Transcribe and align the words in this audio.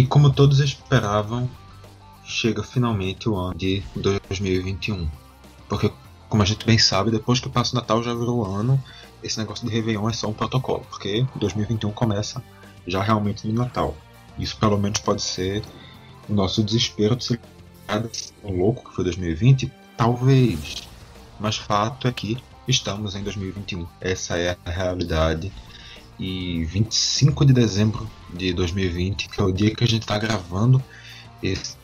E 0.00 0.06
como 0.06 0.32
todos 0.32 0.60
esperavam, 0.60 1.46
chega 2.24 2.62
finalmente 2.62 3.28
o 3.28 3.36
ano 3.36 3.54
de 3.54 3.82
2021. 3.94 5.06
Porque, 5.68 5.92
como 6.26 6.42
a 6.42 6.46
gente 6.46 6.64
bem 6.64 6.78
sabe, 6.78 7.10
depois 7.10 7.38
que 7.38 7.50
passa 7.50 7.72
o 7.72 7.74
Natal 7.78 8.02
já 8.02 8.14
virou 8.14 8.46
ano, 8.46 8.82
esse 9.22 9.38
negócio 9.38 9.68
de 9.68 9.74
Réveillon 9.74 10.08
é 10.08 10.14
só 10.14 10.26
um 10.26 10.32
protocolo, 10.32 10.86
porque 10.88 11.26
2021 11.36 11.92
começa 11.92 12.42
já 12.86 13.02
realmente 13.02 13.46
no 13.46 13.52
Natal. 13.52 13.94
Isso 14.38 14.56
pelo 14.56 14.78
menos 14.78 15.00
pode 15.00 15.20
ser 15.20 15.62
o 16.26 16.32
nosso 16.32 16.64
desespero 16.64 17.14
de 17.14 17.26
ser 17.26 17.40
um 18.42 18.56
louco 18.56 18.88
que 18.88 18.96
foi 18.96 19.04
2020, 19.04 19.70
talvez. 19.98 20.88
Mas 21.38 21.58
fato 21.58 22.08
é 22.08 22.12
que 22.12 22.38
estamos 22.66 23.14
em 23.14 23.22
2021. 23.22 23.86
Essa 24.00 24.38
é 24.38 24.56
a 24.64 24.70
realidade. 24.70 25.52
E 26.20 26.64
25 26.66 27.46
de 27.46 27.52
dezembro 27.54 28.08
de 28.32 28.52
2020, 28.52 29.30
que 29.30 29.40
é 29.40 29.42
o 29.42 29.50
dia 29.50 29.74
que 29.74 29.82
a 29.82 29.86
gente 29.86 30.02
está 30.02 30.18
gravando 30.18 30.82
esse 31.42 31.78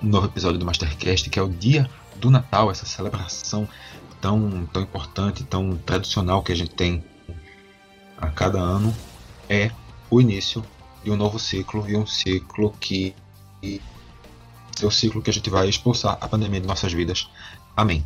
novo 0.00 0.26
episódio 0.26 0.58
do 0.58 0.64
Mastercast, 0.64 1.28
que 1.28 1.38
é 1.38 1.42
o 1.42 1.50
dia 1.50 1.88
do 2.16 2.30
Natal, 2.30 2.70
essa 2.70 2.86
celebração 2.86 3.68
tão, 4.22 4.66
tão 4.72 4.82
importante, 4.82 5.44
tão 5.44 5.76
tradicional 5.76 6.42
que 6.42 6.50
a 6.50 6.54
gente 6.54 6.70
tem 6.70 7.04
a 8.16 8.28
cada 8.28 8.58
ano, 8.58 8.94
é 9.50 9.70
o 10.10 10.20
início 10.20 10.64
de 11.04 11.10
um 11.10 11.16
novo 11.16 11.38
ciclo 11.38 11.88
e 11.88 11.94
um 11.94 12.06
ciclo 12.06 12.72
que 12.80 13.14
é 13.62 14.86
o 14.86 14.90
ciclo 14.90 15.20
que 15.20 15.28
a 15.28 15.32
gente 15.32 15.50
vai 15.50 15.68
expulsar 15.68 16.16
a 16.20 16.26
pandemia 16.26 16.60
de 16.60 16.66
nossas 16.66 16.92
vidas. 16.92 17.28
Amém. 17.76 18.02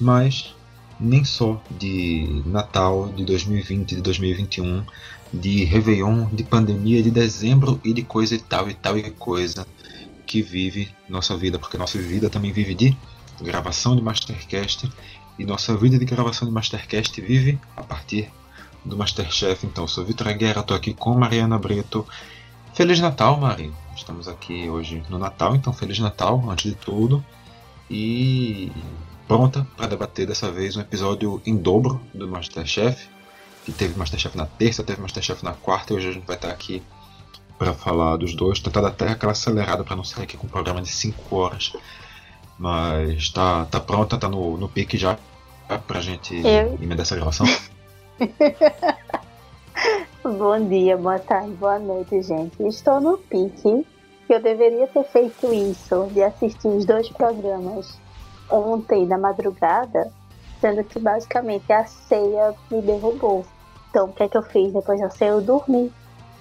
Mas 0.00 0.54
nem 1.00 1.24
só 1.24 1.60
de 1.70 2.42
Natal 2.44 3.08
de 3.08 3.24
2020, 3.24 3.96
de 3.96 4.02
2021, 4.02 4.84
de 5.32 5.64
Réveillon, 5.64 6.26
de 6.26 6.44
pandemia, 6.44 7.02
de 7.02 7.10
dezembro 7.10 7.80
e 7.82 7.92
de 7.92 8.02
coisa 8.02 8.34
e 8.34 8.38
tal 8.38 8.68
e 8.68 8.74
tal 8.74 8.98
e 8.98 9.10
coisa 9.10 9.66
que 10.26 10.42
vive 10.42 10.94
nossa 11.08 11.36
vida, 11.36 11.58
porque 11.58 11.78
nossa 11.78 11.98
vida 11.98 12.28
também 12.28 12.52
vive 12.52 12.74
de 12.74 12.96
gravação 13.40 13.96
de 13.96 14.02
Mastercast 14.02 14.90
e 15.38 15.44
nossa 15.44 15.74
vida 15.76 15.98
de 15.98 16.04
gravação 16.04 16.46
de 16.46 16.52
Mastercast 16.52 17.18
vive 17.20 17.58
a 17.74 17.82
partir 17.82 18.30
do 18.84 18.96
Masterchef. 18.96 19.66
Então, 19.66 19.86
sou 19.86 20.04
Vitor 20.04 20.32
Guerra, 20.34 20.60
estou 20.60 20.76
aqui 20.76 20.92
com 20.92 21.14
Mariana 21.14 21.58
Brito. 21.58 22.06
Feliz 22.74 23.00
Natal, 23.00 23.40
Mari! 23.40 23.72
Estamos 23.96 24.28
aqui 24.28 24.68
hoje 24.68 25.02
no 25.08 25.18
Natal, 25.18 25.56
então 25.56 25.72
Feliz 25.72 25.98
Natal 25.98 26.42
antes 26.48 26.70
de 26.70 26.76
tudo. 26.76 27.24
E 27.90 28.70
pronta 29.30 29.64
para 29.76 29.86
debater 29.86 30.26
dessa 30.26 30.50
vez 30.50 30.76
um 30.76 30.80
episódio 30.80 31.40
em 31.46 31.56
dobro 31.56 32.00
do 32.12 32.26
Masterchef. 32.26 33.08
Que 33.64 33.70
teve 33.70 33.96
Masterchef 33.96 34.36
na 34.36 34.44
terça, 34.44 34.82
teve 34.82 35.00
Masterchef 35.00 35.44
na 35.44 35.52
quarta, 35.52 35.92
e 35.92 35.96
hoje 35.96 36.08
a 36.08 36.12
gente 36.12 36.26
vai 36.26 36.34
estar 36.34 36.50
aqui 36.50 36.82
para 37.56 37.72
falar 37.72 38.16
dos 38.16 38.34
dois. 38.34 38.58
Tentar 38.58 38.84
até 38.84 39.06
aquela 39.06 39.30
acelerada 39.30 39.84
para 39.84 39.94
não 39.94 40.02
sair 40.02 40.24
aqui 40.24 40.36
com 40.36 40.48
um 40.48 40.50
programa 40.50 40.82
de 40.82 40.88
5 40.88 41.36
horas. 41.36 41.72
Mas 42.58 43.30
tá, 43.30 43.66
tá 43.66 43.78
pronta, 43.78 44.18
tá 44.18 44.28
no, 44.28 44.56
no 44.56 44.68
pique 44.68 44.98
já 44.98 45.16
pra 45.86 46.00
gente 46.00 46.34
Eu... 46.34 46.74
emendar 46.82 47.02
essa 47.02 47.14
gravação. 47.14 47.46
Bom 50.24 50.68
dia, 50.68 50.96
boa 50.96 51.20
tarde, 51.20 51.52
boa 51.52 51.78
noite, 51.78 52.20
gente. 52.20 52.60
Estou 52.66 53.00
no 53.00 53.16
pique. 53.16 53.86
Eu 54.28 54.42
deveria 54.42 54.88
ter 54.88 55.04
feito 55.04 55.52
isso, 55.52 56.08
de 56.12 56.20
assistir 56.20 56.66
os 56.66 56.84
dois 56.84 57.08
programas 57.10 57.96
ontem 58.50 59.06
na 59.06 59.18
madrugada, 59.18 60.12
sendo 60.60 60.84
que 60.84 60.98
basicamente 60.98 61.72
a 61.72 61.84
ceia 61.84 62.54
me 62.70 62.82
derrubou. 62.82 63.44
Então 63.90 64.06
o 64.06 64.12
que 64.12 64.22
é 64.22 64.28
que 64.28 64.36
eu 64.36 64.42
fiz 64.42 64.72
depois 64.72 65.00
da 65.00 65.10
ceia? 65.10 65.30
Eu 65.30 65.40
dormi. 65.40 65.92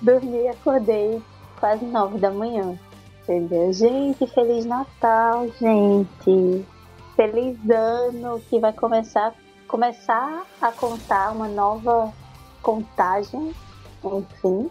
Dormi 0.01 0.43
e 0.43 0.47
acordei 0.47 1.21
quase 1.59 1.85
nove 1.85 2.17
da 2.19 2.31
manhã. 2.31 2.77
Entendeu? 3.23 3.71
Gente, 3.73 4.25
Feliz 4.27 4.65
Natal, 4.65 5.47
gente. 5.59 6.65
Feliz 7.15 7.57
ano 7.69 8.39
que 8.49 8.59
vai 8.59 8.73
começar, 8.73 9.33
começar 9.67 10.45
a 10.61 10.71
contar 10.71 11.31
uma 11.31 11.47
nova 11.47 12.13
contagem, 12.61 13.53
enfim, 14.03 14.69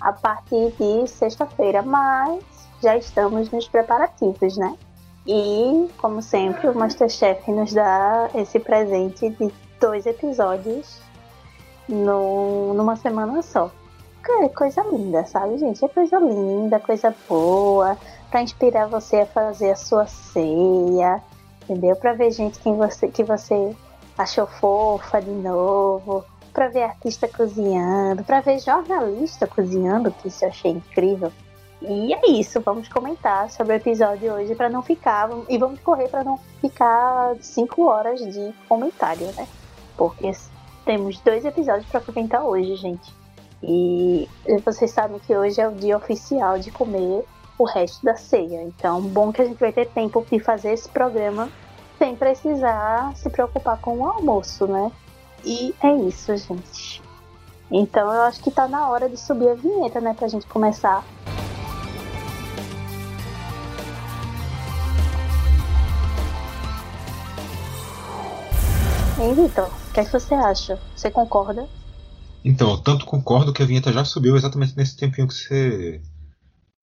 a 0.00 0.12
partir 0.12 0.72
de 0.78 1.06
sexta-feira, 1.06 1.82
mas 1.82 2.42
já 2.82 2.96
estamos 2.96 3.50
nos 3.50 3.68
preparativos, 3.68 4.56
né? 4.56 4.76
E, 5.26 5.88
como 5.98 6.22
sempre, 6.22 6.68
o 6.68 6.74
Masterchef 6.74 7.50
nos 7.50 7.72
dá 7.72 8.30
esse 8.34 8.58
presente 8.58 9.28
de 9.30 9.52
dois 9.78 10.06
episódios 10.06 11.00
no, 11.88 12.72
numa 12.74 12.96
semana 12.96 13.42
só. 13.42 13.70
É 14.42 14.48
coisa 14.48 14.82
linda, 14.82 15.24
sabe, 15.26 15.58
gente? 15.58 15.84
É 15.84 15.88
coisa 15.88 16.18
linda, 16.18 16.78
coisa 16.78 17.14
boa, 17.28 17.98
para 18.30 18.42
inspirar 18.42 18.86
você 18.86 19.20
a 19.20 19.26
fazer 19.26 19.72
a 19.72 19.76
sua 19.76 20.06
ceia, 20.06 21.20
entendeu? 21.62 21.96
Para 21.96 22.12
ver 22.12 22.30
gente 22.30 22.58
que 22.60 22.72
você, 22.72 23.08
que 23.08 23.24
você 23.24 23.74
achou 24.16 24.46
fofa 24.46 25.20
de 25.20 25.30
novo, 25.30 26.24
para 26.52 26.68
ver 26.68 26.84
artista 26.84 27.26
cozinhando, 27.26 28.22
para 28.22 28.40
ver 28.40 28.60
jornalista 28.60 29.46
cozinhando, 29.46 30.12
que 30.12 30.28
isso 30.28 30.44
eu 30.44 30.48
achei 30.48 30.70
incrível. 30.70 31.32
E 31.82 32.12
é 32.12 32.30
isso, 32.30 32.60
vamos 32.60 32.88
comentar 32.88 33.48
sobre 33.50 33.72
o 33.72 33.76
episódio 33.76 34.32
hoje 34.34 34.54
para 34.54 34.68
não 34.68 34.82
ficar. 34.82 35.30
E 35.48 35.56
vamos 35.56 35.80
correr 35.80 36.08
para 36.08 36.22
não 36.22 36.38
ficar 36.60 37.34
cinco 37.40 37.86
horas 37.86 38.20
de 38.20 38.52
comentário, 38.68 39.26
né? 39.32 39.48
Porque 39.96 40.30
temos 40.84 41.18
dois 41.20 41.44
episódios 41.44 41.86
para 41.86 42.00
comentar 42.00 42.44
hoje, 42.44 42.76
gente. 42.76 43.14
E 43.62 44.28
vocês 44.64 44.90
sabem 44.90 45.18
que 45.20 45.34
hoje 45.34 45.60
é 45.60 45.68
o 45.68 45.72
dia 45.72 45.96
oficial 45.96 46.58
de 46.58 46.70
comer 46.70 47.24
o 47.58 47.64
resto 47.64 48.04
da 48.04 48.14
ceia. 48.14 48.62
Então, 48.62 49.00
bom 49.00 49.32
que 49.32 49.42
a 49.42 49.44
gente 49.44 49.58
vai 49.58 49.72
ter 49.72 49.86
tempo 49.88 50.24
de 50.30 50.38
fazer 50.38 50.72
esse 50.72 50.88
programa 50.88 51.48
sem 51.98 52.16
precisar 52.16 53.14
se 53.16 53.28
preocupar 53.28 53.78
com 53.80 53.98
o 53.98 54.06
almoço, 54.06 54.66
né? 54.66 54.90
E 55.44 55.74
é 55.82 55.94
isso, 55.94 56.34
gente. 56.36 57.02
Então, 57.70 58.12
eu 58.12 58.22
acho 58.22 58.42
que 58.42 58.50
tá 58.50 58.66
na 58.66 58.88
hora 58.88 59.08
de 59.08 59.16
subir 59.16 59.48
a 59.48 59.54
vinheta, 59.54 60.00
né, 60.00 60.14
pra 60.18 60.26
gente 60.26 60.46
começar 60.46 61.04
Hein, 69.20 69.34
Vitor? 69.34 69.68
O 69.68 69.92
que, 69.92 70.00
é 70.00 70.04
que 70.04 70.10
você 70.10 70.32
acha? 70.32 70.80
Você 70.96 71.10
concorda? 71.10 71.68
Então, 72.42 72.70
eu 72.70 72.78
tanto 72.78 73.04
concordo 73.04 73.52
que 73.52 73.62
a 73.62 73.66
vinheta 73.66 73.92
já 73.92 74.02
subiu 74.02 74.34
exatamente 74.34 74.74
nesse 74.74 74.96
tempinho 74.96 75.28
que 75.28 75.34
você 75.34 76.00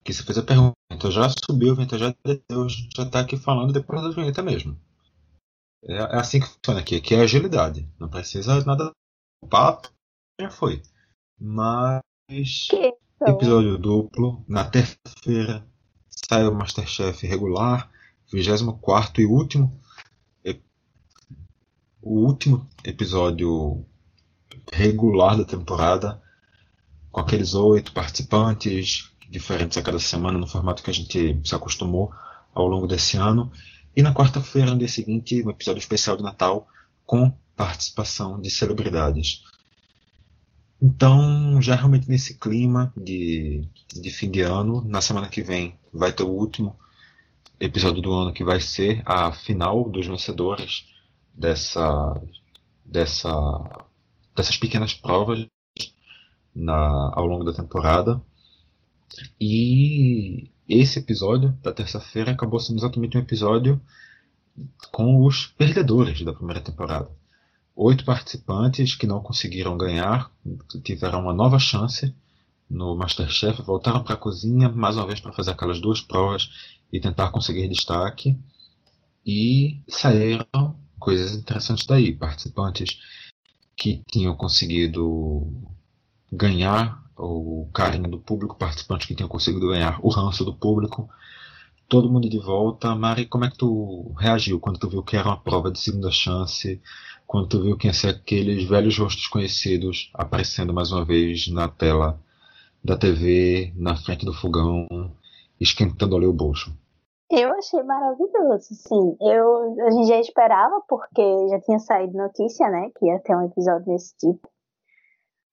que 0.06 0.14
você 0.14 0.22
fez 0.22 0.38
a 0.38 0.44
pergunta. 0.44 0.74
Então 0.92 1.10
já 1.10 1.28
subiu, 1.30 1.72
a 1.72 1.76
vinheta 1.76 1.98
já 1.98 2.16
desceu, 2.24 2.70
já 2.70 3.04
está 3.04 3.22
aqui 3.22 3.38
falando 3.38 3.74
depois 3.74 4.04
da 4.04 4.12
vinheta 4.12 4.44
mesmo. 4.44 4.80
É, 5.84 5.96
é, 5.96 6.16
assim 6.16 6.40
que 6.40 6.46
funciona 6.46 6.80
aqui, 6.80 7.02
que 7.02 7.16
é 7.16 7.22
agilidade. 7.22 7.90
Não 8.00 8.08
precisa 8.08 8.64
nada 8.64 8.92
o 9.44 9.48
papo, 9.48 9.90
já 10.40 10.52
foi. 10.52 10.84
Mas 11.40 12.02
que 12.70 12.94
episódio 13.28 13.80
duplo, 13.80 14.46
na 14.48 14.64
terça-feira 14.64 15.68
sai 16.08 16.48
o 16.48 16.54
Masterchef 16.54 17.26
regular, 17.26 17.92
24 18.32 19.22
e 19.22 19.26
último 19.26 19.82
o 22.08 22.26
último 22.26 22.66
episódio 22.86 23.86
regular 24.72 25.38
da 25.38 25.44
temporada, 25.44 26.22
com 27.12 27.20
aqueles 27.20 27.54
oito 27.54 27.92
participantes 27.92 29.12
diferentes 29.30 29.78
a 29.78 29.82
cada 29.82 30.00
semana, 30.00 30.38
no 30.38 30.48
formato 30.48 30.82
que 30.82 30.90
a 30.90 30.94
gente 30.94 31.38
se 31.44 31.54
acostumou 31.54 32.14
ao 32.56 32.66
longo 32.66 32.88
desse 32.88 33.18
ano. 33.18 33.52
E 33.94 34.02
na 34.02 34.14
quarta-feira, 34.14 34.72
no 34.72 34.78
dia 34.78 34.88
seguinte, 34.88 35.44
um 35.44 35.50
episódio 35.50 35.80
especial 35.80 36.16
de 36.16 36.24
Natal 36.24 36.66
com 37.06 37.30
participação 37.58 38.40
de 38.40 38.50
celebridades. 38.50 39.44
Então, 40.82 41.62
já 41.62 41.76
realmente 41.76 42.08
nesse 42.08 42.36
clima 42.36 42.94
de, 42.96 43.68
de 43.94 44.10
fim 44.12 44.32
de 44.32 44.42
ano, 44.42 44.82
na 44.86 45.02
semana 45.02 45.28
que 45.28 45.42
vem 45.42 45.76
vai 45.92 46.14
ter 46.14 46.24
o 46.24 46.30
último 46.30 46.78
episódio 47.60 48.02
do 48.02 48.14
ano 48.14 48.32
que 48.32 48.46
vai 48.46 48.62
ser 48.62 49.02
a 49.06 49.34
final 49.34 49.90
dos 49.90 50.06
vencedores 50.06 50.86
dessa, 51.38 52.20
dessa, 52.84 53.32
dessas 54.36 54.58
pequenas 54.58 54.94
provas 54.94 55.48
na, 56.54 57.12
ao 57.14 57.26
longo 57.26 57.44
da 57.44 57.54
temporada. 57.54 58.20
E 59.40 60.50
esse 60.68 61.00
episódio 61.00 61.52
da 61.62 61.72
terça-feira 61.72 62.32
acabou 62.32 62.60
sendo 62.60 62.80
exatamente 62.80 63.18
um 63.18 63.22
episódio 63.22 63.80
com 64.92 65.24
os 65.24 65.46
perdedores 65.46 66.24
da 66.24 66.34
primeira 66.34 66.60
temporada. 66.60 67.10
Oito 67.76 68.04
participantes 68.04 68.96
que 68.96 69.06
não 69.06 69.22
conseguiram 69.22 69.78
ganhar 69.78 70.32
tiveram 70.84 71.22
uma 71.22 71.34
nova 71.34 71.60
chance 71.60 72.14
no 72.68 72.96
Masterchef, 72.96 73.62
voltaram 73.62 74.04
para 74.04 74.16
a 74.16 74.18
cozinha 74.18 74.68
mais 74.68 74.98
uma 74.98 75.06
vez 75.06 75.20
para 75.20 75.32
fazer 75.32 75.52
aquelas 75.52 75.80
duas 75.80 76.02
provas 76.02 76.50
e 76.92 77.00
tentar 77.00 77.30
conseguir 77.30 77.68
destaque 77.68 78.38
e 79.26 79.80
saíram 79.88 80.76
coisas 81.00 81.36
interessantes 81.36 81.86
daí. 81.86 82.14
Participantes 82.14 83.00
que 83.76 84.02
tinham 84.10 84.36
conseguido 84.36 85.48
ganhar 86.32 87.04
o 87.16 87.68
carinho 87.74 88.10
do 88.10 88.20
público, 88.20 88.58
participante 88.58 89.08
que 89.08 89.16
tinha 89.16 89.28
conseguido 89.28 89.70
ganhar 89.70 90.00
o 90.02 90.10
ranço 90.10 90.46
do 90.46 90.54
público. 90.54 91.10
Todo 91.88 92.10
mundo 92.10 92.30
de 92.30 92.38
volta. 92.38 92.94
Mari, 92.96 93.26
como 93.26 93.46
é 93.46 93.50
que 93.50 93.58
tu 93.58 94.14
reagiu 94.18 94.60
quando 94.60 94.80
tu 94.80 94.90
viu 94.90 95.04
que 95.04 95.16
era 95.16 95.30
uma 95.30 95.40
prova 95.40 95.72
de 95.72 95.80
segunda 95.80 96.12
chance? 96.12 96.82
Quando 97.26 97.48
tu 97.48 97.62
viu 97.62 97.78
que 97.78 97.88
ia 97.88 97.94
ser 97.94 98.10
aqueles 98.10 98.68
velhos 98.68 98.98
rostos 98.98 99.28
conhecidos 99.28 100.10
aparecendo 100.14 100.74
mais 100.74 100.92
uma 100.92 101.06
vez 101.06 101.48
na 101.48 101.68
tela 101.68 102.20
da 102.84 102.98
TV, 102.98 103.74
na 103.76 103.96
frente 103.96 104.26
do 104.26 104.34
fogão, 104.34 104.88
esquentando 105.60 106.16
ali 106.16 106.26
o 106.26 106.34
bolso? 106.34 106.74
Eu 107.30 107.54
achei 107.54 107.84
maravilhoso, 107.84 108.74
sim. 108.74 109.18
Eu, 109.20 109.76
a 109.86 109.92
gente 109.92 110.08
já 110.08 110.20
esperava, 110.20 110.82
porque 110.88 111.22
já 111.50 111.60
tinha 111.60 111.80
saído 111.80 112.18
notícia, 112.18 112.70
né, 112.70 112.90
que 112.96 113.06
ia 113.06 113.20
ter 113.20 113.36
um 113.36 113.46
episódio 113.46 113.86
desse 113.86 114.16
tipo. 114.18 114.48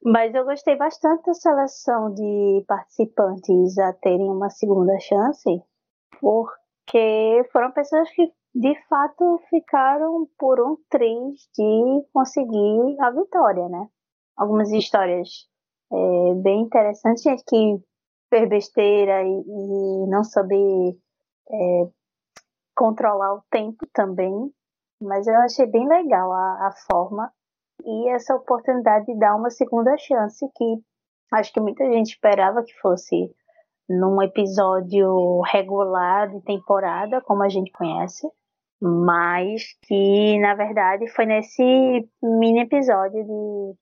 Mas 0.04 0.34
eu 0.34 0.44
gostei 0.44 0.76
bastante 0.76 1.24
da 1.24 1.34
seleção 1.34 2.12
de 2.12 2.64
participantes 2.68 3.78
a 3.78 3.92
terem 3.94 4.30
uma 4.30 4.50
segunda 4.50 4.98
chance, 5.00 5.62
porque 6.20 7.48
foram 7.50 7.72
pessoas 7.72 8.08
que 8.10 8.30
de 8.54 8.74
fato 8.88 9.40
ficaram 9.50 10.28
por 10.38 10.60
um 10.60 10.76
triz 10.88 11.48
de 11.56 12.06
conseguir 12.12 12.96
a 13.00 13.10
vitória, 13.10 13.68
né? 13.68 13.88
Algumas 14.36 14.70
histórias 14.70 15.48
é, 15.92 16.34
bem 16.36 16.62
interessantes, 16.62 17.22
gente 17.22 17.42
que 17.44 17.82
fez 18.30 18.48
besteira 18.48 19.24
e, 19.24 19.26
e 19.28 20.06
não 20.06 20.22
soube 20.22 20.98
é, 21.50 21.88
controlar 22.74 23.34
o 23.34 23.42
tempo 23.50 23.86
também, 23.92 24.50
mas 25.00 25.26
eu 25.26 25.36
achei 25.36 25.66
bem 25.66 25.86
legal 25.86 26.32
a, 26.32 26.68
a 26.68 26.72
forma 26.90 27.32
e 27.84 28.08
essa 28.10 28.34
oportunidade 28.34 29.06
de 29.06 29.18
dar 29.18 29.36
uma 29.36 29.50
segunda 29.50 29.96
chance 29.98 30.46
que 30.54 30.82
acho 31.32 31.52
que 31.52 31.60
muita 31.60 31.84
gente 31.84 32.12
esperava 32.12 32.62
que 32.62 32.72
fosse 32.80 33.34
num 33.88 34.22
episódio 34.22 35.40
regular 35.42 36.30
de 36.30 36.40
temporada, 36.42 37.20
como 37.20 37.42
a 37.42 37.48
gente 37.48 37.70
conhece, 37.72 38.26
mas 38.80 39.62
que 39.82 40.38
na 40.40 40.54
verdade 40.54 41.06
foi 41.08 41.26
nesse 41.26 41.62
mini 42.22 42.60
episódio 42.60 43.24
de 43.24 43.74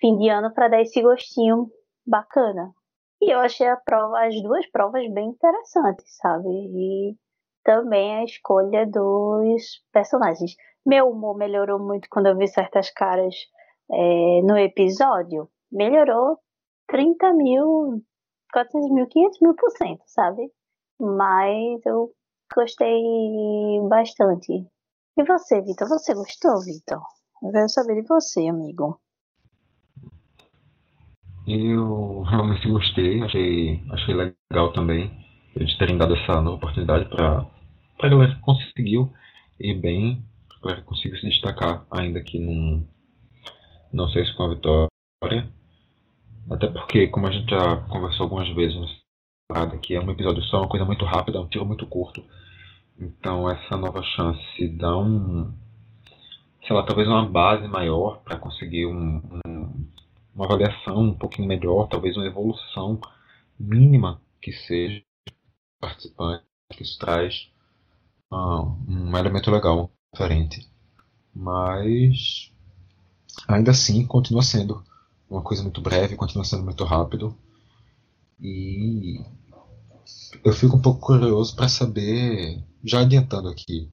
fim 0.00 0.16
de 0.16 0.28
ano 0.28 0.52
para 0.54 0.68
dar 0.68 0.80
esse 0.80 1.02
gostinho 1.02 1.68
bacana. 2.06 2.72
E 3.20 3.32
eu 3.32 3.40
achei 3.40 3.66
prova, 3.84 4.26
as 4.26 4.40
duas 4.42 4.66
provas 4.70 5.08
bem 5.12 5.30
interessantes, 5.30 6.16
sabe? 6.16 6.48
E 6.48 7.16
também 7.64 8.16
a 8.16 8.24
escolha 8.24 8.86
dos 8.86 9.82
personagens. 9.92 10.54
Meu 10.86 11.10
humor 11.10 11.36
melhorou 11.36 11.78
muito 11.78 12.08
quando 12.10 12.26
eu 12.26 12.36
vi 12.36 12.46
certas 12.48 12.90
caras 12.90 13.34
é, 13.90 14.42
no 14.42 14.56
episódio. 14.56 15.50
Melhorou 15.70 16.38
30 16.86 17.32
mil, 17.34 18.02
400 18.52 18.90
mil, 18.90 19.06
500 19.08 19.40
mil 19.40 19.54
por 19.54 19.70
cento, 19.72 20.02
sabe? 20.06 20.50
Mas 20.98 21.84
eu 21.84 22.12
gostei 22.54 23.80
bastante. 23.88 24.66
E 25.16 25.24
você, 25.24 25.60
Vitor? 25.60 25.88
Você 25.88 26.14
gostou, 26.14 26.60
Vitor? 26.64 27.02
Eu 27.42 27.50
quero 27.52 27.68
saber 27.68 28.00
de 28.00 28.08
você, 28.08 28.46
amigo. 28.48 29.00
Eu 31.48 32.20
realmente 32.24 32.68
gostei, 32.68 33.22
achei, 33.22 33.82
achei 33.90 34.14
legal 34.14 34.70
também 34.74 35.10
eles 35.56 35.74
terem 35.78 35.96
dado 35.96 36.14
essa 36.14 36.42
nova 36.42 36.56
oportunidade 36.56 37.08
para 37.08 37.46
a 38.02 38.08
galera 38.08 38.34
que 38.34 38.40
conseguiu 38.42 39.10
ir 39.58 39.80
bem, 39.80 40.22
a 40.50 40.62
galera 40.62 40.82
que 40.82 40.86
conseguiu 40.86 41.18
se 41.18 41.26
destacar, 41.26 41.86
ainda 41.90 42.22
que 42.22 42.38
não, 42.38 42.86
não 43.90 44.10
sei 44.10 44.26
se 44.26 44.34
com 44.34 44.42
a 44.42 44.54
vitória. 44.54 45.48
Até 46.50 46.66
porque, 46.66 47.06
como 47.08 47.26
a 47.26 47.32
gente 47.32 47.48
já 47.48 47.76
conversou 47.88 48.24
algumas 48.24 48.54
vezes 48.54 48.76
nessa 49.50 49.78
que 49.78 49.94
é 49.94 50.00
um 50.00 50.10
episódio 50.10 50.42
só, 50.44 50.58
uma 50.58 50.68
coisa 50.68 50.84
muito 50.84 51.06
rápida, 51.06 51.40
um 51.40 51.48
tiro 51.48 51.64
muito 51.64 51.86
curto. 51.86 52.22
Então 53.00 53.48
essa 53.48 53.74
nova 53.74 54.02
chance 54.02 54.68
dá 54.76 54.98
um, 54.98 55.50
sei 56.66 56.76
lá, 56.76 56.82
talvez 56.82 57.08
uma 57.08 57.24
base 57.24 57.66
maior 57.68 58.18
para 58.22 58.36
conseguir 58.36 58.84
um, 58.84 59.22
um 59.46 59.88
uma 60.38 60.46
avaliação 60.46 61.00
um 61.00 61.14
pouquinho 61.14 61.48
melhor, 61.48 61.88
talvez 61.88 62.16
uma 62.16 62.24
evolução 62.26 63.00
mínima 63.58 64.22
que 64.40 64.52
seja 64.52 65.02
participante, 65.80 66.44
que 66.70 66.84
isso 66.84 66.96
traz 66.96 67.50
uh, 68.30 68.62
um 68.88 69.16
elemento 69.16 69.50
legal, 69.50 69.90
diferente. 70.12 70.70
Mas 71.34 72.52
ainda 73.48 73.72
assim 73.72 74.06
continua 74.06 74.42
sendo 74.42 74.80
uma 75.28 75.42
coisa 75.42 75.64
muito 75.64 75.80
breve, 75.80 76.14
continua 76.14 76.44
sendo 76.44 76.62
muito 76.62 76.84
rápido. 76.84 77.36
E 78.40 79.20
eu 80.44 80.52
fico 80.52 80.76
um 80.76 80.80
pouco 80.80 81.00
curioso 81.00 81.56
para 81.56 81.68
saber, 81.68 82.62
já 82.84 83.00
adiantando 83.00 83.48
aqui, 83.48 83.90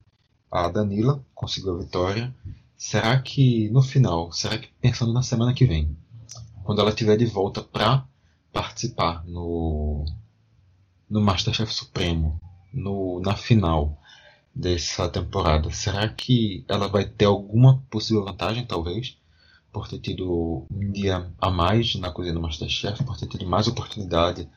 a 0.52 0.70
Danila 0.70 1.26
conseguiu 1.34 1.76
a 1.76 1.80
vitória. 1.80 2.36
Será 2.78 3.20
que 3.20 3.68
no 3.72 3.82
final, 3.82 4.32
será 4.32 4.60
que 4.60 4.68
pensando 4.80 5.12
na 5.12 5.24
semana 5.24 5.52
que 5.52 5.66
vem, 5.66 5.98
quando 6.66 6.82
ela 6.82 6.90
estiver 6.90 7.16
de 7.16 7.28
volta 7.28 7.62
para 7.62 8.06
participar 8.52 9.24
no, 9.26 10.04
no 11.08 11.22
Masterchef 11.22 11.72
Supremo, 11.72 12.42
no, 12.74 13.22
na 13.22 13.36
final 13.36 14.02
dessa 14.54 15.08
temporada, 15.08 15.70
será 15.72 16.10
que 16.10 16.66
ela 16.68 16.88
vai 16.88 17.06
ter 17.06 17.26
alguma 17.26 17.84
possível 17.90 18.26
vantagem, 18.26 18.66
talvez, 18.66 19.16
por 19.72 19.88
ter 19.88 20.00
tido 20.00 20.66
um 20.72 20.92
dia 20.92 21.32
a 21.40 21.52
mais 21.52 21.94
na 21.96 22.10
cozinha 22.12 22.34
do 22.34 22.42
Masterchef, 22.42 23.04
por 23.04 23.16
ter 23.16 23.28
tido 23.28 23.46
mais 23.46 23.68
oportunidade, 23.68 24.50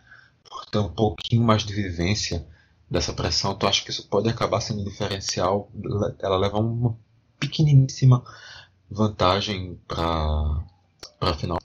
por 0.48 0.64
ter 0.64 0.78
um 0.78 0.88
pouquinho 0.88 1.42
mais 1.42 1.62
de 1.62 1.74
vivência 1.74 2.46
dessa 2.90 3.12
pressão? 3.12 3.54
Tu 3.54 3.66
acha 3.66 3.84
que 3.84 3.90
isso 3.90 4.08
pode 4.08 4.30
acabar 4.30 4.62
sendo 4.62 4.82
diferencial? 4.82 5.70
Ela 6.20 6.38
leva 6.38 6.58
uma 6.58 6.96
pequeniníssima 7.38 8.24
vantagem 8.90 9.78
para 9.86 10.64
a 11.20 11.34
final? 11.34 11.58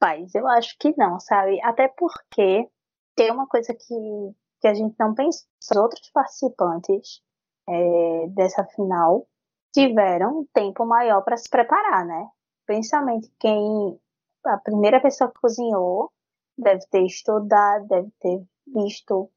Rapaz, 0.00 0.32
eu 0.34 0.46
acho 0.46 0.76
que 0.78 0.94
não, 0.96 1.18
sabe? 1.18 1.60
Até 1.62 1.88
porque 1.88 2.68
tem 3.16 3.32
uma 3.32 3.48
coisa 3.48 3.74
que, 3.74 4.34
que 4.60 4.68
a 4.68 4.74
gente 4.74 4.94
não 4.98 5.12
pensa. 5.12 5.44
Os 5.60 5.76
outros 5.76 6.08
participantes 6.10 7.20
é, 7.68 8.28
dessa 8.28 8.64
final 8.64 9.26
tiveram 9.72 10.40
um 10.40 10.46
tempo 10.54 10.86
maior 10.86 11.22
para 11.22 11.36
se 11.36 11.50
preparar, 11.50 12.06
né? 12.06 12.28
Principalmente 12.64 13.30
quem. 13.40 13.98
A 14.46 14.56
primeira 14.58 15.00
pessoa 15.00 15.30
que 15.30 15.40
cozinhou 15.40 16.12
deve 16.56 16.86
ter 16.90 17.04
estudado, 17.04 17.88
deve 17.88 18.10
ter 18.20 18.40
visto, 18.66 19.28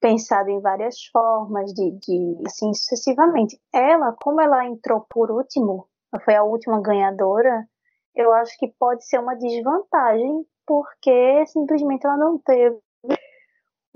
pensado 0.00 0.50
em 0.50 0.60
várias 0.60 1.02
formas 1.06 1.72
de, 1.72 1.92
de 1.92 2.42
assim 2.46 2.74
sucessivamente. 2.74 3.58
Ela, 3.72 4.12
como 4.22 4.40
ela 4.40 4.66
entrou 4.66 5.00
por 5.08 5.30
último, 5.30 5.88
foi 6.24 6.34
a 6.34 6.44
última 6.44 6.80
ganhadora, 6.82 7.66
eu 8.14 8.32
acho 8.32 8.56
que 8.58 8.68
pode 8.78 9.06
ser 9.06 9.18
uma 9.18 9.34
desvantagem, 9.34 10.46
porque 10.66 11.46
simplesmente 11.46 12.06
ela 12.06 12.16
não 12.16 12.38
teve 12.38 12.78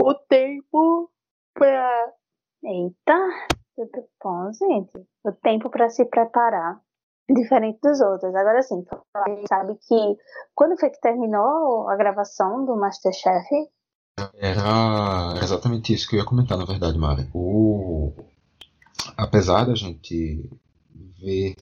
o 0.01 0.15
tempo 0.29 1.11
para. 1.55 2.13
Eita, 2.63 3.17
bom, 4.23 4.53
gente? 4.53 5.07
O 5.25 5.33
tempo 5.33 5.71
para 5.71 5.89
se 5.89 6.05
preparar, 6.05 6.81
diferente 7.31 7.79
dos 7.83 8.01
outros. 8.01 8.35
Agora 8.35 8.63
sim, 8.63 8.85
a 9.15 9.31
gente 9.31 9.47
sabe 9.47 9.77
que 9.77 10.17
quando 10.55 10.79
foi 10.79 10.91
que 10.91 11.01
terminou 11.01 11.89
a 11.89 11.97
gravação 11.97 12.65
do 12.65 12.77
Masterchef? 12.77 13.71
Era 14.35 15.35
exatamente 15.41 15.93
isso 15.93 16.09
que 16.09 16.17
eu 16.17 16.21
ia 16.21 16.27
comentar, 16.27 16.59
na 16.59 16.65
verdade, 16.65 16.99
Mari. 16.99 17.31
O... 17.33 18.13
Apesar 19.17 19.65
da 19.65 19.77
gente 19.77 20.51
ver 21.21 21.55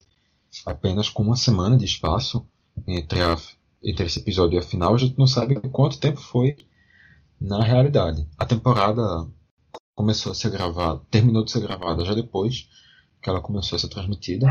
apenas 0.65 1.09
com 1.09 1.23
uma 1.23 1.37
semana 1.37 1.77
de 1.77 1.85
espaço 1.85 2.47
entre, 2.87 3.21
a, 3.23 3.37
entre 3.83 4.07
esse 4.07 4.21
episódio 4.21 4.57
e 4.57 4.59
a 4.59 4.63
final, 4.63 4.95
a 4.95 4.99
gente 4.99 5.19
não 5.19 5.27
sabe 5.27 5.57
quanto 5.71 5.99
tempo 5.99 6.21
foi 6.21 6.57
na 7.41 7.63
realidade. 7.63 8.27
A 8.39 8.47
temporada 8.47 9.27
começou 9.95 10.33
a 10.33 10.35
ser 10.35 10.51
gravada, 10.51 11.01
terminou 11.11 11.45
de 11.45 11.51
ser 11.51 11.61
gravada 11.61 12.05
já 12.05 12.15
depois 12.15 12.69
que 13.21 13.29
ela 13.29 13.41
começou 13.41 13.77
a 13.77 13.79
ser 13.79 13.89
transmitida, 13.89 14.47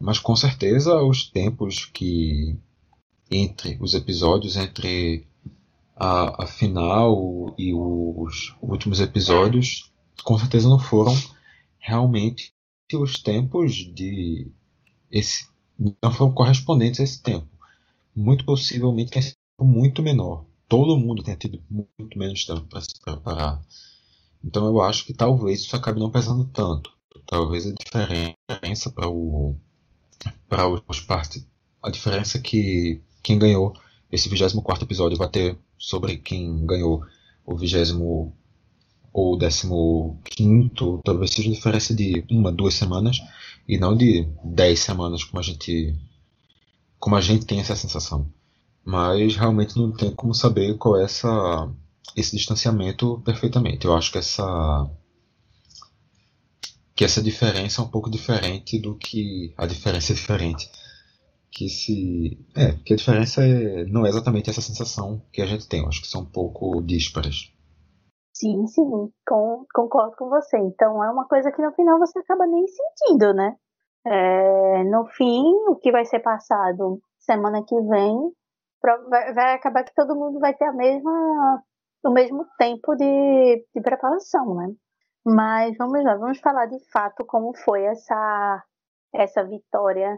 mas 0.00 0.18
com 0.18 0.34
certeza 0.34 1.00
os 1.02 1.28
tempos 1.30 1.84
que 1.84 2.58
entre 3.30 3.78
os 3.80 3.94
episódios, 3.94 4.56
entre 4.56 5.26
a, 5.94 6.44
a 6.44 6.46
final 6.46 7.54
e 7.58 7.72
os 7.74 8.54
últimos 8.60 9.00
episódios, 9.00 9.92
com 10.22 10.38
certeza 10.38 10.68
não 10.68 10.78
foram 10.78 11.14
realmente 11.78 12.52
os 12.94 13.18
tempos 13.18 13.74
de 13.74 14.50
esse 15.16 15.48
não 16.02 16.10
foram 16.10 16.32
correspondentes 16.32 17.00
a 17.00 17.04
esse 17.04 17.22
tempo. 17.22 17.48
Muito 18.14 18.44
possivelmente 18.44 19.10
tenha 19.10 19.22
sido 19.22 19.36
muito 19.60 20.02
menor. 20.02 20.44
Todo 20.68 20.96
mundo 20.96 21.22
tenha 21.22 21.36
tido 21.36 21.62
muito 21.70 22.18
menos 22.18 22.44
tempo 22.44 22.62
para 22.62 22.80
se 22.80 23.00
preparar. 23.00 23.62
Então 24.42 24.66
eu 24.66 24.80
acho 24.80 25.04
que 25.04 25.12
talvez 25.12 25.60
isso 25.60 25.76
acabe 25.76 26.00
não 26.00 26.10
pesando 26.10 26.44
tanto. 26.46 26.90
Talvez 27.26 27.66
a 27.66 27.72
diferença 27.72 28.90
para 28.90 29.08
o 29.08 29.56
para 30.48 30.66
os 30.88 31.00
partes 31.00 31.46
a 31.86 31.90
diferença 31.90 32.38
é 32.38 32.40
que 32.40 33.00
quem 33.22 33.38
ganhou 33.38 33.72
esse 34.10 34.28
24 34.28 34.84
episódio 34.84 35.16
vai 35.16 35.28
ter 35.28 35.56
sobre 35.78 36.16
quem 36.16 36.66
ganhou 36.66 37.04
o 37.44 37.56
vigésimo 37.56 38.36
ou 39.12 39.38
décimo 39.38 40.20
quinto, 40.24 41.00
talvez 41.04 41.30
seja 41.30 41.48
diferença 41.48 41.94
de 41.94 42.24
uma, 42.28 42.50
duas 42.50 42.74
semanas 42.74 43.18
e 43.68 43.78
não 43.78 43.96
de 43.96 44.28
dez 44.44 44.80
semanas 44.80 45.24
como 45.24 45.40
a 45.40 45.42
gente 45.42 45.94
como 46.98 47.16
a 47.16 47.20
gente 47.20 47.46
tem 47.46 47.60
essa 47.60 47.76
sensação. 47.76 48.30
Mas 48.84 49.36
realmente 49.36 49.76
não 49.76 49.92
tem 49.92 50.10
como 50.14 50.34
saber 50.34 50.76
qual 50.78 50.98
é 50.98 51.04
essa 51.04 51.70
esse 52.16 52.36
distanciamento 52.36 53.20
perfeitamente. 53.24 53.86
Eu 53.86 53.94
acho 53.94 54.12
que 54.12 54.18
essa 54.18 54.90
que 56.94 57.04
essa 57.04 57.22
diferença 57.22 57.82
é 57.82 57.84
um 57.84 57.88
pouco 57.88 58.10
diferente 58.10 58.78
do 58.78 58.94
que 58.96 59.52
a 59.56 59.66
diferença 59.66 60.12
é 60.12 60.14
diferente 60.14 60.70
que 61.50 61.68
se 61.68 62.38
é 62.54 62.72
que 62.72 62.92
a 62.92 62.96
diferença 62.96 63.42
é, 63.42 63.84
não 63.86 64.04
é 64.06 64.08
exatamente 64.08 64.50
essa 64.50 64.60
sensação 64.60 65.22
que 65.32 65.42
a 65.42 65.46
gente 65.46 65.66
tem 65.66 65.80
eu 65.80 65.88
acho 65.88 66.00
que 66.02 66.08
são 66.08 66.22
um 66.22 66.26
pouco 66.26 66.82
díspares 66.82 67.50
sim 68.38 68.66
sim 68.66 68.84
com, 69.26 69.64
concordo 69.74 70.16
com 70.16 70.28
você. 70.28 70.58
Então 70.58 71.02
é 71.02 71.10
uma 71.10 71.26
coisa 71.26 71.50
que 71.52 71.62
no 71.62 71.72
final 71.72 71.98
você 71.98 72.18
acaba 72.18 72.46
nem 72.46 72.64
sentindo 72.66 73.32
né? 73.34 73.56
É, 74.06 74.84
no 74.84 75.06
fim 75.06 75.42
o 75.68 75.76
que 75.76 75.90
vai 75.90 76.04
ser 76.04 76.20
passado 76.20 77.00
semana 77.18 77.64
que 77.66 77.74
vem 77.82 78.32
vai, 79.34 79.54
acabar 79.54 79.82
que 79.82 79.94
todo 79.94 80.14
mundo 80.14 80.38
vai 80.38 80.54
ter 80.54 80.64
a 80.66 80.72
mesma 80.72 81.62
o 82.04 82.10
mesmo 82.10 82.46
tempo 82.56 82.94
de, 82.94 83.66
de 83.74 83.82
preparação 83.82 84.54
né? 84.54 84.68
Mas 85.24 85.76
vamos 85.76 86.04
lá 86.04 86.16
vamos 86.16 86.38
falar 86.38 86.66
de 86.66 86.78
fato 86.92 87.24
como 87.26 87.52
foi 87.64 87.84
essa 87.84 88.62
essa 89.14 89.44
vitória 89.44 90.16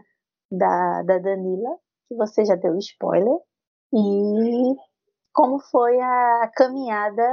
da, 0.51 1.03
da 1.03 1.17
Danila, 1.19 1.77
que 2.07 2.15
você 2.15 2.43
já 2.45 2.55
deu 2.55 2.75
spoiler, 2.77 3.37
e 3.93 4.75
como 5.33 5.59
foi 5.59 5.99
a 5.99 6.51
caminhada 6.55 7.23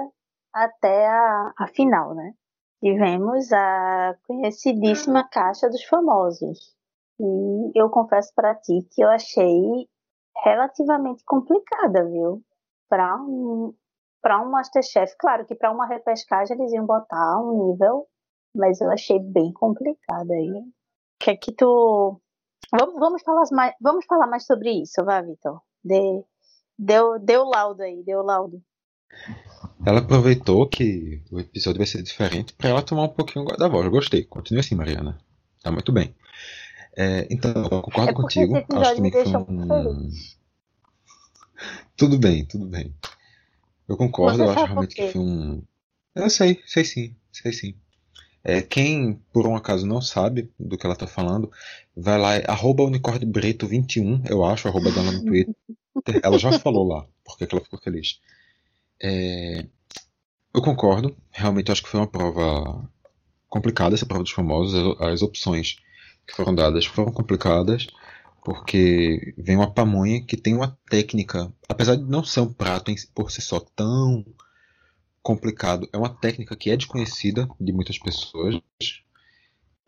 até 0.57 1.07
a, 1.07 1.53
a 1.59 1.67
final, 1.69 2.15
né? 2.15 2.33
Tivemos 2.81 3.53
a 3.53 4.17
conhecidíssima 4.27 5.29
Caixa 5.29 5.69
dos 5.69 5.85
Famosos. 5.85 6.75
E 7.21 7.73
eu 7.75 7.91
confesso 7.91 8.33
para 8.35 8.55
ti 8.55 8.87
que 8.91 9.03
eu 9.03 9.09
achei 9.09 9.89
relativamente 10.45 11.23
complicada, 11.25 12.05
viu? 12.05 12.43
Para 12.89 13.17
um, 13.17 13.75
para 14.23 14.41
um 14.43 14.51
Masterchef, 14.51 15.15
claro 15.19 15.47
que 15.47 15.55
para 15.55 15.73
uma 15.73 15.87
repescagem 15.87 16.59
eles 16.59 16.73
iam 16.73 16.87
botar 16.87 17.41
um 17.41 17.71
nível, 17.71 18.07
mas 18.55 18.81
eu 18.81 18.91
achei 18.91 19.19
bem 19.19 19.53
complicada 19.53 20.33
aí. 20.35 20.51
O 20.51 20.73
que 21.21 21.31
é 21.31 21.37
que 21.37 21.53
tu 21.53 22.21
Vamos, 22.73 22.99
vamos, 22.99 23.23
falar, 23.23 23.45
mais, 23.53 23.75
vamos 23.81 24.05
falar 24.07 24.27
mais 24.27 24.45
sobre 24.45 24.71
isso, 24.83 25.05
vai, 25.05 25.23
Vitor. 25.23 25.61
De, 25.85 26.25
deu, 26.79 27.19
deu 27.19 27.45
laudo 27.45 27.83
aí, 27.83 28.03
deu 28.03 28.23
laudo. 28.23 28.61
Ela 29.87 30.01
aproveitou 30.01 30.67
que 30.67 31.23
o 31.31 31.39
episódio 31.39 31.79
vai 31.79 31.87
ser 31.87 32.03
diferente 32.03 32.53
para 32.55 32.71
ela 32.71 32.83
tomar 32.83 33.05
um 33.05 33.09
pouquinho 33.09 33.45
da 33.57 33.69
voz. 33.69 33.85
Eu 33.85 33.93
gostei. 33.93 34.25
Continue 34.25 34.59
assim, 34.59 34.75
Mariana. 34.75 35.17
Tá 35.63 35.71
muito 35.71 35.93
bem. 35.93 36.13
É, 36.97 37.29
então, 37.31 37.53
eu 37.53 37.83
concordo 37.83 38.11
é 38.11 38.13
contigo. 38.13 38.57
Acho 38.57 38.97
também 38.97 39.13
que 39.13 39.23
foi 39.23 39.37
um... 39.37 40.11
Tudo 41.97 42.19
bem, 42.19 42.45
tudo 42.45 42.67
bem. 42.67 42.93
Eu 43.89 43.97
concordo, 43.97 44.43
eu 44.43 44.51
acho 44.51 44.65
realmente 44.65 44.97
que 44.97 45.13
foi 45.13 45.21
um. 45.21 45.63
Eu 46.17 46.29
sei, 46.31 46.61
sei 46.67 46.85
sim, 46.85 47.15
sei 47.31 47.53
sim. 47.53 47.75
É, 48.43 48.61
quem 48.61 49.23
por 49.33 49.47
um 49.47 49.55
acaso 49.55 49.87
não 49.87 50.01
sabe 50.01 50.51
do 50.59 50.77
que 50.77 50.85
ela 50.85 50.95
está 50.95 51.07
falando, 51.07 51.49
vai 51.97 52.19
lá, 52.19 52.35
é 52.35 52.45
arroba 52.51 52.83
unicórnio21, 52.83 54.29
eu 54.29 54.45
acho, 54.45 54.67
arroba 54.67 54.91
dela 54.91 55.13
no 55.13 55.25
Twitter. 55.25 55.55
Ela 56.23 56.39
já 56.39 56.59
falou 56.59 56.89
lá, 56.89 57.07
porque 57.25 57.47
ela 57.51 57.63
ficou 57.63 57.79
feliz. 57.79 58.21
É, 59.01 59.67
eu 60.57 60.63
concordo, 60.63 61.15
realmente 61.31 61.71
acho 61.71 61.83
que 61.83 61.89
foi 61.89 62.01
uma 62.01 62.07
prova 62.07 62.91
complicada, 63.49 63.95
essa 63.95 64.07
prova 64.07 64.25
dos 64.25 64.33
famosos, 64.33 65.01
as 65.01 65.21
opções 65.23 65.77
que 66.27 66.35
foram 66.35 66.55
dadas 66.55 66.87
foram 66.87 67.13
complicadas, 67.13 67.87
porque 68.43 69.35
vem 69.37 69.57
uma 69.57 69.71
pamonha 69.71 70.25
que 70.25 70.37
tem 70.37 70.55
uma 70.55 70.79
técnica, 70.89 71.53
apesar 71.69 71.97
de 71.97 72.05
não 72.05 72.25
ser 72.25 72.41
um 72.41 72.53
prato 72.53 72.93
por 73.15 73.31
si 73.31 73.43
só 73.43 73.61
tão 73.61 74.25
complicado. 75.23 75.89
É 75.93 75.99
uma 75.99 76.09
técnica 76.09 76.57
que 76.57 76.71
é 76.71 76.77
desconhecida 76.77 77.49
de 77.61 77.73
muitas 77.73 77.99
pessoas. 77.99 78.61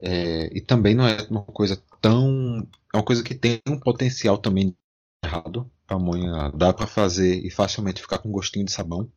É, 0.00 0.50
e 0.52 0.60
também 0.60 0.94
não 0.94 1.06
é 1.06 1.22
uma 1.30 1.44
coisa 1.44 1.80
tão. 2.00 2.66
É 2.92 2.96
uma 2.96 3.04
coisa 3.04 3.22
que 3.22 3.34
tem 3.34 3.60
um 3.66 3.78
potencial 3.78 4.36
também 4.36 4.76
errado. 5.24 5.70
Pamonha 5.86 6.50
dá 6.52 6.72
para 6.72 6.86
fazer 6.86 7.44
e 7.44 7.50
facilmente 7.50 8.02
ficar 8.02 8.18
com 8.18 8.30
gostinho 8.30 8.64
de 8.64 8.72
sabão. 8.72 9.10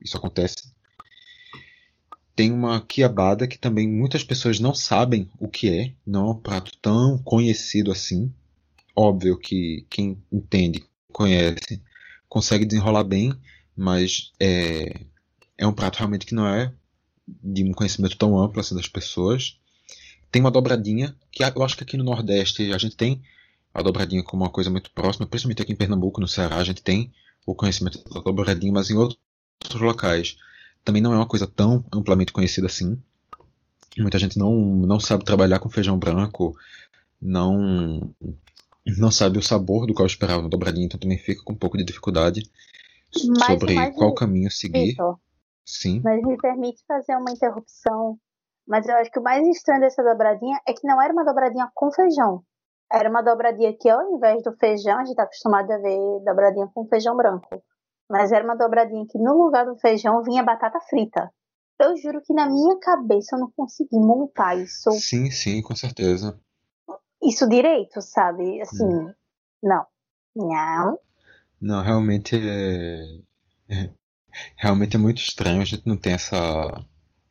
Isso 0.00 0.16
acontece. 0.16 0.73
Tem 2.36 2.50
uma 2.50 2.80
quiabada 2.80 3.46
que 3.46 3.58
também 3.58 3.88
muitas 3.88 4.24
pessoas 4.24 4.58
não 4.58 4.74
sabem 4.74 5.30
o 5.38 5.48
que 5.48 5.68
é. 5.68 5.92
Não 6.06 6.26
é 6.26 6.30
um 6.30 6.40
prato 6.40 6.72
tão 6.82 7.18
conhecido 7.18 7.92
assim. 7.92 8.32
Óbvio 8.96 9.38
que 9.38 9.86
quem 9.88 10.18
entende, 10.32 10.84
conhece, 11.12 11.80
consegue 12.28 12.64
desenrolar 12.64 13.04
bem, 13.04 13.32
mas 13.76 14.32
é, 14.40 15.00
é 15.56 15.66
um 15.66 15.72
prato 15.72 15.98
realmente 15.98 16.26
que 16.26 16.34
não 16.34 16.46
é 16.46 16.72
de 17.42 17.64
um 17.64 17.72
conhecimento 17.72 18.16
tão 18.16 18.38
amplo 18.38 18.60
assim 18.60 18.74
das 18.74 18.88
pessoas. 18.88 19.58
Tem 20.30 20.40
uma 20.40 20.50
dobradinha, 20.50 21.14
que 21.30 21.44
eu 21.44 21.62
acho 21.62 21.76
que 21.76 21.84
aqui 21.84 21.96
no 21.96 22.04
Nordeste 22.04 22.72
a 22.72 22.78
gente 22.78 22.96
tem 22.96 23.22
a 23.72 23.82
dobradinha 23.82 24.22
como 24.22 24.42
uma 24.42 24.50
coisa 24.50 24.70
muito 24.70 24.90
próxima, 24.90 25.26
principalmente 25.26 25.62
aqui 25.62 25.72
em 25.72 25.76
Pernambuco, 25.76 26.20
no 26.20 26.28
Ceará, 26.28 26.56
a 26.56 26.64
gente 26.64 26.82
tem 26.82 27.12
o 27.46 27.54
conhecimento 27.54 28.02
da 28.08 28.20
dobradinha, 28.20 28.72
mas 28.72 28.90
em 28.90 28.94
outros 28.94 29.18
locais 29.80 30.36
também 30.84 31.02
não 31.02 31.12
é 31.12 31.16
uma 31.16 31.26
coisa 31.26 31.46
tão 31.46 31.84
amplamente 31.92 32.32
conhecida 32.32 32.66
assim. 32.66 33.00
Muita 33.98 34.18
gente 34.18 34.38
não, 34.38 34.54
não 34.54 35.00
sabe 35.00 35.24
trabalhar 35.24 35.58
com 35.58 35.70
feijão 35.70 35.98
branco, 35.98 36.56
não 37.20 38.14
não 38.86 39.10
sabe 39.10 39.38
o 39.38 39.42
sabor 39.42 39.86
do 39.86 39.94
qual 39.94 40.06
esperava 40.06 40.42
na 40.42 40.48
dobradinha, 40.48 40.84
então 40.84 41.00
também 41.00 41.16
fica 41.16 41.42
com 41.42 41.54
um 41.54 41.56
pouco 41.56 41.78
de 41.78 41.84
dificuldade 41.84 42.42
mas, 43.28 43.46
sobre 43.46 43.74
mas, 43.74 43.96
qual 43.96 44.12
caminho 44.14 44.50
seguir. 44.50 44.88
Victor, 44.88 45.18
Sim. 45.64 46.00
Mas 46.04 46.20
me 46.22 46.36
permite 46.36 46.84
fazer 46.86 47.16
uma 47.16 47.30
interrupção. 47.30 48.18
Mas 48.66 48.86
eu 48.86 48.94
acho 48.96 49.10
que 49.10 49.18
o 49.18 49.22
mais 49.22 49.46
estranho 49.46 49.80
dessa 49.80 50.02
dobradinha 50.02 50.60
é 50.66 50.72
que 50.72 50.86
não 50.86 51.00
era 51.00 51.12
uma 51.12 51.24
dobradinha 51.24 51.70
com 51.74 51.90
feijão. 51.90 52.42
Era 52.92 53.08
uma 53.08 53.22
dobradinha 53.22 53.74
que, 53.78 53.88
ao 53.88 54.14
invés 54.14 54.42
do 54.42 54.52
feijão, 54.56 54.96
a 54.96 55.00
gente 55.00 55.10
está 55.10 55.24
acostumado 55.24 55.70
a 55.70 55.78
ver 55.78 55.98
dobradinha 56.24 56.68
com 56.74 56.86
feijão 56.86 57.16
branco. 57.16 57.62
Mas 58.08 58.32
era 58.32 58.44
uma 58.44 58.56
dobradinha 58.56 59.06
que, 59.08 59.18
no 59.18 59.42
lugar 59.42 59.64
do 59.64 59.76
feijão, 59.76 60.22
vinha 60.22 60.42
batata 60.42 60.78
frita. 60.88 61.30
Eu 61.80 61.96
juro 61.96 62.20
que 62.22 62.32
na 62.32 62.46
minha 62.46 62.78
cabeça 62.78 63.34
eu 63.34 63.40
não 63.40 63.50
consegui 63.56 63.96
montar 63.96 64.56
isso. 64.56 64.90
Sim, 64.92 65.30
sim, 65.30 65.62
com 65.62 65.74
certeza. 65.74 66.38
Isso 67.22 67.48
direito, 67.48 68.00
sabe? 68.00 68.60
Assim, 68.60 68.84
hum. 68.84 69.12
não. 69.62 69.86
Não. 70.36 70.98
Não, 71.60 71.82
realmente 71.82 72.36
é... 72.36 73.04
é 73.68 73.90
realmente 74.56 74.96
é 74.96 74.98
muito 74.98 75.18
estranho, 75.18 75.62
a 75.62 75.64
gente 75.64 75.86
não 75.86 75.96
tem 75.96 76.12
essa, 76.12 76.84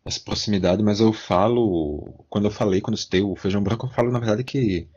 essa 0.05 0.19
proximidade, 0.19 0.83
mas 0.83 0.99
eu 0.99 1.11
falo, 1.13 2.25
quando 2.29 2.45
eu 2.45 2.51
falei, 2.51 2.81
quando 2.81 2.95
eu 2.95 3.01
citei 3.01 3.21
o 3.21 3.35
feijão 3.35 3.61
branco, 3.61 3.85
eu 3.85 3.91
falo 3.91 4.11
na 4.11 4.19
verdade 4.19 4.43
que 4.43 4.87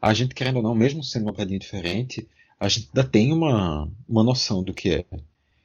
a 0.00 0.14
gente, 0.14 0.34
querendo 0.34 0.56
ou 0.56 0.62
não, 0.62 0.74
mesmo 0.74 1.02
sendo 1.02 1.24
uma 1.24 1.32
pratinha 1.32 1.58
diferente, 1.58 2.28
a 2.60 2.68
gente 2.68 2.88
ainda 2.94 3.08
tem 3.08 3.32
uma, 3.32 3.90
uma 4.08 4.24
noção 4.24 4.62
do 4.62 4.74
que 4.74 4.90
é. 4.90 5.04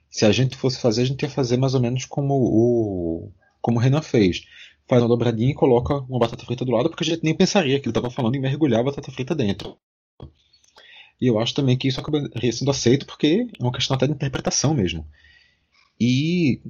Se 0.09 0.25
a 0.25 0.31
gente 0.31 0.55
fosse 0.55 0.79
fazer, 0.79 1.01
a 1.01 1.05
gente 1.05 1.23
ia 1.23 1.29
fazer 1.29 1.57
mais 1.57 1.73
ou 1.73 1.81
menos 1.81 2.05
como 2.05 2.35
o, 2.35 3.31
como 3.61 3.79
o 3.79 3.81
Renan 3.81 4.01
fez. 4.01 4.43
Faz 4.87 5.01
uma 5.01 5.07
dobradinha 5.07 5.51
e 5.51 5.55
coloca 5.55 5.95
uma 6.01 6.19
batata 6.19 6.45
frita 6.45 6.63
do 6.63 6.71
lado, 6.71 6.89
porque 6.89 7.03
a 7.03 7.07
gente 7.07 7.23
nem 7.23 7.35
pensaria 7.35 7.79
que 7.79 7.85
ele 7.85 7.91
estava 7.91 8.11
falando 8.11 8.35
em 8.35 8.41
mergulhar 8.41 8.81
a 8.81 8.83
batata 8.83 9.11
frita 9.11 9.33
dentro. 9.33 9.77
E 11.19 11.27
eu 11.27 11.39
acho 11.39 11.53
também 11.53 11.77
que 11.77 11.87
isso 11.87 11.99
acabaria 11.99 12.51
sendo 12.51 12.69
aceito, 12.69 13.05
porque 13.05 13.47
é 13.57 13.63
uma 13.63 13.71
questão 13.71 13.95
até 13.95 14.05
de 14.05 14.13
interpretação 14.13 14.73
mesmo. 14.73 15.07
E 15.99 16.61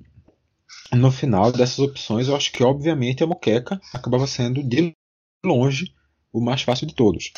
no 0.94 1.12
final 1.12 1.52
dessas 1.52 1.80
opções, 1.80 2.28
eu 2.28 2.36
acho 2.36 2.52
que 2.52 2.64
obviamente 2.64 3.24
a 3.24 3.28
moqueca 3.28 3.82
acabava 3.94 4.28
sendo 4.28 4.64
de 4.64 4.96
longe 5.44 5.94
o 6.32 6.40
mais 6.40 6.62
fácil 6.62 6.88
de 6.88 6.94
todos. 6.94 7.32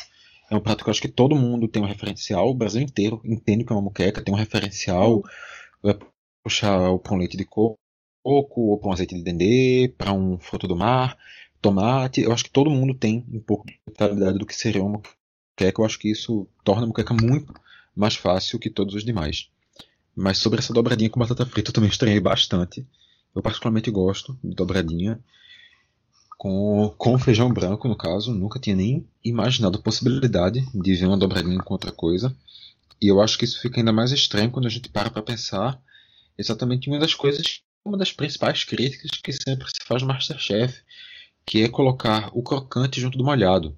É 0.50 0.56
um 0.56 0.60
prato 0.60 0.84
que 0.84 0.88
eu 0.88 0.92
acho 0.92 1.02
que 1.02 1.08
todo 1.08 1.34
mundo 1.34 1.66
tem 1.66 1.82
um 1.82 1.86
referencial, 1.86 2.48
o 2.48 2.54
Brasil 2.54 2.80
inteiro 2.80 3.20
entende 3.24 3.64
que 3.64 3.72
é 3.72 3.76
uma 3.76 3.82
moqueca, 3.82 4.22
tem 4.22 4.32
um 4.32 4.38
referencial, 4.38 5.22
vai 5.82 5.98
puxar 6.42 6.90
o 6.90 6.98
pão 6.98 7.16
leite 7.16 7.36
de 7.36 7.44
coco, 7.44 7.78
ou 8.22 8.80
um 8.84 8.92
azeite 8.92 9.14
de 9.14 9.22
dendê, 9.22 9.92
para 9.96 10.12
um 10.12 10.38
fruto 10.38 10.66
do 10.66 10.76
mar, 10.76 11.16
tomate. 11.60 12.22
Eu 12.22 12.32
acho 12.32 12.44
que 12.44 12.50
todo 12.50 12.70
mundo 12.70 12.94
tem 12.94 13.24
um 13.32 13.40
pouco 13.40 13.66
de 13.66 13.78
mentalidade 13.86 14.38
do 14.38 14.46
que 14.46 14.54
seria 14.54 14.82
uma 14.82 14.98
moqueca. 14.98 15.80
Eu 15.80 15.84
acho 15.84 15.98
que 15.98 16.10
isso 16.10 16.46
torna 16.64 16.84
a 16.84 16.86
moqueca 16.86 17.14
muito 17.14 17.52
mais 17.94 18.14
fácil 18.14 18.58
que 18.58 18.70
todos 18.70 18.94
os 18.94 19.04
demais. 19.04 19.48
Mas 20.14 20.38
sobre 20.38 20.58
essa 20.58 20.72
dobradinha 20.72 21.10
com 21.10 21.20
batata 21.20 21.46
frita 21.46 21.70
eu 21.70 21.74
também 21.74 21.90
estranhei 21.90 22.20
bastante. 22.20 22.86
Eu 23.34 23.42
particularmente 23.42 23.90
gosto 23.90 24.38
de 24.42 24.54
dobradinha. 24.54 25.20
Com, 26.36 26.94
com 26.98 27.18
feijão 27.18 27.52
branco, 27.52 27.88
no 27.88 27.96
caso, 27.96 28.32
nunca 28.32 28.60
tinha 28.60 28.76
nem 28.76 29.08
imaginado 29.24 29.78
a 29.78 29.82
possibilidade 29.82 30.66
de 30.74 30.94
ver 30.94 31.06
uma 31.06 31.16
dobradinha 31.16 31.58
com 31.58 31.74
outra 31.74 31.90
coisa. 31.90 32.36
E 33.00 33.08
eu 33.08 33.20
acho 33.20 33.38
que 33.38 33.44
isso 33.44 33.60
fica 33.60 33.80
ainda 33.80 33.92
mais 33.92 34.12
estranho 34.12 34.50
quando 34.50 34.66
a 34.66 34.70
gente 34.70 34.88
para 34.88 35.10
para 35.10 35.22
pensar 35.22 35.80
exatamente 36.36 36.88
uma 36.88 36.98
das 36.98 37.14
coisas, 37.14 37.62
uma 37.84 37.96
das 37.96 38.12
principais 38.12 38.64
críticas 38.64 39.10
que 39.22 39.32
sempre 39.32 39.66
se 39.68 39.86
faz 39.86 40.02
no 40.02 40.08
Masterchef, 40.08 40.82
que 41.44 41.62
é 41.62 41.68
colocar 41.68 42.30
o 42.34 42.42
crocante 42.42 43.00
junto 43.00 43.16
do 43.16 43.24
molhado. 43.24 43.76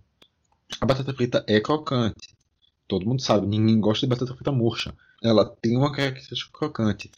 A 0.80 0.86
batata 0.86 1.12
frita 1.12 1.44
é 1.46 1.60
crocante. 1.60 2.36
Todo 2.86 3.06
mundo 3.06 3.22
sabe, 3.22 3.46
ninguém 3.46 3.80
gosta 3.80 4.06
de 4.06 4.10
batata 4.10 4.34
frita 4.34 4.50
murcha. 4.50 4.94
Ela 5.22 5.44
tem 5.44 5.76
uma 5.76 5.92
característica 5.92 6.50
crocante. 6.52 7.10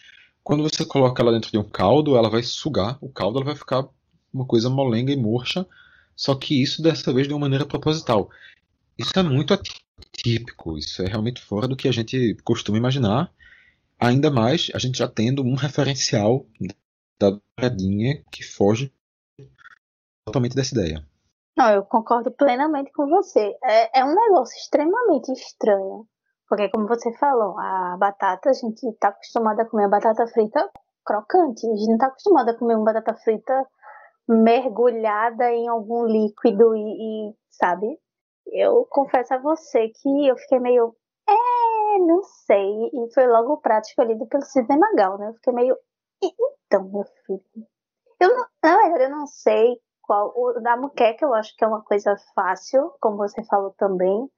Quando 0.42 0.62
você 0.62 0.85
coloca 0.85 1.23
ela 1.23 1.32
dentro 1.32 1.50
de 1.50 1.59
um 1.59 1.64
caldo, 1.64 2.16
ela 2.16 2.28
vai 2.28 2.42
sugar 2.42 2.99
o 3.00 3.09
caldo, 3.09 3.38
ela 3.38 3.47
vai 3.47 3.54
ficar 3.54 3.87
uma 4.32 4.46
coisa 4.46 4.70
molenga 4.70 5.12
e 5.12 5.16
murcha. 5.16 5.66
Só 6.16 6.34
que 6.34 6.62
isso 6.62 6.82
dessa 6.82 7.12
vez 7.12 7.26
de 7.26 7.32
uma 7.32 7.40
maneira 7.40 7.64
proposital. 7.64 8.30
Isso 8.99 9.18
é 9.18 9.22
muito 9.22 9.54
atípico, 9.54 10.76
isso 10.76 11.02
é 11.02 11.06
realmente 11.06 11.40
fora 11.40 11.66
do 11.66 11.76
que 11.76 11.88
a 11.88 11.92
gente 11.92 12.37
costuma 12.44 12.78
imaginar. 12.78 13.32
Ainda 13.99 14.30
mais 14.30 14.70
a 14.75 14.78
gente 14.78 14.99
já 14.99 15.08
tendo 15.08 15.42
um 15.42 15.54
referencial 15.54 16.46
da 17.18 17.30
dobradinha 17.30 18.22
que 18.30 18.42
foge 18.42 18.92
totalmente 20.25 20.54
dessa 20.54 20.75
ideia. 20.75 21.04
Não, 21.56 21.70
eu 21.70 21.82
concordo 21.84 22.30
plenamente 22.30 22.90
com 22.92 23.06
você. 23.08 23.54
É, 23.62 24.00
é 24.00 24.04
um 24.04 24.14
negócio 24.14 24.56
extremamente 24.56 25.30
estranho. 25.32 26.06
Porque, 26.49 26.68
como 26.70 26.88
você 26.88 27.12
falou, 27.18 27.58
a 27.58 27.96
batata, 27.99 28.50
a 28.50 28.52
gente 28.52 28.84
está 28.88 29.08
acostumada 29.08 29.62
a 29.62 29.66
comer 29.66 29.84
a 29.84 29.88
batata 29.88 30.26
frita 30.26 30.68
crocante. 31.04 31.66
A 31.66 31.76
gente 31.76 31.87
não 31.87 31.94
está 31.94 32.06
acostumada 32.06 32.50
a 32.52 32.58
comer 32.58 32.76
uma 32.76 32.84
batata 32.84 33.14
frita 33.22 33.66
mergulhada 34.30 35.50
em 35.50 35.68
algum 35.68 36.06
líquido 36.06 36.75
e, 36.76 37.30
e, 37.30 37.34
sabe? 37.50 37.99
Eu 38.46 38.87
confesso 38.88 39.34
a 39.34 39.38
você 39.38 39.88
que 39.88 40.28
eu 40.28 40.37
fiquei 40.37 40.60
meio. 40.60 40.94
É, 41.28 41.99
não 41.99 42.22
sei. 42.22 42.90
E 42.92 43.12
foi 43.12 43.26
logo 43.26 43.54
o 43.54 43.60
prato 43.60 43.88
escolhido 43.88 44.26
pelo 44.26 44.44
Sidney 44.44 44.78
Magal, 44.78 45.18
né? 45.18 45.28
Eu 45.28 45.34
fiquei 45.34 45.52
meio. 45.52 45.76
Então, 46.22 46.84
meu 46.84 47.04
filho. 47.26 47.42
Eu 48.20 48.28
não, 48.37 48.46
na 48.62 48.76
verdade, 48.76 49.04
eu 49.04 49.10
não 49.10 49.26
sei 49.26 49.80
qual. 50.02 50.32
O 50.37 50.60
da 50.60 50.76
muqueca 50.76 51.25
eu 51.25 51.34
acho 51.34 51.54
que 51.56 51.64
é 51.64 51.68
uma 51.68 51.82
coisa 51.82 52.16
fácil, 52.34 52.92
como 53.00 53.16
você 53.16 53.42
falou 53.44 53.75
também. 53.76 54.28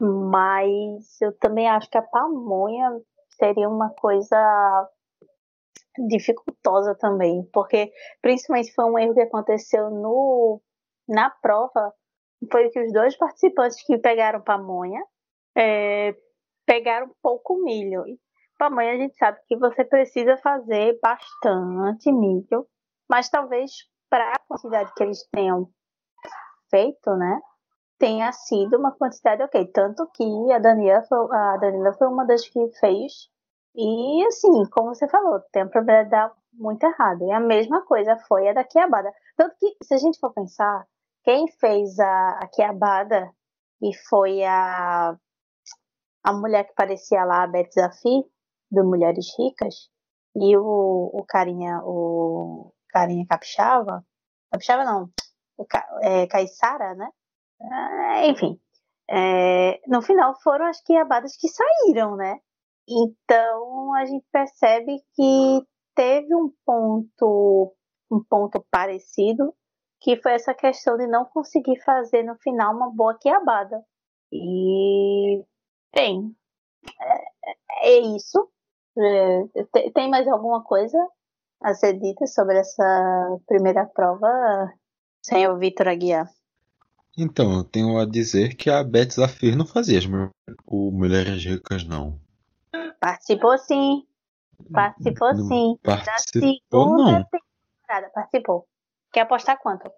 Mas 0.00 1.20
eu 1.20 1.36
também 1.38 1.68
acho 1.68 1.88
que 1.90 1.98
a 1.98 2.02
pamonha 2.02 2.90
seria 3.38 3.68
uma 3.68 3.90
coisa 3.90 4.36
dificultosa 6.08 6.94
também, 6.94 7.44
porque 7.52 7.92
principalmente 8.20 8.72
foi 8.74 8.84
um 8.84 8.98
erro 8.98 9.14
que 9.14 9.20
aconteceu 9.20 9.90
no 9.90 10.60
na 11.08 11.30
prova, 11.30 11.92
foi 12.50 12.70
que 12.70 12.80
os 12.80 12.92
dois 12.92 13.16
participantes 13.16 13.84
que 13.84 13.98
pegaram 13.98 14.40
pamonha 14.40 15.02
é, 15.56 16.14
pegaram 16.66 17.10
pouco 17.22 17.62
milho. 17.62 18.04
Pamonha 18.58 18.92
a 18.92 18.96
gente 18.96 19.16
sabe 19.16 19.38
que 19.46 19.56
você 19.56 19.84
precisa 19.84 20.36
fazer 20.38 20.98
bastante 21.02 22.10
milho, 22.12 22.66
mas 23.08 23.28
talvez 23.28 23.72
para 24.08 24.32
a 24.32 24.38
quantidade 24.46 24.92
que 24.94 25.02
eles 25.02 25.26
tenham 25.30 25.68
feito, 26.70 27.10
né, 27.16 27.40
tenha 27.98 28.32
sido 28.32 28.78
uma 28.78 28.92
quantidade 28.92 29.42
ok. 29.42 29.66
Tanto 29.72 30.08
que 30.14 30.24
a 30.52 30.58
Daniela 30.58 31.04
a 31.30 31.56
Daniela 31.58 31.92
foi 31.94 32.08
uma 32.08 32.24
das 32.24 32.48
que 32.48 32.68
fez 32.78 33.28
e 33.74 34.26
assim, 34.26 34.66
como 34.70 34.94
você 34.94 35.08
falou, 35.08 35.40
tem 35.52 35.62
a 35.62 35.66
probabilidade 35.66 36.04
de 36.04 36.10
dar 36.10 36.32
muito 36.52 36.84
errado. 36.84 37.24
E 37.24 37.32
a 37.32 37.40
mesma 37.40 37.84
coisa 37.86 38.16
foi 38.28 38.48
a 38.48 38.52
da 38.52 38.64
Kiabada. 38.64 39.12
Tanto 39.36 39.56
que, 39.58 39.76
se 39.82 39.94
a 39.94 39.98
gente 39.98 40.18
for 40.18 40.32
pensar, 40.32 40.86
quem 41.24 41.48
fez 41.48 41.98
a, 41.98 42.40
a 42.40 42.48
e 43.82 43.94
foi 44.08 44.44
a, 44.44 45.16
a 46.22 46.32
mulher 46.32 46.64
que 46.64 46.74
parecia 46.74 47.24
lá, 47.24 47.42
a 47.42 47.46
Beth 47.46 47.70
Zafi, 47.72 48.24
do 48.70 48.84
Mulheres 48.84 49.26
Ricas, 49.38 49.90
e 50.36 50.56
o, 50.56 51.10
o 51.12 51.24
carinha, 51.26 51.80
o 51.84 52.72
carinha 52.88 53.26
capixaba, 53.28 54.04
capixaba 54.50 54.84
não, 54.84 55.10
o, 55.58 55.66
é, 56.02 56.26
Caissara, 56.26 56.94
né? 56.94 57.08
É, 57.60 58.28
enfim, 58.28 58.58
é, 59.10 59.80
no 59.86 60.02
final 60.02 60.34
foram 60.42 60.66
as 60.66 60.80
Kiabadas 60.82 61.36
que 61.36 61.48
saíram, 61.48 62.16
né? 62.16 62.40
Então 62.92 63.94
a 63.94 64.04
gente 64.04 64.24
percebe 64.30 64.98
que 65.14 65.66
teve 65.94 66.34
um 66.34 66.52
ponto, 66.64 67.74
um 68.10 68.22
ponto 68.28 68.64
parecido, 68.70 69.54
que 70.00 70.20
foi 70.20 70.32
essa 70.32 70.52
questão 70.52 70.96
de 70.96 71.06
não 71.06 71.24
conseguir 71.24 71.80
fazer 71.84 72.22
no 72.22 72.36
final 72.36 72.74
uma 72.74 72.90
boa 72.90 73.16
quiabada. 73.18 73.82
E 74.32 75.42
tem. 75.92 76.34
É, 77.00 77.96
é 77.96 77.98
isso. 78.16 78.48
É, 78.98 79.90
tem 79.94 80.10
mais 80.10 80.28
alguma 80.28 80.62
coisa 80.62 80.98
a 81.62 81.74
ser 81.74 81.98
dita 81.98 82.26
sobre 82.26 82.58
essa 82.58 83.38
primeira 83.46 83.86
prova, 83.86 84.28
senhor 85.22 85.58
Vitor 85.58 85.88
Aguiar? 85.88 86.28
Então, 87.16 87.52
eu 87.52 87.64
tenho 87.64 87.98
a 87.98 88.06
dizer 88.06 88.56
que 88.56 88.70
a 88.70 88.82
Beth 88.82 89.10
Zafir 89.10 89.56
não 89.56 89.66
fazia 89.66 90.00
o 90.66 90.90
Mulheres 90.90 91.44
Ricas, 91.44 91.84
não. 91.84 92.18
Participou 93.00 93.58
sim. 93.58 94.06
Participou 94.72 95.34
não 95.34 95.48
sim. 95.48 95.78
Participou 95.82 96.96
não. 96.96 97.24
temporada. 97.24 98.10
Participou. 98.14 98.66
Quer 99.12 99.20
apostar 99.22 99.58
quanto? 99.58 99.90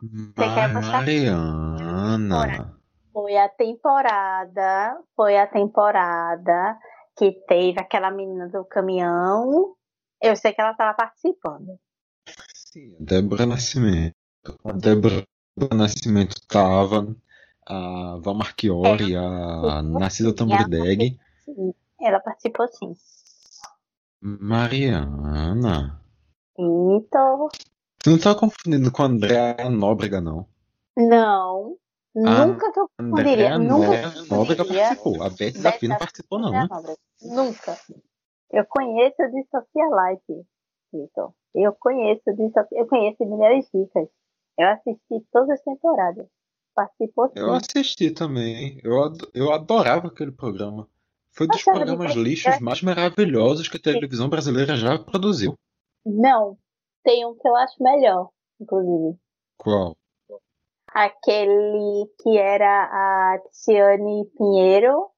Você 0.00 0.54
quer 0.54 0.70
apostar? 0.70 1.00
Mariana. 1.00 2.76
Foi 3.12 3.36
a 3.36 3.48
temporada. 3.48 4.98
Foi 5.14 5.36
a 5.36 5.46
temporada 5.46 6.78
que 7.16 7.32
teve 7.46 7.78
aquela 7.78 8.10
menina 8.10 8.48
do 8.48 8.64
caminhão. 8.64 9.76
Eu 10.20 10.34
sei 10.36 10.52
que 10.52 10.60
ela 10.60 10.72
estava 10.72 10.94
participando. 10.94 11.78
Sim, 12.54 12.96
Débora 12.98 13.44
Nascimento. 13.44 14.14
A 14.64 14.72
Débora 14.72 15.26
Nascimento 15.74 16.36
estava. 16.36 17.14
A 17.66 18.18
Val 18.20 18.34
Marchiori, 18.34 19.14
é, 19.14 19.18
a 19.18 19.82
Narcisa 19.82 20.34
Tamborideg. 20.34 21.18
Sim. 21.44 21.74
Ela 22.02 22.18
participou 22.18 22.66
sim. 22.68 22.94
Mariana. 24.20 26.00
Então. 26.58 27.48
Você 28.02 28.10
não 28.10 28.18
tá 28.18 28.34
confundindo 28.34 28.90
com 28.90 29.02
a 29.02 29.06
Andréa 29.06 29.70
Nóbrega, 29.70 30.20
não? 30.20 30.48
Não. 30.96 31.76
Nunca 32.14 32.72
que 32.72 32.80
eu 32.80 32.90
confundiria. 32.98 33.58
Nunca 33.58 34.24
Nóbrega 34.28 34.64
participou. 34.64 35.22
A 35.22 35.30
Beth 35.30 35.52
Zafi 35.52 35.88
não 35.88 35.96
participou, 35.96 36.38
não. 36.40 36.50
Nunca. 37.22 37.78
Eu 38.50 38.66
conheço 38.66 39.16
de 39.16 39.46
Sofia 39.50 39.88
Light, 39.88 40.46
Vitor. 40.92 41.32
Eu 41.54 41.72
conheço 41.74 42.24
de 42.36 42.50
Sofia, 42.52 42.80
eu 42.80 42.86
conheço 42.86 43.24
Mulheres 43.24 43.66
Ricas. 43.72 44.08
Eu 44.58 44.68
assisti 44.68 45.26
todas 45.32 45.50
as 45.50 45.62
temporadas. 45.62 46.26
Participou 46.74 47.28
sim. 47.28 47.34
Eu 47.36 47.52
assisti 47.52 48.10
também. 48.10 48.80
Eu, 48.82 49.12
eu 49.34 49.52
adorava 49.52 50.08
aquele 50.08 50.32
programa. 50.32 50.88
Foi 51.32 51.46
dos 51.46 51.62
programas 51.62 52.14
lixos 52.14 52.58
mais 52.60 52.82
maravilhosos 52.82 53.68
que 53.68 53.76
a 53.76 53.82
televisão 53.82 54.28
brasileira 54.28 54.76
já 54.76 54.98
produziu. 54.98 55.58
Não, 56.04 56.58
tem 57.02 57.26
um 57.26 57.34
que 57.34 57.48
eu 57.48 57.56
acho 57.56 57.82
melhor, 57.82 58.28
inclusive. 58.60 59.18
Qual? 59.56 59.96
Aquele 60.88 62.06
que 62.20 62.36
era 62.36 62.84
a 62.84 63.38
Tiziane 63.50 64.26
Pinheiro 64.36 65.08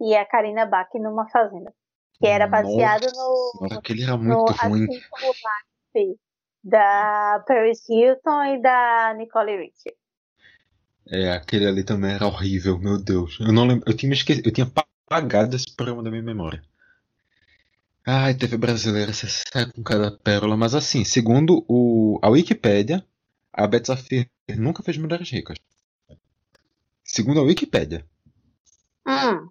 e 0.00 0.14
a 0.14 0.24
Karina 0.24 0.64
Bach 0.64 0.88
numa 0.94 1.28
fazenda. 1.28 1.74
Que 2.20 2.28
era 2.28 2.46
baseado 2.46 3.06
Nossa, 3.06 3.74
no. 3.74 3.78
Aquele 3.78 4.04
era 4.04 4.16
muito 4.16 4.52
no, 4.52 4.68
ruim. 4.68 4.86
Assim 4.86 6.16
da 6.64 7.44
Paris 7.46 7.86
Hilton 7.88 8.44
e 8.44 8.62
da 8.62 9.14
Nicole 9.18 9.58
Richie. 9.58 9.94
É, 11.06 11.32
aquele 11.32 11.66
ali 11.66 11.84
também 11.84 12.14
era 12.14 12.26
horrível, 12.26 12.78
meu 12.78 12.98
Deus. 12.98 13.38
Eu 13.38 13.52
não 13.52 13.66
lembro. 13.66 13.84
Eu 13.86 13.94
tinha 13.94 14.12
esquecido. 14.14 14.48
Eu 14.48 14.52
tinha 14.52 14.66
apagado 15.06 15.54
esse 15.54 15.74
programa 15.74 16.02
da 16.02 16.10
minha 16.10 16.22
memória. 16.22 16.62
Ai, 18.06 18.34
TV 18.34 18.56
brasileira, 18.58 19.12
você 19.12 19.26
sai 19.28 19.70
com 19.72 19.82
cada 19.82 20.10
pérola. 20.10 20.56
Mas 20.56 20.74
assim, 20.74 21.04
segundo 21.04 21.64
o, 21.68 22.18
a 22.22 22.28
Wikipédia, 22.28 23.04
a 23.52 23.66
Beth 23.66 23.86
Zafir 23.86 24.28
nunca 24.56 24.82
fez 24.82 24.98
Mulheres 24.98 25.30
Ricas. 25.30 25.56
Segundo 27.02 27.40
a 27.40 27.44
Wikipédia. 27.44 28.04
Hum. 29.06 29.48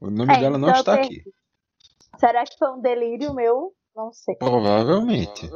O 0.00 0.10
nome 0.10 0.34
é, 0.34 0.40
dela 0.40 0.58
não 0.58 0.68
então 0.68 0.80
está 0.80 0.94
aqui. 0.94 1.22
Será 2.18 2.44
que 2.44 2.58
foi 2.58 2.72
um 2.72 2.80
delírio 2.80 3.32
meu? 3.34 3.72
Não 3.94 4.12
sei. 4.12 4.34
Provavelmente. 4.36 5.48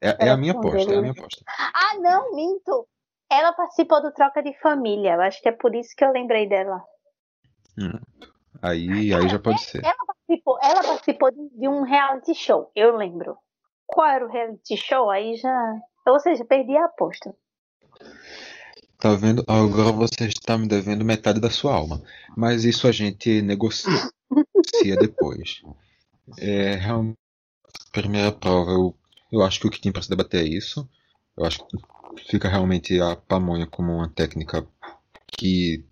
É, 0.00 0.26
é 0.26 0.30
a 0.30 0.36
minha 0.36 0.52
aposta, 0.52 0.92
é 0.92 0.96
a 0.96 1.00
minha 1.00 1.12
aposta. 1.12 1.42
Ah, 1.48 1.98
não, 1.98 2.34
minto. 2.34 2.86
Ela 3.30 3.52
participou 3.52 4.02
do 4.02 4.12
Troca 4.12 4.42
de 4.42 4.52
Família. 4.60 5.14
Eu 5.14 5.20
acho 5.22 5.40
que 5.42 5.48
é 5.48 5.52
por 5.52 5.74
isso 5.74 5.94
que 5.96 6.04
eu 6.04 6.12
lembrei 6.12 6.48
dela. 6.48 6.84
Hum. 7.78 7.98
Aí, 8.62 9.12
aí 9.12 9.28
já 9.28 9.38
pode 9.38 9.60
ser. 9.60 9.84
Ela 9.84 9.96
participou, 10.06 10.58
ela 10.62 10.82
participou 10.82 11.30
de 11.30 11.68
um 11.68 11.82
reality 11.82 12.34
show, 12.34 12.70
eu 12.74 12.96
lembro. 12.96 13.36
Qual 13.86 14.06
era 14.06 14.26
o 14.26 14.30
reality 14.30 14.76
show? 14.76 15.10
Aí 15.10 15.36
já. 15.36 15.80
Ou 16.06 16.20
seja, 16.20 16.44
perdi 16.44 16.76
a 16.76 16.86
aposta. 16.86 17.34
Tá 18.98 19.14
vendo? 19.14 19.44
Agora 19.46 19.92
você 19.92 20.26
está 20.26 20.56
me 20.56 20.66
devendo 20.66 21.04
metade 21.04 21.40
da 21.40 21.50
sua 21.50 21.74
alma. 21.74 22.02
Mas 22.36 22.64
isso 22.64 22.86
a 22.86 22.92
gente 22.92 23.42
negocia 23.42 24.10
depois. 24.98 25.62
É, 26.38 26.74
realmente, 26.76 27.18
primeira 27.92 28.32
prova, 28.32 28.70
eu, 28.70 28.94
eu 29.30 29.42
acho 29.42 29.60
que 29.60 29.66
o 29.66 29.70
que 29.70 29.80
tem 29.80 29.92
para 29.92 30.02
se 30.02 30.08
debater 30.08 30.42
é 30.42 30.48
isso. 30.48 30.88
Eu 31.36 31.44
acho 31.44 31.66
que 31.66 31.76
fica 32.30 32.48
realmente 32.48 32.98
a 33.00 33.14
pamonha 33.14 33.66
como 33.66 33.92
uma 33.92 34.08
técnica 34.08 34.66
que 35.26 35.84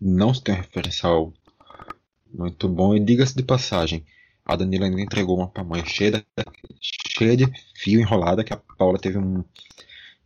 não 0.00 0.32
se 0.32 0.42
tem 0.42 0.54
um 0.54 0.58
referencial 0.58 1.32
muito 2.32 2.68
bom. 2.68 2.94
E 2.94 3.00
diga-se 3.00 3.34
de 3.36 3.42
passagem, 3.42 4.04
a 4.44 4.56
Danila 4.56 4.86
ainda 4.86 5.00
entregou 5.00 5.36
uma 5.36 5.48
pamonha 5.48 5.84
cheia 5.84 6.10
de, 6.12 6.24
cheia 7.18 7.36
de 7.36 7.46
fio 7.74 8.00
enrolada 8.00 8.44
que 8.44 8.52
a 8.52 8.56
Paula 8.56 8.98
teve 8.98 9.18
um 9.18 9.44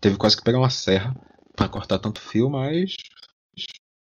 teve 0.00 0.16
quase 0.16 0.37
que 0.37 0.42
pegar 0.42 0.58
uma 0.58 0.70
serra 0.70 1.14
para 1.54 1.68
cortar 1.68 1.98
tanto 1.98 2.20
fio, 2.20 2.50
mas 2.50 2.96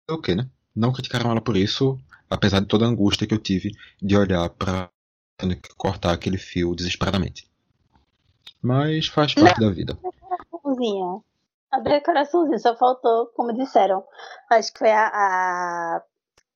é 0.09 0.13
o 0.13 0.21
que, 0.21 0.35
né? 0.35 0.49
Não 0.75 0.91
criticaram 0.91 1.31
ela 1.31 1.41
por 1.41 1.55
isso, 1.55 1.97
apesar 2.29 2.59
de 2.59 2.67
toda 2.67 2.85
a 2.85 2.89
angústia 2.89 3.25
que 3.25 3.33
eu 3.33 3.39
tive 3.39 3.71
de 4.01 4.15
olhar 4.15 4.49
para 4.49 4.89
tendo 5.37 5.55
que 5.55 5.73
cortar 5.75 6.13
aquele 6.13 6.37
fio 6.37 6.75
desesperadamente. 6.75 7.47
Mas 8.61 9.07
faz 9.07 9.33
parte 9.33 9.61
Não. 9.61 9.67
da 9.67 9.73
vida. 9.73 9.97
Cozinha. 10.49 11.21
A 11.71 11.79
decoraçãozinha, 11.79 12.57
só 12.59 12.75
faltou, 12.75 13.27
como 13.35 13.53
disseram. 13.53 14.03
Acho 14.49 14.71
que 14.71 14.79
foi 14.79 14.91
a, 14.91 15.07
a, 15.07 16.01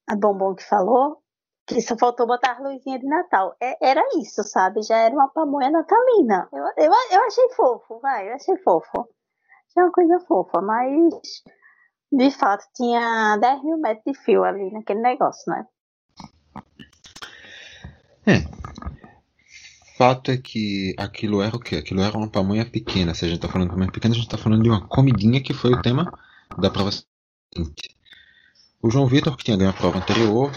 a 0.08 0.16
Bombom 0.16 0.56
que 0.56 0.64
falou, 0.64 1.22
que 1.68 1.82
só 1.82 1.98
faltou 1.98 2.26
botar 2.26 2.58
a 2.58 2.62
luzinha 2.62 2.98
de 2.98 3.06
Natal. 3.06 3.56
É, 3.62 3.78
era 3.90 4.02
isso, 4.18 4.44
sabe? 4.44 4.82
Já 4.84 4.98
era 4.98 5.14
uma 5.14 5.28
pamonha 5.30 5.70
natalina. 5.70 6.48
Eu, 6.54 6.64
eu, 6.78 6.92
eu 7.12 7.24
achei 7.26 7.50
fofo, 7.50 8.00
vai, 8.00 8.30
eu 8.30 8.36
achei 8.36 8.58
fofo. 8.58 9.10
Achei 9.70 9.84
uma 9.84 9.92
coisa 9.92 10.20
fofa, 10.22 10.62
mas 10.62 11.44
de 12.12 12.32
fato 12.32 12.66
tinha 12.76 13.38
10 13.38 13.64
mil 13.64 13.78
metros 13.78 14.04
de 14.06 14.14
fio 14.24 14.44
ali 14.44 14.72
naquele 14.72 15.02
negócio, 15.02 15.52
né? 15.52 15.66
É. 18.28 18.61
Fato 20.02 20.32
é 20.32 20.38
que 20.38 20.96
aquilo 20.98 21.44
era 21.44 21.56
o 21.56 21.60
quê? 21.60 21.76
Aquilo 21.76 22.02
era 22.02 22.18
uma 22.18 22.28
pamonha 22.28 22.66
pequena. 22.66 23.14
Se 23.14 23.24
a 23.24 23.28
gente 23.28 23.40
tá 23.40 23.48
falando 23.48 23.68
de 23.68 23.74
pamonha 23.76 23.92
pequena, 23.92 24.16
a 24.16 24.18
gente 24.18 24.28
tá 24.28 24.36
falando 24.36 24.64
de 24.64 24.68
uma 24.68 24.88
comidinha 24.88 25.44
que 25.44 25.54
foi 25.54 25.72
o 25.74 25.80
tema 25.80 26.12
da 26.58 26.72
prova 26.72 26.90
seguinte. 26.90 27.96
O 28.82 28.90
João 28.90 29.06
Vitor, 29.06 29.38
que 29.38 29.44
tinha 29.44 29.56
ganho 29.56 29.70
a 29.70 29.74
prova 29.74 30.00
anterior, 30.00 30.52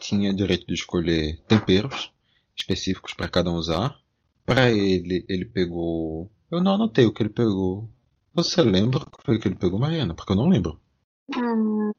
tinha 0.00 0.34
direito 0.34 0.66
de 0.66 0.74
escolher 0.74 1.40
temperos 1.46 2.12
específicos 2.56 3.14
para 3.14 3.28
cada 3.28 3.52
um 3.52 3.54
usar. 3.54 3.94
Para 4.44 4.68
ele, 4.68 5.24
ele 5.28 5.44
pegou. 5.44 6.28
Eu 6.50 6.60
não 6.60 6.74
anotei 6.74 7.06
o 7.06 7.14
que 7.14 7.22
ele 7.22 7.30
pegou. 7.30 7.88
Você 8.34 8.62
lembra 8.62 8.98
o 8.98 9.10
que 9.12 9.24
foi 9.24 9.38
que 9.38 9.46
ele 9.46 9.54
pegou, 9.54 9.78
Mariana? 9.78 10.12
Porque 10.12 10.32
eu 10.32 10.36
não 10.36 10.48
lembro. 10.48 10.76
Hum, 11.36 11.92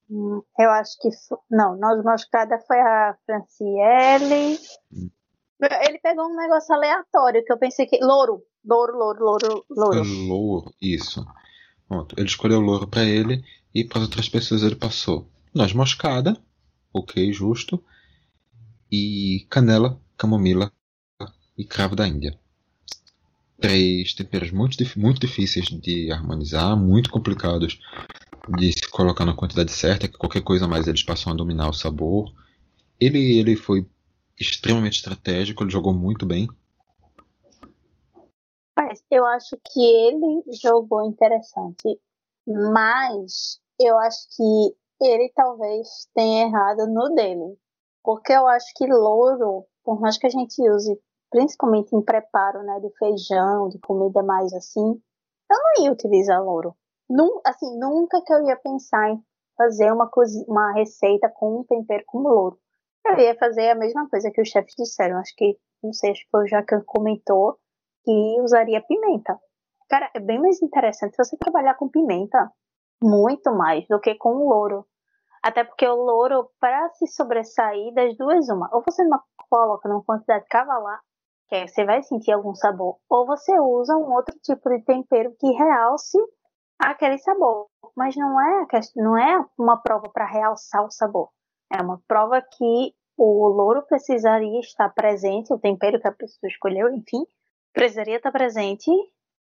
eu 0.60 0.70
acho 0.72 1.00
que. 1.00 1.08
Não, 1.50 1.78
noz 1.80 2.04
moscada 2.04 2.60
foi 2.68 2.78
a 2.78 3.16
Franciele. 3.26 4.60
Ele 5.62 6.00
pegou 6.00 6.26
um 6.26 6.36
negócio 6.36 6.74
aleatório 6.74 7.44
que 7.44 7.52
eu 7.52 7.58
pensei 7.58 7.86
que. 7.86 8.00
Louro. 8.04 8.44
Louro, 8.66 8.98
louro, 8.98 9.24
louro, 9.24 9.66
louro. 9.70 10.04
Louro, 10.04 10.74
isso. 10.82 11.26
Pronto. 11.88 12.16
Ele 12.18 12.28
escolheu 12.28 12.60
louro 12.60 12.88
para 12.88 13.04
ele 13.04 13.44
e 13.74 13.84
para 13.84 14.00
as 14.00 14.04
outras 14.04 14.30
pessoas 14.30 14.64
ele 14.64 14.76
passou 14.76 15.30
noz 15.54 15.74
moscada, 15.74 16.38
ok, 16.94 17.32
justo, 17.34 17.84
e 18.92 19.46
canela, 19.50 20.00
camomila 20.18 20.72
e 21.58 21.66
cravo 21.66 21.96
da 21.96 22.08
Índia. 22.08 22.38
Três 23.60 24.14
temperos 24.14 24.52
muito, 24.52 24.78
muito 24.98 25.20
difíceis 25.20 25.68
de 25.68 26.12
harmonizar, 26.12 26.78
muito 26.78 27.10
complicados 27.10 27.80
de 28.58 28.72
se 28.72 28.90
colocar 28.90 29.26
na 29.26 29.34
quantidade 29.34 29.72
certa, 29.72 30.08
que 30.08 30.18
qualquer 30.18 30.42
coisa 30.42 30.68
mais 30.68 30.88
eles 30.88 31.04
passam 31.04 31.34
a 31.34 31.36
dominar 31.36 31.70
o 31.70 31.74
sabor. 31.74 32.34
Ele, 33.00 33.38
ele 33.38 33.56
foi 33.56 33.86
extremamente 34.40 34.98
estratégico, 34.98 35.64
ele 35.64 35.72
jogou 35.72 35.94
muito 35.94 36.26
bem. 36.26 36.48
Eu 39.12 39.26
acho 39.26 39.58
que 39.72 39.82
ele 39.82 40.44
jogou 40.62 41.04
interessante. 41.04 42.00
Mas 42.48 43.60
eu 43.80 43.98
acho 44.00 44.20
que 44.36 44.76
ele 45.02 45.32
talvez 45.36 45.88
tenha 46.14 46.48
errado 46.48 46.88
no 46.88 47.14
dele. 47.16 47.58
Porque 48.04 48.34
eu 48.34 48.48
acho 48.48 48.68
que 48.76 48.88
louro, 48.88 49.66
por 49.84 50.00
mais 50.00 50.18
que 50.18 50.28
a 50.28 50.30
gente 50.30 50.62
use, 50.70 51.00
principalmente 51.30 51.96
em 51.96 52.02
preparo, 52.02 52.64
né, 52.64 52.80
de 52.80 52.90
feijão, 52.98 53.70
de 53.70 53.80
comida 53.80 54.24
mais 54.24 54.54
assim, 54.54 55.02
eu 55.52 55.58
não 55.58 55.84
ia 55.84 55.92
utilizar 55.92 56.44
louro. 56.44 56.76
Num, 57.10 57.42
assim, 57.46 57.78
nunca 57.78 58.22
que 58.24 58.34
eu 58.34 58.46
ia 58.46 58.56
pensar 58.58 59.12
em 59.12 59.24
fazer 59.58 59.92
uma, 59.92 60.10
uma 60.48 60.74
receita 60.74 61.30
com 61.30 61.60
um 61.60 61.64
tempero 61.64 62.04
como 62.08 62.30
louro. 62.30 62.60
Eu 63.06 63.18
ia 63.18 63.36
fazer 63.36 63.70
a 63.70 63.76
mesma 63.76 64.08
coisa 64.10 64.32
que 64.32 64.42
os 64.42 64.50
chefes 64.50 64.76
disseram. 64.78 65.18
Acho 65.18 65.34
que, 65.36 65.58
não 65.84 65.94
sei, 65.94 66.12
acho 66.12 66.22
que 66.22 66.30
foi 66.30 66.44
o 66.44 66.48
Jacan 66.48 66.84
comentou 66.86 67.58
que 68.04 68.42
usaria 68.42 68.82
pimenta. 68.82 69.40
Cara, 69.90 70.10
é 70.14 70.20
bem 70.20 70.40
mais 70.40 70.62
interessante 70.62 71.18
você 71.18 71.36
trabalhar 71.38 71.76
com 71.76 71.90
pimenta 71.90 72.52
muito 73.02 73.52
mais 73.54 73.88
do 73.88 74.00
que 74.00 74.16
com 74.16 74.48
louro. 74.48 74.86
Até 75.42 75.64
porque 75.64 75.88
o 75.88 75.96
louro, 75.96 76.50
para 76.60 76.90
se 76.92 77.08
sobressair 77.08 77.94
das 77.94 78.16
duas, 78.18 78.50
uma, 78.50 78.70
ou 78.74 78.84
você 78.86 79.04
coloca 79.50 79.88
numa 79.88 80.04
quantidade 80.04 80.46
cavalar, 80.50 81.00
que 81.48 81.68
você 81.68 81.86
vai 81.86 82.04
sentir 82.04 82.32
algum 82.32 82.54
sabor, 82.54 82.98
ou 83.10 83.26
você 83.26 83.58
usa 83.60 83.96
um 83.96 84.14
outro 84.14 84.38
tipo 84.44 84.70
de 84.70 84.84
tempero 84.84 85.34
que 85.40 85.52
realce 85.52 86.18
aquele 86.78 87.18
sabor. 87.18 87.68
Mas 87.96 88.16
não 88.16 88.40
é, 88.40 88.68
não 88.96 89.18
é 89.18 89.46
uma 89.58 89.82
prova 89.82 90.10
para 90.10 90.26
realçar 90.26 90.86
o 90.86 90.92
sabor. 90.92 91.30
É 91.72 91.82
uma 91.82 92.02
prova 92.08 92.42
que 92.42 92.94
o 93.18 93.48
louro 93.48 93.84
precisaria 93.84 94.60
estar 94.60 94.90
presente, 94.90 95.54
o 95.54 95.60
tempero 95.60 96.00
que 96.00 96.08
a 96.08 96.12
pessoa 96.12 96.50
escolheu, 96.50 96.90
enfim, 96.94 97.26
precisaria 97.74 98.18
estar 98.18 98.32
presente 98.32 98.90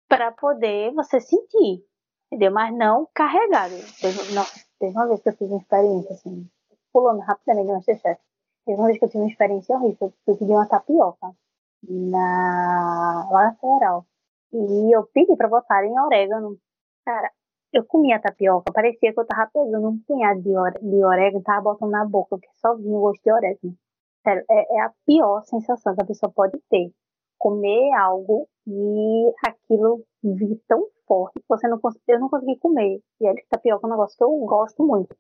para 0.09 0.31
poder 0.31 0.93
você 0.93 1.21
sentir, 1.21 1.85
entendeu? 2.31 2.53
Mas 2.53 2.75
não 2.75 3.09
carregado. 3.15 3.75
Teve, 3.99 4.93
uma 4.93 5.07
vez 5.09 5.23
que 5.23 5.29
eu 5.31 5.33
fiz 5.33 5.49
uma 5.49 5.59
experiência, 5.59 6.15
assim, 6.15 6.47
pulando 6.93 7.21
rapidamente 7.21 7.69
no 7.69 7.75
Masterchef. 7.75 8.21
Teve 8.67 8.79
uma 8.79 8.87
vez 8.87 8.99
que 8.99 9.05
eu 9.05 9.09
tive 9.09 9.25
uma 9.25 9.31
experiência 9.31 9.75
horrível. 9.75 10.13
Eu 10.27 10.37
pedi 10.37 10.53
uma 10.53 10.69
tapioca 10.69 11.35
na, 11.83 13.29
lá 13.31 13.45
na 13.45 13.55
Federal. 13.55 14.07
E 14.53 14.95
eu 14.95 15.05
pedi 15.07 15.35
para 15.35 15.49
botarem 15.49 15.99
orégano. 15.99 16.59
Cara, 17.05 17.31
eu 17.73 17.85
comia 17.87 18.17
a 18.17 18.21
tapioca, 18.21 18.73
parecia 18.73 19.13
que 19.13 19.19
eu 19.19 19.27
tava 19.27 19.51
pegando 19.53 19.89
um 19.89 19.99
punhado 20.07 20.43
de, 20.43 20.51
de 20.51 21.05
orégano 21.05 21.41
e 21.41 21.45
tava 21.45 21.63
botando 21.63 21.91
na 21.91 22.05
boca, 22.05 22.39
que 22.39 22.49
só 22.57 22.77
vinha 22.77 22.97
o 22.97 23.01
gosto 23.01 23.23
de 23.23 23.33
orégano. 23.33 23.77
Sério, 24.23 24.45
é, 24.51 24.77
é 24.77 24.81
a 24.83 24.93
pior 25.07 25.43
sensação 25.45 25.95
que 25.95 26.03
a 26.03 26.07
pessoa 26.07 26.33
pode 26.33 26.59
ter. 26.71 26.93
Comer 27.39 27.93
algo 27.95 28.47
e 28.67 29.33
aquilo 29.45 30.05
vir 30.23 30.61
tão 30.69 30.87
forte 31.09 31.41
que 31.41 31.47
você 31.49 31.67
não 31.67 31.81
eu 32.09 32.21
não 32.21 32.29
consegui 32.29 32.57
comer. 32.59 33.01
E 33.21 33.27
olha 33.27 33.35
que 33.35 33.49
tapioca 33.49 33.85
é 33.85 33.89
um 33.89 33.91
negócio 33.91 34.17
que 34.17 34.25
eu 34.25 34.31
gosto 34.47 34.87
muito. 34.87 35.17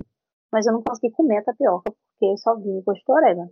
Mas 0.53 0.67
eu 0.67 0.73
não 0.73 0.83
consegui 0.83 1.12
comer 1.12 1.38
a 1.38 1.45
tapioca 1.45 1.91
porque 1.91 2.37
só 2.37 2.55
vinha 2.55 2.79
o 2.79 2.83
gosto 2.83 3.05
de 3.05 3.12
orégano. 3.12 3.51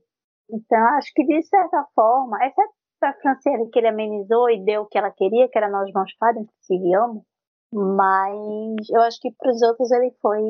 Então, 0.52 0.78
acho 0.98 1.12
que 1.14 1.24
de 1.24 1.42
certa 1.42 1.84
forma, 1.94 2.36
exceto 2.44 2.72
pra 3.00 3.14
Franciele 3.14 3.70
que 3.70 3.78
ele 3.78 3.88
amenizou 3.88 4.50
e 4.50 4.62
deu 4.64 4.82
o 4.82 4.86
que 4.86 4.98
ela 4.98 5.10
queria, 5.10 5.48
que 5.48 5.58
era 5.58 5.70
nós 5.70 5.90
moscada, 5.92 6.38
inclusive 6.38 6.94
amo. 6.94 7.24
Mas 7.72 8.88
eu 8.90 9.00
acho 9.02 9.20
que 9.20 9.30
para 9.32 9.50
os 9.50 9.62
outros 9.62 9.90
ele 9.92 10.10
foi. 10.20 10.42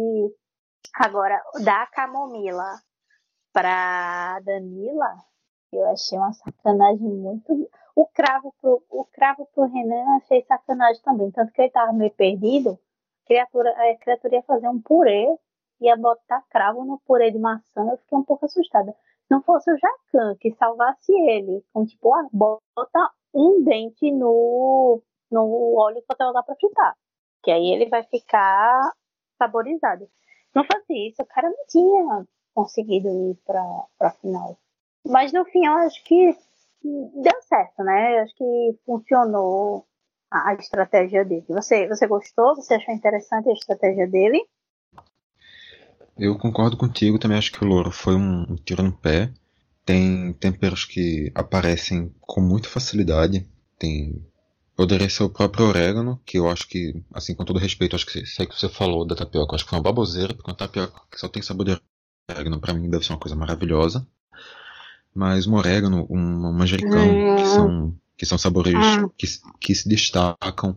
Agora, 0.94 1.40
da 1.62 1.86
camomila 1.86 2.80
pra 3.52 4.40
Danila, 4.40 5.16
eu 5.72 5.86
achei 5.90 6.18
uma 6.18 6.32
sacanagem 6.32 7.08
muito. 7.08 7.68
O 7.94 8.06
cravo 8.06 8.54
pro, 8.60 8.82
o 8.88 9.04
cravo 9.04 9.46
pro 9.54 9.66
Renan 9.66 10.02
eu 10.02 10.16
achei 10.16 10.42
sacanagem 10.42 11.02
também. 11.02 11.30
Tanto 11.30 11.52
que 11.52 11.60
ele 11.62 11.70
tava 11.70 11.92
meio 11.92 12.10
perdido. 12.12 12.78
A 13.24 13.26
criatura, 13.26 13.70
a 13.70 13.96
criatura 13.98 14.36
ia 14.36 14.42
fazer 14.42 14.68
um 14.68 14.80
purê, 14.80 15.26
ia 15.80 15.96
botar 15.96 16.42
cravo 16.50 16.84
no 16.84 16.98
purê 17.00 17.30
de 17.30 17.38
maçã. 17.38 17.82
Eu 17.90 17.98
fiquei 17.98 18.18
um 18.18 18.24
pouco 18.24 18.46
assustada. 18.46 18.92
Se 18.92 19.30
não 19.30 19.42
fosse 19.42 19.70
o 19.70 19.76
Jacan 19.76 20.36
que 20.40 20.52
salvasse 20.52 21.12
ele, 21.12 21.64
com 21.72 21.84
tipo, 21.84 22.12
ah, 22.14 22.26
bota 22.32 23.10
um 23.34 23.62
dente 23.62 24.10
no, 24.10 25.02
no 25.30 25.76
óleo 25.78 26.00
que 26.00 26.06
você 26.08 26.18
vai 26.18 26.28
usar 26.30 26.42
pra 26.42 26.56
fritar. 26.56 26.96
Que 27.42 27.50
aí 27.50 27.72
ele 27.72 27.88
vai 27.88 28.02
ficar 28.04 28.92
saborizado. 29.38 30.08
Não 30.54 30.64
fosse 30.64 31.08
isso, 31.08 31.22
o 31.22 31.26
cara 31.26 31.48
não 31.48 31.66
tinha 31.68 32.26
conseguido 32.54 33.08
ir 33.08 33.36
pra, 33.46 33.64
pra 33.98 34.10
final. 34.10 34.58
Mas 35.06 35.32
no 35.32 35.44
fim 35.46 35.64
eu 35.64 35.72
acho 35.74 36.02
que 36.04 36.36
deu 36.82 37.42
certo, 37.42 37.82
né? 37.82 38.18
Eu 38.18 38.22
acho 38.24 38.34
que 38.34 38.78
funcionou 38.84 39.86
a, 40.30 40.50
a 40.50 40.54
estratégia 40.54 41.24
dele. 41.24 41.44
Você, 41.48 41.88
você 41.88 42.06
gostou? 42.06 42.56
Você 42.56 42.74
achou 42.74 42.94
interessante 42.94 43.48
a 43.48 43.52
estratégia 43.52 44.06
dele? 44.06 44.44
Eu 46.18 46.36
concordo 46.38 46.76
contigo, 46.76 47.18
também 47.18 47.38
acho 47.38 47.52
que 47.52 47.64
o 47.64 47.66
louro 47.66 47.90
foi 47.90 48.14
um, 48.14 48.42
um 48.50 48.56
tiro 48.56 48.82
no 48.82 48.92
pé. 48.92 49.32
Tem 49.84 50.32
temperos 50.34 50.84
que 50.84 51.32
aparecem 51.34 52.14
com 52.20 52.40
muita 52.40 52.68
facilidade. 52.68 53.48
Tem. 53.78 54.24
Poderia 54.80 55.10
ser 55.10 55.24
o 55.24 55.28
próprio 55.28 55.66
orégano, 55.66 56.18
que 56.24 56.38
eu 56.38 56.48
acho 56.48 56.66
que, 56.66 57.04
assim, 57.12 57.34
com 57.34 57.44
todo 57.44 57.58
respeito, 57.58 57.94
acho 57.94 58.06
que 58.06 58.24
sei 58.24 58.46
que 58.46 58.58
você 58.58 58.66
falou 58.66 59.06
da 59.06 59.14
tapioca, 59.14 59.54
acho 59.54 59.64
que 59.64 59.68
foi 59.68 59.78
uma 59.78 59.82
baboseira, 59.82 60.32
porque 60.32 60.50
uma 60.50 60.56
tapioca 60.56 61.02
que 61.10 61.20
só 61.20 61.28
tem 61.28 61.42
sabor 61.42 61.66
de 61.66 61.78
orégano, 62.30 62.58
pra 62.58 62.72
mim 62.72 62.88
deve 62.88 63.04
ser 63.04 63.12
uma 63.12 63.18
coisa 63.18 63.36
maravilhosa. 63.36 64.06
mas 65.14 65.46
um 65.46 65.54
orégano, 65.54 66.06
um 66.08 66.50
manjericão, 66.54 66.98
hum. 66.98 67.36
que 67.36 67.44
são 67.44 67.94
que 68.16 68.24
são 68.24 68.38
sabores 68.38 68.72
hum. 68.72 69.10
que, 69.18 69.26
que 69.60 69.74
se 69.74 69.86
destacam 69.86 70.74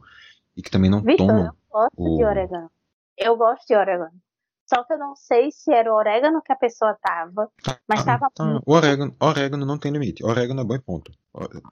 e 0.57 0.61
que 0.61 0.69
também 0.69 0.91
não 0.91 1.01
Victor, 1.01 1.25
tomam. 1.25 1.45
Eu 1.45 1.53
gosto 1.71 1.93
o... 1.95 2.17
de 2.17 2.25
orégano. 2.25 2.71
Eu 3.17 3.37
gosto 3.37 3.65
de 3.65 3.73
orégano. 3.73 4.21
Só 4.65 4.83
que 4.83 4.91
eu 4.91 4.97
não 4.97 5.15
sei 5.15 5.49
se 5.49 5.73
era 5.73 5.89
o 5.89 5.95
orégano 5.95 6.41
que 6.41 6.51
a 6.51 6.57
pessoa 6.57 6.93
tava, 7.01 7.49
mas 7.87 8.01
ah, 8.01 8.03
tava. 8.03 8.29
Tá. 8.35 8.61
O 8.65 8.73
orégano, 8.73 9.15
orégano 9.17 9.65
não 9.65 9.77
tem 9.77 9.93
limite. 9.93 10.25
Orégano 10.25 10.59
é 10.59 10.65
bom 10.65 10.77
ponto. 10.79 11.09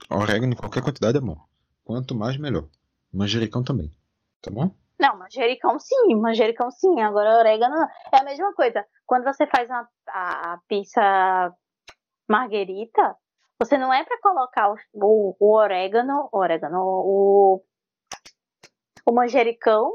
Orégano 0.10 0.54
em 0.54 0.56
qualquer 0.56 0.82
quantidade 0.82 1.18
é 1.18 1.22
bom. 1.22 1.38
Quanto 1.84 2.16
mais, 2.16 2.38
melhor. 2.38 2.68
Manjericão 3.14 3.64
também. 3.64 3.92
Tá 4.42 4.50
bom? 4.52 4.72
Não, 5.00 5.18
manjericão 5.18 5.80
sim, 5.80 6.16
manjericão 6.16 6.70
sim. 6.70 7.02
Agora 7.02 7.40
orégano 7.40 7.76
é 8.14 8.20
a 8.20 8.24
mesma 8.24 8.54
coisa. 8.54 8.86
Quando 9.06 9.24
você 9.24 9.48
faz 9.48 9.70
uma, 9.70 9.90
a, 10.08 10.54
a 10.54 10.60
pizza 10.68 11.02
marguerita, 12.30 13.16
você 13.60 13.78
não 13.78 13.94
é 13.94 14.04
para 14.04 14.20
colocar 14.22 14.72
o, 14.72 14.76
o, 14.94 15.36
o, 15.40 15.56
orégano, 15.56 16.30
orégano, 16.32 16.80
o, 16.82 17.64
o 19.06 19.12
manjericão 19.12 19.92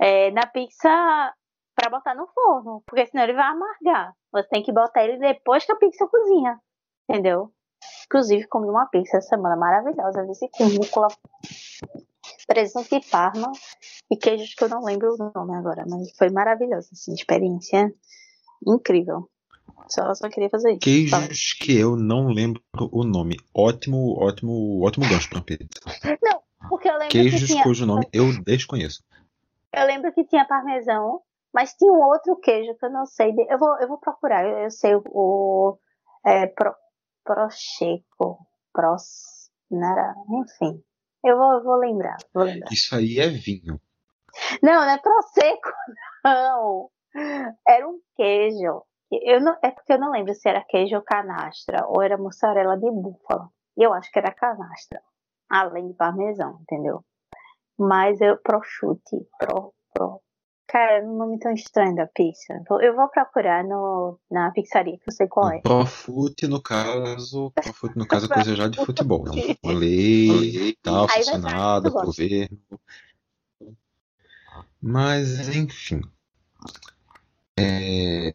é, 0.00 0.30
na 0.30 0.46
pizza 0.46 0.88
para 1.74 1.90
botar 1.90 2.14
no 2.14 2.26
forno, 2.28 2.82
porque 2.86 3.06
senão 3.06 3.24
ele 3.24 3.34
vai 3.34 3.46
amargar. 3.46 4.12
Você 4.32 4.48
tem 4.48 4.62
que 4.62 4.72
botar 4.72 5.04
ele 5.04 5.18
depois 5.18 5.64
que 5.64 5.72
a 5.72 5.76
pizza 5.76 6.06
cozinha, 6.06 6.58
entendeu? 7.08 7.52
Inclusive, 8.06 8.46
comi 8.46 8.68
uma 8.68 8.86
pizza 8.86 9.18
essa 9.18 9.30
semana 9.30 9.56
maravilhosa, 9.56 10.24
vice 10.26 10.48
com 10.50 10.64
rúcula, 10.64 11.08
presunto 12.46 12.88
de 12.88 13.04
parma 13.08 13.50
e 14.10 14.16
queijos 14.16 14.54
que 14.54 14.64
eu 14.64 14.68
não 14.68 14.84
lembro 14.84 15.14
o 15.14 15.32
nome 15.34 15.56
agora, 15.56 15.84
mas 15.88 16.10
foi 16.16 16.30
maravilhosa, 16.30 16.88
assim, 16.92 17.12
experiência 17.12 17.92
incrível. 18.66 19.28
Só, 19.88 20.14
só 20.14 20.28
queria 20.28 20.48
fazer 20.50 20.70
isso. 20.70 20.80
Queijos 20.80 21.10
Fala. 21.10 21.28
que 21.60 21.78
eu 21.78 21.96
não 21.96 22.28
lembro 22.28 22.62
o 22.92 23.04
nome. 23.04 23.36
Ótimo, 23.54 24.16
ótimo, 24.18 24.82
ótimo 24.84 25.08
gancho 25.08 25.28
pra 25.28 25.40
pizza. 25.40 25.66
Não, 26.22 26.40
porque 26.68 26.88
eu 26.88 26.94
lembro 26.94 27.08
Queijos 27.08 27.40
que 27.40 27.46
tinha... 27.46 27.62
cujo 27.62 27.86
nome 27.86 28.08
eu 28.12 28.42
desconheço. 28.44 29.04
Eu 29.72 29.86
lembro 29.86 30.12
que 30.12 30.24
tinha 30.24 30.44
parmesão, 30.46 31.20
mas 31.52 31.74
tinha 31.74 31.92
um 31.92 32.02
outro 32.02 32.36
queijo 32.36 32.74
que 32.76 32.86
eu 32.86 32.90
não 32.90 33.06
sei. 33.06 33.32
De... 33.32 33.46
Eu, 33.48 33.58
vou, 33.58 33.76
eu 33.80 33.88
vou 33.88 33.98
procurar. 33.98 34.44
Eu, 34.44 34.58
eu 34.58 34.70
sei 34.70 34.94
o. 34.94 35.78
É, 36.24 36.46
pro, 36.46 36.74
procheco. 37.26 38.46
Pros. 38.72 39.36
Nara, 39.70 40.14
enfim. 40.30 40.82
Eu 41.24 41.36
vou, 41.36 41.62
vou 41.62 41.76
lembrar, 41.76 42.16
vou 42.32 42.44
lembrar. 42.44 42.72
Isso 42.72 42.94
aí 42.94 43.18
é 43.18 43.26
vinho. 43.26 43.80
Não, 44.62 44.74
não 44.74 44.90
é 44.90 44.98
prosecco, 44.98 45.70
não. 46.24 46.90
Era 47.66 47.88
um 47.88 47.98
queijo. 48.14 48.82
Eu 49.10 49.40
não, 49.40 49.56
é 49.62 49.70
porque 49.70 49.92
eu 49.92 49.98
não 49.98 50.12
lembro 50.12 50.34
se 50.34 50.48
era 50.48 50.64
queijo 50.64 51.00
canastra 51.02 51.84
ou 51.88 52.02
era 52.02 52.16
mussarela 52.16 52.76
de 52.76 52.90
búfala. 52.90 53.48
E 53.76 53.82
eu 53.82 53.92
acho 53.92 54.10
que 54.10 54.18
era 54.18 54.32
canastra. 54.32 55.00
Além 55.48 55.88
de 55.88 55.94
parmesão, 55.94 56.58
entendeu? 56.62 57.04
Mas 57.78 58.20
eu 58.20 58.36
prosciutto, 58.38 59.26
pro, 59.38 59.74
pro. 59.92 60.20
Cara, 60.76 60.98
é 60.98 61.02
um 61.02 61.16
nome 61.16 61.38
tão 61.38 61.54
estranho 61.54 61.96
da 61.96 62.06
pizza. 62.06 62.62
Eu 62.82 62.94
vou 62.94 63.08
procurar 63.08 63.64
no, 63.64 64.20
na 64.30 64.50
pizzaria, 64.50 64.98
que 64.98 65.08
eu 65.08 65.12
sei 65.14 65.26
qual 65.26 65.50
é. 65.50 65.60
Profute, 65.60 66.46
no 66.46 66.60
caso, 66.60 67.50
Profute, 67.52 67.96
no 67.96 68.06
caso, 68.06 68.26
é 68.26 68.28
coisa 68.28 68.54
já 68.54 68.68
de 68.68 68.84
futebol. 68.84 69.24
Não. 69.24 69.34
Lei 69.72 70.68
e 70.68 70.76
tal, 70.82 71.08
funcionada, 71.08 71.88
governo. 71.88 72.58
Mas, 74.78 75.48
enfim. 75.56 76.02
É, 77.58 78.34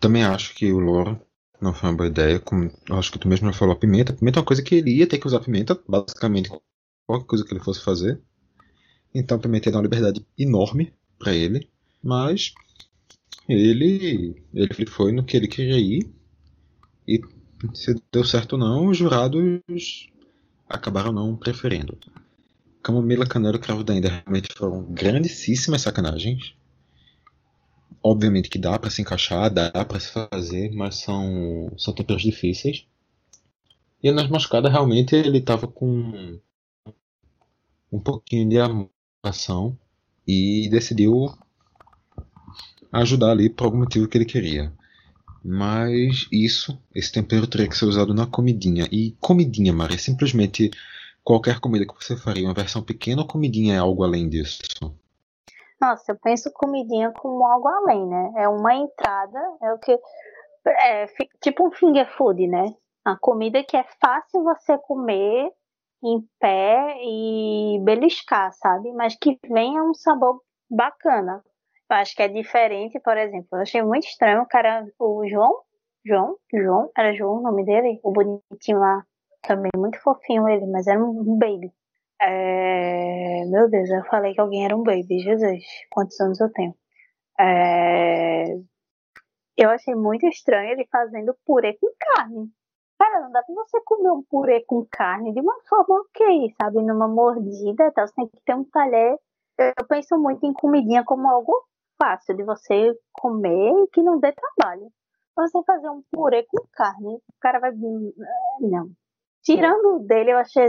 também 0.00 0.24
acho 0.24 0.56
que 0.56 0.72
o 0.72 0.80
Loro 0.80 1.20
não 1.60 1.72
foi 1.72 1.90
uma 1.90 1.96
boa 1.96 2.08
ideia. 2.08 2.40
Como, 2.40 2.72
acho 2.90 3.12
que 3.12 3.20
tu 3.20 3.28
mesmo 3.28 3.52
já 3.52 3.56
falou 3.56 3.76
a 3.76 3.78
pimenta. 3.78 4.12
A 4.12 4.16
pimenta 4.16 4.40
é 4.40 4.40
uma 4.40 4.46
coisa 4.46 4.64
que 4.64 4.74
ele 4.74 4.96
ia 4.96 5.06
ter 5.06 5.18
que 5.18 5.28
usar 5.28 5.38
pimenta, 5.38 5.80
basicamente, 5.88 6.50
qualquer 7.06 7.26
coisa 7.28 7.44
que 7.44 7.52
ele 7.52 7.62
fosse 7.62 7.84
fazer. 7.84 8.20
Então 9.14 9.38
pimenta 9.38 9.70
dar 9.70 9.78
uma 9.78 9.84
liberdade 9.84 10.26
enorme 10.36 10.97
para 11.18 11.34
ele. 11.34 11.68
Mas 12.02 12.54
ele, 13.48 14.42
ele 14.54 14.86
foi 14.86 15.12
no 15.12 15.24
que 15.24 15.36
ele 15.36 15.48
queria 15.48 15.78
ir. 15.78 16.10
E 17.06 17.20
se 17.74 17.94
deu 18.12 18.24
certo 18.24 18.52
ou 18.52 18.58
não, 18.58 18.86
os 18.86 18.96
jurados 18.96 20.10
acabaram 20.68 21.12
não 21.12 21.36
preferindo. 21.36 21.98
Camomila, 22.82 23.26
Canela 23.26 23.56
e 23.56 23.60
Cravo 23.60 23.82
da 23.82 23.94
Índia 23.94 24.22
realmente 24.24 24.48
foram 24.56 24.84
grandíssimas 24.92 25.82
sacanagens 25.82 26.54
obviamente 28.02 28.48
que 28.48 28.58
dá 28.58 28.78
para 28.78 28.90
se 28.90 29.02
encaixar, 29.02 29.52
dá 29.52 29.70
para 29.84 30.00
se 30.00 30.10
fazer, 30.10 30.72
mas 30.72 30.96
são, 30.96 31.72
são 31.76 31.94
temperos 31.94 32.22
difíceis. 32.22 32.86
E 34.02 34.10
nas 34.10 34.28
moscadas 34.28 34.70
realmente 34.70 35.14
ele 35.14 35.38
estava 35.38 35.66
com 35.66 36.38
um 37.90 38.00
pouquinho 38.00 38.48
de 38.48 38.56
ação 39.22 39.76
e 40.28 40.68
decidiu 40.68 41.32
ajudar 42.92 43.30
ali 43.30 43.48
por 43.48 43.64
algum 43.64 43.78
motivo 43.78 44.06
que 44.06 44.18
ele 44.18 44.26
queria. 44.26 44.70
Mas 45.42 46.28
isso, 46.30 46.78
esse 46.94 47.10
tempero 47.10 47.46
teria 47.46 47.68
que 47.68 47.76
ser 47.76 47.86
usado 47.86 48.12
na 48.12 48.26
comidinha. 48.26 48.86
E 48.92 49.16
comidinha, 49.20 49.72
Maria, 49.72 49.96
é 49.96 49.98
simplesmente 49.98 50.70
qualquer 51.24 51.60
comida 51.60 51.86
que 51.86 51.94
você 51.94 52.16
faria, 52.16 52.46
uma 52.46 52.54
versão 52.54 52.82
pequena 52.82 53.22
ou 53.22 53.28
comidinha 53.28 53.76
é 53.76 53.78
algo 53.78 54.04
além 54.04 54.28
disso? 54.28 54.60
Nossa, 55.80 56.12
eu 56.12 56.16
penso 56.16 56.50
comidinha 56.52 57.12
como 57.12 57.44
algo 57.46 57.68
além, 57.68 58.06
né? 58.06 58.32
É 58.36 58.48
uma 58.48 58.74
entrada, 58.74 59.38
é 59.62 59.72
o 59.72 59.78
que. 59.78 59.98
É 60.66 61.06
tipo 61.40 61.66
um 61.66 61.70
finger 61.70 62.06
food, 62.16 62.46
né? 62.46 62.74
A 63.04 63.16
comida 63.16 63.64
que 63.64 63.76
é 63.76 63.84
fácil 64.00 64.42
você 64.42 64.76
comer 64.76 65.50
em 66.02 66.20
pé 66.38 66.96
e 67.02 67.80
beliscar, 67.82 68.52
sabe? 68.52 68.92
Mas 68.92 69.16
que 69.16 69.38
venha 69.48 69.82
um 69.82 69.94
sabor 69.94 70.42
bacana. 70.70 71.42
Eu 71.90 71.96
acho 71.96 72.14
que 72.14 72.22
é 72.22 72.28
diferente, 72.28 73.00
por 73.00 73.16
exemplo. 73.16 73.48
Eu 73.52 73.60
achei 73.60 73.82
muito 73.82 74.06
estranho 74.06 74.42
o 74.42 74.46
cara, 74.46 74.86
o 74.98 75.26
João, 75.26 75.62
João, 76.04 76.36
João, 76.52 76.90
era 76.96 77.14
João 77.14 77.38
o 77.38 77.42
nome 77.42 77.64
dele? 77.64 78.00
O 78.02 78.12
bonitinho 78.12 78.78
lá, 78.78 79.04
também 79.42 79.70
muito 79.76 80.00
fofinho 80.02 80.48
ele, 80.48 80.66
mas 80.66 80.86
era 80.86 81.02
um 81.02 81.38
baby. 81.38 81.72
É... 82.20 83.44
Meu 83.46 83.68
Deus, 83.70 83.88
eu 83.90 84.04
falei 84.06 84.34
que 84.34 84.40
alguém 84.40 84.64
era 84.64 84.76
um 84.76 84.82
baby. 84.82 85.20
Jesus, 85.20 85.64
quantos 85.90 86.20
anos 86.20 86.40
eu 86.40 86.50
tenho? 86.52 86.74
É... 87.40 88.44
Eu 89.56 89.70
achei 89.70 89.94
muito 89.94 90.26
estranho 90.26 90.70
ele 90.70 90.86
fazendo 90.90 91.36
purê 91.44 91.74
com 91.74 91.88
carne. 91.98 92.50
Cara, 92.98 93.20
não 93.20 93.30
dá 93.30 93.42
pra 93.42 93.54
você 93.54 93.80
comer 93.82 94.10
um 94.10 94.22
purê 94.22 94.64
com 94.66 94.84
carne 94.90 95.32
de 95.32 95.40
uma 95.40 95.54
forma 95.68 96.00
ok, 96.00 96.54
sabe? 96.60 96.82
Numa 96.82 97.06
mordida, 97.06 97.92
tá? 97.92 98.06
você 98.06 98.14
tem 98.14 98.28
que 98.28 98.40
ter 98.44 98.54
um 98.54 98.64
talher. 98.64 99.16
Eu 99.58 99.86
penso 99.86 100.18
muito 100.18 100.44
em 100.44 100.52
comidinha 100.52 101.04
como 101.04 101.28
algo 101.28 101.64
fácil 102.00 102.36
de 102.36 102.42
você 102.44 102.96
comer 103.12 103.70
e 103.84 103.88
que 103.88 104.02
não 104.02 104.18
dê 104.18 104.32
trabalho. 104.32 104.90
Você 105.36 105.62
fazer 105.64 105.88
um 105.88 106.02
purê 106.10 106.44
com 106.48 106.58
carne, 106.72 107.14
o 107.16 107.22
cara 107.40 107.60
vai. 107.60 107.72
Não. 108.60 108.90
Tirando 109.44 110.00
dele, 110.00 110.32
eu 110.32 110.38
achei 110.38 110.68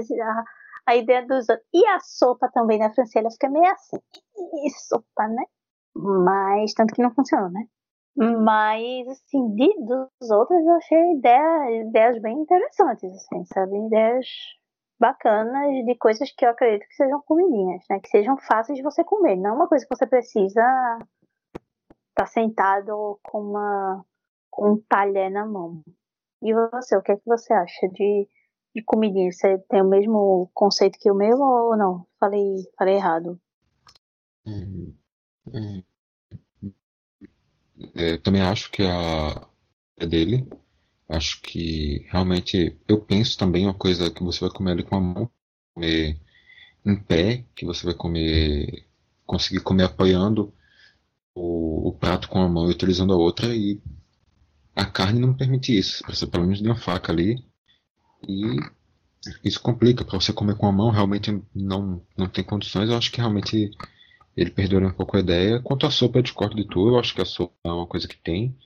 a 0.85 0.95
ideia 0.95 1.25
dos. 1.25 1.47
E 1.73 1.85
a 1.87 1.99
sopa 1.99 2.49
também 2.53 2.77
na 2.77 2.93
Francela 2.93 3.31
fica 3.31 3.49
meio 3.49 3.65
assim. 3.71 3.97
E 4.37 4.69
sopa, 4.71 5.27
né? 5.27 5.43
Mas, 5.95 6.73
tanto 6.73 6.93
que 6.93 7.01
não 7.01 7.13
funciona, 7.13 7.49
né? 7.49 7.65
Mas, 8.15 9.07
assim, 9.07 9.55
de, 9.55 9.73
dos 9.85 10.29
outros 10.29 10.59
eu 10.65 10.73
achei 10.73 11.13
ideia, 11.13 11.81
ideias 11.81 12.21
bem 12.21 12.39
interessantes, 12.39 13.11
assim, 13.13 13.45
sabe? 13.45 13.77
Ideias 13.87 14.25
bacanas 14.99 15.85
de 15.85 15.95
coisas 15.95 16.29
que 16.31 16.45
eu 16.45 16.49
acredito 16.49 16.87
que 16.87 16.95
sejam 16.95 17.21
comidinhas, 17.21 17.83
né? 17.89 17.99
Que 17.99 18.09
sejam 18.09 18.37
fáceis 18.37 18.77
de 18.77 18.83
você 18.83 19.03
comer. 19.03 19.37
Não 19.37 19.55
uma 19.55 19.67
coisa 19.67 19.85
que 19.85 19.95
você 19.95 20.05
precisa 20.05 20.61
estar 20.61 21.07
tá 22.15 22.25
sentado 22.25 23.19
com, 23.23 23.39
uma, 23.41 24.05
com 24.51 24.73
um 24.73 24.81
talher 24.89 25.31
na 25.31 25.45
mão. 25.45 25.81
E 26.41 26.53
você, 26.53 26.97
o 26.97 27.01
que 27.01 27.13
é 27.13 27.15
que 27.15 27.25
você 27.25 27.53
acha 27.53 27.87
de 27.89 28.27
de 28.75 28.83
comidinha, 28.83 29.31
você 29.31 29.57
tem 29.69 29.81
o 29.81 29.89
mesmo 29.89 30.49
conceito 30.53 30.99
que 30.99 31.11
o 31.11 31.15
meu 31.15 31.37
ou 31.39 31.77
não? 31.77 32.05
Falei, 32.19 32.55
falei 32.77 32.95
errado. 32.95 33.39
Hum, 34.45 34.95
hum. 35.47 35.83
É, 37.95 38.17
também 38.17 38.41
acho 38.41 38.71
que 38.71 38.83
a 38.83 39.47
é 39.97 40.05
dele. 40.05 40.47
Acho 41.07 41.41
que 41.41 42.05
realmente 42.09 42.77
eu 42.87 43.01
penso 43.01 43.37
também 43.37 43.65
uma 43.65 43.73
coisa 43.73 44.11
que 44.11 44.23
você 44.23 44.41
vai 44.41 44.49
comer 44.49 44.71
ali 44.71 44.83
com 44.83 44.95
a 44.95 45.01
mão, 45.01 45.29
comer 45.73 46.19
em 46.85 46.95
pé, 46.95 47.45
que 47.55 47.65
você 47.65 47.85
vai 47.85 47.95
comer, 47.95 48.85
conseguir 49.25 49.61
comer 49.61 49.85
apoiando 49.85 50.53
o, 51.35 51.89
o 51.89 51.93
prato 51.93 52.29
com 52.29 52.39
a 52.39 52.49
mão 52.49 52.67
e 52.67 52.71
utilizando 52.71 53.13
a 53.13 53.17
outra 53.17 53.55
e 53.55 53.81
a 54.75 54.85
carne 54.85 55.19
não 55.19 55.33
permite 55.33 55.77
isso. 55.77 56.03
Você 56.07 56.27
pelo 56.27 56.43
menos 56.43 56.61
de 56.61 56.67
uma 56.67 56.77
faca 56.77 57.11
ali 57.11 57.43
e 58.27 58.57
isso 59.43 59.59
complica 59.61 60.05
para 60.05 60.19
você 60.19 60.31
comer 60.31 60.55
com 60.55 60.67
a 60.67 60.71
mão, 60.71 60.91
realmente 60.91 61.41
não, 61.53 62.01
não 62.17 62.27
tem 62.27 62.43
condições. 62.43 62.89
Eu 62.89 62.97
acho 62.97 63.11
que 63.11 63.17
realmente 63.17 63.71
ele 64.39 64.51
perdeu 64.51 64.79
um 64.79 64.91
pouco 64.93 65.17
a 65.17 65.19
ideia. 65.19 65.59
Quanto 65.61 65.85
à 65.85 65.91
sopa, 65.91 66.19
eu 66.19 66.23
discordo 66.23 66.55
de 66.55 66.65
tudo. 66.65 66.95
Eu 66.95 66.99
acho 66.99 67.13
que 67.13 67.21
a 67.21 67.25
sopa 67.25 67.53
é 67.65 67.71
uma 67.71 67.85
coisa 67.87 68.07
que 68.07 68.17
tem, 68.17 68.57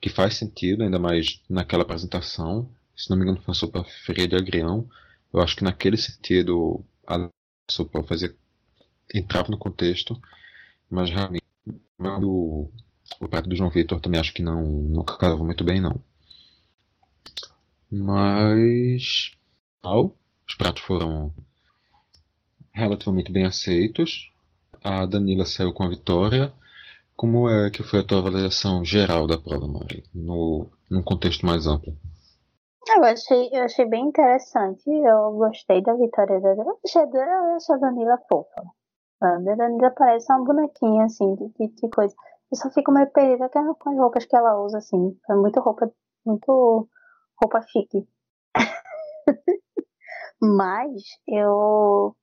que 0.00 0.08
faz 0.08 0.36
sentido, 0.36 0.82
ainda 0.82 0.98
mais 0.98 1.42
naquela 1.50 1.82
apresentação. 1.82 2.70
se 2.96 3.10
não 3.10 3.16
me 3.16 3.24
engano, 3.24 3.38
foi 3.38 3.48
uma 3.48 3.54
sopa 3.54 3.84
fria 4.06 4.26
de 4.26 4.36
agrião. 4.36 4.88
Eu 5.32 5.40
acho 5.40 5.54
que 5.56 5.64
naquele 5.64 5.98
sentido 5.98 6.82
a 7.06 7.28
sopa 7.70 8.02
fazia 8.04 8.34
entrava 9.14 9.50
no 9.50 9.58
contexto, 9.58 10.20
mas 10.90 11.10
realmente 11.10 11.44
o, 12.22 12.70
o 13.20 13.28
prato 13.28 13.48
do 13.48 13.56
João 13.56 13.70
Vitor 13.70 14.00
também 14.00 14.20
acho 14.20 14.32
que 14.32 14.42
não, 14.42 14.62
não 14.64 15.04
casava 15.04 15.44
muito 15.44 15.62
bem, 15.62 15.80
não. 15.80 16.00
Mas. 17.90 19.32
os 20.48 20.54
pratos 20.56 20.82
foram 20.82 21.34
relativamente 22.72 23.30
bem 23.30 23.44
aceitos. 23.44 24.30
A 24.88 25.04
Danila 25.04 25.44
saiu 25.44 25.74
com 25.74 25.82
a 25.82 25.88
vitória. 25.88 26.52
Como 27.16 27.50
é 27.50 27.70
que 27.70 27.82
foi 27.82 27.98
a 27.98 28.04
tua 28.04 28.18
avaliação 28.18 28.84
geral 28.84 29.26
da 29.26 29.36
prova, 29.36 29.66
Mari? 29.66 30.04
No, 30.14 30.70
num 30.88 31.02
contexto 31.02 31.44
mais 31.44 31.66
amplo. 31.66 31.92
Eu 32.94 33.02
achei, 33.02 33.48
eu 33.52 33.64
achei 33.64 33.84
bem 33.84 34.04
interessante. 34.04 34.88
Eu 34.88 35.32
gostei 35.32 35.82
da 35.82 35.92
vitória 35.94 36.40
da 36.40 36.52
achei, 36.84 37.02
eu 37.02 37.56
achei 37.56 37.74
a 37.74 37.78
Danila 37.78 38.16
fofa. 38.28 38.62
A 39.20 39.38
Danila 39.56 39.90
parece 39.90 40.32
uma 40.32 40.44
bonequinha, 40.44 41.06
assim, 41.06 41.34
de, 41.34 41.48
de, 41.48 41.66
de 41.74 41.88
coisa. 41.90 42.14
Eu 42.52 42.56
só 42.56 42.70
fico 42.70 42.92
meio 42.92 43.10
perdida 43.10 43.48
com 43.48 43.90
as 43.90 43.98
roupas 43.98 44.24
que 44.24 44.36
ela 44.36 44.62
usa, 44.62 44.78
assim. 44.78 45.18
É 45.28 45.34
muito 45.34 45.58
roupa, 45.58 45.90
muito 46.24 46.88
roupa 47.42 47.60
chique. 47.62 48.06
Mas 50.40 51.02
eu. 51.26 52.14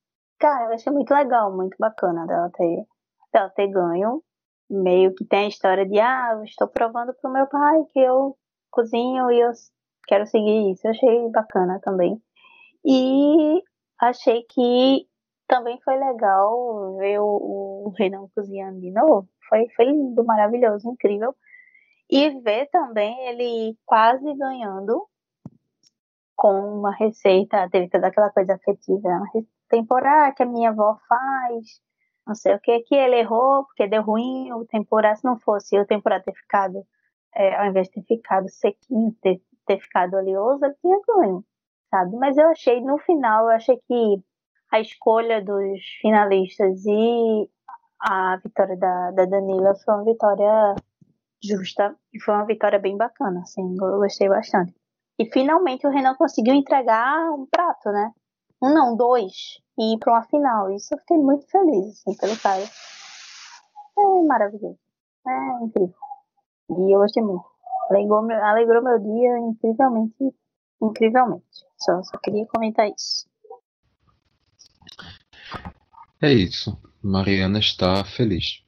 Cara, 0.44 0.66
eu 0.66 0.74
achei 0.74 0.92
muito 0.92 1.10
legal, 1.10 1.50
muito 1.56 1.74
bacana 1.80 2.26
dela 2.26 2.50
ter, 2.50 2.84
dela 3.32 3.48
ter 3.48 3.66
ganho. 3.66 4.22
Meio 4.68 5.14
que 5.14 5.24
tem 5.24 5.46
a 5.46 5.48
história 5.48 5.86
de, 5.86 5.98
ah, 5.98 6.38
estou 6.44 6.68
provando 6.68 7.14
pro 7.14 7.32
meu 7.32 7.46
pai 7.46 7.82
que 7.90 7.98
eu 7.98 8.36
cozinho 8.70 9.30
e 9.30 9.40
eu 9.40 9.50
quero 10.06 10.26
seguir 10.26 10.70
isso. 10.70 10.86
Eu 10.86 10.90
achei 10.90 11.30
bacana 11.30 11.80
também. 11.82 12.22
E 12.84 13.62
achei 13.98 14.42
que 14.42 15.08
também 15.48 15.80
foi 15.82 15.96
legal 15.96 16.94
ver 16.98 17.20
o, 17.20 17.94
Renan 17.96 18.28
cozinhando 18.34 18.80
de 18.82 18.90
novo. 18.90 19.26
Foi, 19.48 19.66
foi 19.74 19.86
lindo, 19.86 20.22
maravilhoso, 20.26 20.90
incrível. 20.90 21.34
E 22.10 22.28
ver 22.40 22.66
também 22.66 23.18
ele 23.28 23.78
quase 23.86 24.34
ganhando 24.34 25.08
com 26.36 26.80
uma 26.80 26.94
receita, 26.94 27.66
teve 27.70 27.88
toda 27.88 28.08
aquela 28.08 28.28
coisa 28.30 28.56
afetiva, 28.56 29.08
uma 29.64 29.68
temporada 29.68 30.34
que 30.34 30.42
a 30.42 30.46
minha 30.46 30.70
avó 30.70 30.98
faz, 31.08 31.80
não 32.26 32.34
sei 32.34 32.54
o 32.54 32.60
que, 32.60 32.80
que 32.80 32.94
ele 32.94 33.16
errou, 33.16 33.64
porque 33.64 33.86
deu 33.86 34.02
ruim 34.02 34.52
o 34.52 34.64
temporada, 34.64 35.16
se 35.16 35.24
não 35.24 35.38
fosse 35.38 35.78
o 35.78 35.86
temporada 35.86 36.24
ter 36.24 36.34
ficado, 36.34 36.84
é, 37.34 37.56
ao 37.56 37.66
invés 37.66 37.88
de 37.88 37.94
ter 37.94 38.16
ficado 38.16 38.48
sequinho, 38.48 39.14
ter, 39.22 39.40
ter 39.66 39.80
ficado 39.80 40.14
oleoso, 40.16 40.64
ele 40.64 40.74
tinha 40.80 40.98
ganho, 41.06 41.44
sabe? 41.90 42.16
Mas 42.16 42.36
eu 42.36 42.48
achei, 42.48 42.80
no 42.80 42.98
final, 42.98 43.44
eu 43.44 43.50
achei 43.50 43.76
que 43.86 44.22
a 44.72 44.80
escolha 44.80 45.42
dos 45.42 45.80
finalistas 46.00 46.84
e 46.86 47.50
a 48.00 48.36
vitória 48.42 48.76
da, 48.76 49.10
da 49.12 49.24
Danila 49.24 49.74
foi 49.84 49.94
uma 49.94 50.04
vitória 50.04 50.74
justa 51.42 51.94
e 52.12 52.20
foi 52.20 52.34
uma 52.34 52.46
vitória 52.46 52.78
bem 52.78 52.96
bacana, 52.96 53.40
assim, 53.40 53.62
eu 53.80 53.98
gostei 53.98 54.28
bastante. 54.28 54.74
E 55.18 55.30
finalmente 55.30 55.86
o 55.86 55.90
Renan 55.90 56.14
conseguiu 56.14 56.54
entregar 56.54 57.30
um 57.30 57.46
prato, 57.46 57.90
né? 57.90 58.10
Um 58.62 58.72
não, 58.72 58.96
dois. 58.96 59.60
E 59.78 59.94
ir 59.94 59.98
para 59.98 60.14
uma 60.14 60.24
final. 60.24 60.70
Isso 60.72 60.94
eu 60.94 60.98
fiquei 60.98 61.18
muito 61.18 61.46
feliz, 61.50 61.86
assim, 61.86 62.16
pelo 62.16 62.38
cara. 62.38 62.62
É 63.98 64.22
maravilhoso. 64.26 64.78
É 65.26 65.64
incrível. 65.64 65.94
E 66.70 66.94
eu 66.94 67.00
gostei 67.00 67.22
muito. 67.22 67.44
Alegrou 67.90 68.22
meu, 68.22 68.44
alegrou 68.44 68.82
meu 68.82 68.98
dia 68.98 69.38
incrivelmente. 69.38 70.34
Incrivelmente. 70.82 71.44
Só, 71.78 72.02
só 72.02 72.18
queria 72.18 72.46
comentar 72.46 72.88
isso. 72.88 73.28
É 76.22 76.32
isso. 76.32 76.78
Mariana 77.02 77.58
está 77.58 78.04
feliz 78.04 78.64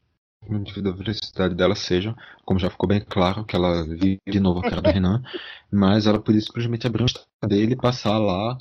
devido 0.48 0.90
à 0.90 0.96
felicidade 0.96 1.54
dela 1.54 1.74
seja, 1.74 2.14
como 2.44 2.60
já 2.60 2.70
ficou 2.70 2.88
bem 2.88 3.00
claro, 3.00 3.44
que 3.44 3.56
ela 3.56 3.82
vive 3.84 4.20
de 4.26 4.40
novo 4.40 4.60
a 4.60 4.62
cara 4.62 4.82
do 4.82 4.90
Renan, 4.90 5.22
mas 5.70 6.06
ela 6.06 6.20
podia 6.20 6.40
simplesmente 6.40 6.86
abrir 6.86 7.02
o 7.02 7.06
Instagram 7.06 7.48
dele 7.48 7.72
e 7.72 7.76
passar 7.76 8.18
lá 8.18 8.56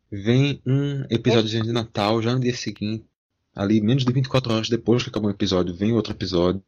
Vem 0.08 0.62
um 0.64 1.04
episódio 1.10 1.64
de 1.64 1.72
Natal 1.72 2.22
já 2.22 2.32
no 2.32 2.38
dia 2.38 2.54
seguinte. 2.54 3.04
Ali, 3.52 3.80
menos 3.80 4.04
de 4.04 4.12
24 4.12 4.54
horas 4.54 4.68
depois 4.68 5.02
que 5.02 5.08
acabou 5.08 5.28
o 5.28 5.34
episódio, 5.34 5.74
vem 5.74 5.92
outro 5.92 6.12
episódio. 6.12 6.62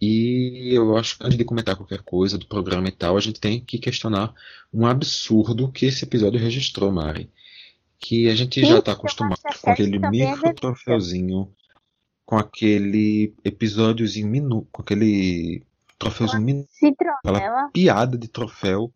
E 0.00 0.70
eu 0.72 0.96
acho 0.96 1.16
que 1.16 1.24
antes 1.24 1.38
de 1.38 1.44
comentar 1.44 1.76
qualquer 1.76 2.02
coisa 2.02 2.36
do 2.36 2.48
programa 2.48 2.88
e 2.88 2.92
tal, 2.92 3.16
a 3.16 3.20
gente 3.20 3.38
tem 3.38 3.60
que 3.60 3.78
questionar 3.78 4.34
um 4.74 4.84
absurdo 4.84 5.70
que 5.70 5.86
esse 5.86 6.04
episódio 6.04 6.40
registrou, 6.40 6.90
Mari. 6.90 7.30
Que 7.96 8.28
a 8.28 8.34
gente 8.34 8.60
já 8.64 8.80
está 8.80 8.90
acostumado 8.92 9.38
com 9.62 9.70
aquele 9.70 10.04
é 10.04 10.10
micro 10.10 10.52
troféuzinho, 10.52 11.54
com 12.30 12.38
aquele 12.38 13.34
episódiozinho 13.44 14.28
minuto, 14.28 14.68
com 14.70 14.82
aquele 14.82 15.64
troféuzinho 15.98 16.40
minuto, 16.40 16.68
aquela 17.26 17.68
piada 17.70 18.16
de 18.16 18.28
troféu. 18.28 18.92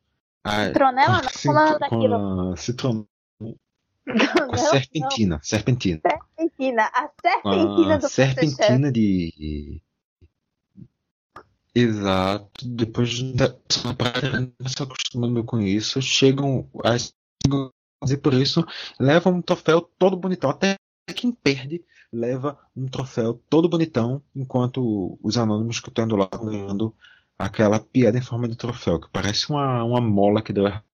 Citronela, 0.68 1.20
não, 1.20 1.30
falando 1.30 1.78
daquilo. 1.80 2.52
A 2.52 2.56
citron... 2.56 3.04
Com 3.36 4.54
a 4.54 4.56
serpentina, 4.56 5.40
serpentina. 5.42 6.00
Serpentina, 6.06 6.82
a 6.94 7.10
serpentina 7.20 7.98
do 7.98 8.08
serpentina 8.08 8.92
de 8.92 9.82
Exato. 11.74 12.68
Depois 12.68 13.20
da 13.32 13.48
praia, 13.98 14.52
se 14.64 14.80
acostumando 14.80 15.42
com 15.42 15.60
isso, 15.60 16.00
chegam 16.00 16.68
as 16.84 17.12
e 18.08 18.16
por 18.16 18.34
isso 18.34 18.64
levam 19.00 19.34
um 19.34 19.42
troféu 19.42 19.80
todo 19.98 20.16
bonitão. 20.16 20.50
Até 20.50 20.76
quem 21.16 21.32
perde 21.32 21.82
leva 22.14 22.58
um 22.76 22.86
troféu 22.86 23.34
todo 23.50 23.68
bonitão, 23.68 24.22
enquanto 24.34 25.18
os 25.22 25.36
anônimos 25.36 25.80
que 25.80 25.88
estão 25.88 26.06
lá 26.16 26.28
ganhando 26.32 26.94
aquela 27.38 27.80
piada 27.80 28.16
em 28.16 28.22
forma 28.22 28.48
de 28.48 28.56
troféu, 28.56 29.00
que 29.00 29.10
parece 29.10 29.50
uma, 29.50 29.82
uma 29.84 30.00
mola 30.00 30.42
que 30.42 30.52
deu 30.52 30.66
errado. 30.66 30.84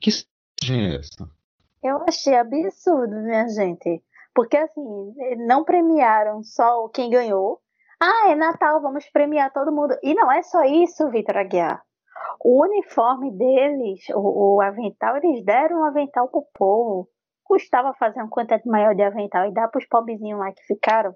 Que 0.00 0.10
é 0.70 0.96
essa? 0.96 1.28
Eu 1.82 2.02
achei 2.08 2.34
absurdo, 2.34 3.14
minha 3.22 3.48
gente. 3.48 4.02
Porque 4.34 4.56
assim, 4.56 5.14
não 5.46 5.64
premiaram 5.64 6.42
só 6.42 6.88
quem 6.88 7.08
ganhou, 7.10 7.60
ah, 7.98 8.30
é 8.30 8.34
Natal, 8.34 8.80
vamos 8.82 9.08
premiar 9.08 9.52
todo 9.52 9.72
mundo. 9.72 9.96
E 10.02 10.14
não 10.14 10.30
é 10.30 10.42
só 10.42 10.62
isso, 10.64 11.08
Vitor 11.10 11.36
Aguiar. 11.36 11.82
O 12.44 12.62
uniforme 12.62 13.30
deles, 13.30 14.04
o, 14.10 14.56
o 14.56 14.60
avental, 14.60 15.16
eles 15.16 15.42
deram 15.44 15.80
um 15.80 15.84
avental 15.84 16.28
pro 16.28 16.46
povo. 16.52 17.08
Custava 17.46 17.94
fazer 17.94 18.20
uma 18.20 18.28
quantidade 18.28 18.66
maior 18.68 18.94
de 18.94 19.02
avental 19.02 19.46
e 19.46 19.52
dar 19.52 19.68
pros 19.68 19.86
pobrezinhos 19.86 20.38
lá 20.38 20.52
que 20.52 20.62
ficaram. 20.66 21.14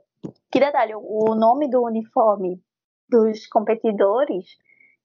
Que 0.51 0.61
detalhe, 0.61 0.95
o 0.95 1.35
nome 1.35 1.69
do 1.69 1.83
uniforme 1.83 2.61
dos 3.09 3.47
competidores 3.49 4.47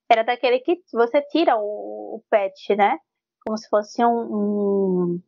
era 0.09 0.23
daquele 0.23 0.59
que 0.59 0.81
você 0.93 1.21
tira 1.23 1.57
o, 1.57 2.17
o 2.17 2.23
patch, 2.29 2.69
né? 2.77 2.99
Como 3.45 3.57
se 3.57 3.67
fosse 3.69 4.03
um, 4.05 4.09
um 4.09 5.21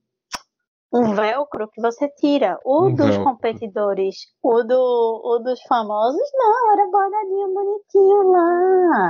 um 0.93 1.13
velcro 1.13 1.67
que 1.69 1.81
você 1.81 2.07
tira. 2.09 2.59
O 2.63 2.85
Um 2.85 2.95
dos 2.95 3.07
velcro. 3.07 3.23
competidores, 3.23 4.15
o, 4.41 4.63
do, 4.63 5.21
o 5.25 5.39
dos 5.39 5.61
famosos, 5.63 6.29
não, 6.33 6.73
era 6.73 6.89
bordadinho 6.89 7.53
bonitinho 7.53 8.31
lá, 8.31 9.09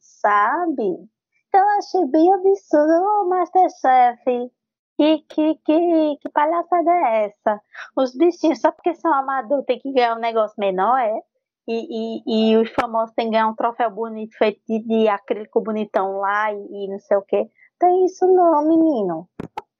sabe? 0.00 1.08
Então 1.48 1.60
eu 1.60 1.78
achei 1.78 2.04
bem 2.06 2.32
absurdo. 2.34 2.92
Ô, 3.22 3.28
Masterchef, 3.28 4.50
que, 4.96 5.18
que, 5.28 5.54
que, 5.64 6.16
que 6.20 6.28
palhaçada 6.30 6.90
é 6.90 7.26
essa? 7.26 7.60
Os 7.96 8.14
bichinhos, 8.14 8.60
só 8.60 8.72
porque 8.72 8.94
são 8.94 9.12
amador, 9.12 9.64
tem 9.64 9.78
que 9.78 9.92
ganhar 9.92 10.16
um 10.16 10.20
negócio 10.20 10.54
menor, 10.58 10.98
é? 10.98 11.20
E, 11.68 12.22
e, 12.24 12.52
e 12.52 12.56
os 12.56 12.70
famosos 12.70 13.14
têm 13.14 13.26
que 13.26 13.32
ganhar 13.32 13.48
um 13.48 13.54
troféu 13.54 13.90
bonito, 13.90 14.36
feito 14.38 14.60
de, 14.68 14.80
de 14.80 15.08
acrílico 15.08 15.60
bonitão 15.60 16.18
lá 16.18 16.52
e, 16.52 16.56
e 16.56 16.88
não 16.88 16.98
sei 17.00 17.16
o 17.16 17.22
quê. 17.22 17.50
Tem 17.78 18.04
isso 18.04 18.26
não, 18.26 18.66
menino. 18.66 19.28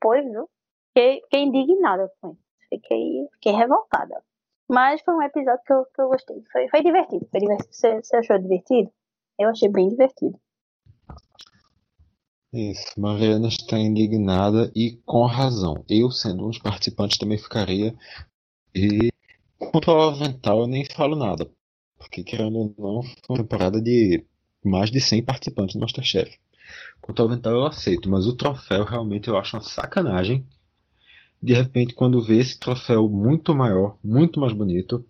Pois, 0.00 0.24
viu? 0.24 0.48
Fiquei, 0.88 1.20
fiquei 1.22 1.42
indignada 1.44 2.10
com 2.20 2.32
isso. 2.32 2.40
Fiquei, 2.68 3.28
fiquei 3.34 3.52
revoltada. 3.52 4.22
Mas 4.68 5.00
foi 5.02 5.14
um 5.14 5.22
episódio 5.22 5.62
que 5.64 5.72
eu, 5.72 5.84
que 5.94 6.02
eu 6.02 6.08
gostei. 6.08 6.42
Foi, 6.50 6.68
foi 6.68 6.82
divertido. 6.82 7.26
Foi 7.30 7.40
divertido. 7.40 7.72
Você, 7.72 8.02
você 8.02 8.16
achou 8.16 8.38
divertido? 8.38 8.90
Eu 9.38 9.50
achei 9.50 9.68
bem 9.68 9.88
divertido. 9.88 10.38
Isso, 12.52 12.98
Mariana 12.98 13.48
está 13.48 13.78
indignada 13.78 14.72
e 14.74 14.98
com 15.04 15.26
razão. 15.26 15.84
Eu, 15.88 16.10
sendo 16.10 16.44
um 16.44 16.48
dos 16.48 16.58
participantes, 16.58 17.18
também 17.18 17.38
ficaria. 17.38 17.94
E 18.74 19.12
quanto 19.58 19.90
ao 19.90 20.08
avental, 20.10 20.60
eu 20.60 20.66
nem 20.66 20.84
falo 20.84 21.16
nada. 21.16 21.50
Porque, 21.98 22.24
querendo 22.24 22.56
ou 22.56 22.74
não, 22.78 23.02
foi 23.02 23.36
uma 23.36 23.38
temporada 23.38 23.80
de 23.80 24.24
mais 24.64 24.90
de 24.90 25.00
100 25.00 25.22
participantes 25.24 25.74
do 25.74 25.80
Masterchef. 25.80 26.38
Quanto 27.00 27.20
ao 27.20 27.28
avental, 27.28 27.52
eu 27.52 27.66
aceito, 27.66 28.08
mas 28.08 28.26
o 28.26 28.36
troféu 28.36 28.84
realmente 28.84 29.28
eu 29.28 29.36
acho 29.36 29.56
uma 29.56 29.62
sacanagem. 29.62 30.46
De 31.42 31.52
repente, 31.52 31.94
quando 31.94 32.22
vê 32.22 32.38
esse 32.38 32.58
troféu 32.58 33.08
muito 33.08 33.54
maior, 33.54 33.98
muito 34.02 34.40
mais 34.40 34.52
bonito 34.52 35.04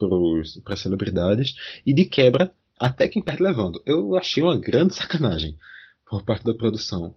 para 0.65 0.75
as 0.75 0.81
celebridades, 0.81 1.55
e 1.85 1.95
de 1.95 2.05
quebra, 2.05 2.53
até 2.79 3.09
quem 3.09 3.23
perde 3.23 3.43
levando. 3.43 3.81
Eu 3.87 4.17
achei 4.17 4.43
uma 4.43 4.59
grande 4.59 4.95
sacanagem 4.95 5.57
por 6.05 6.25
parte 6.25 6.45
da 6.45 6.55
produção. 6.55 7.15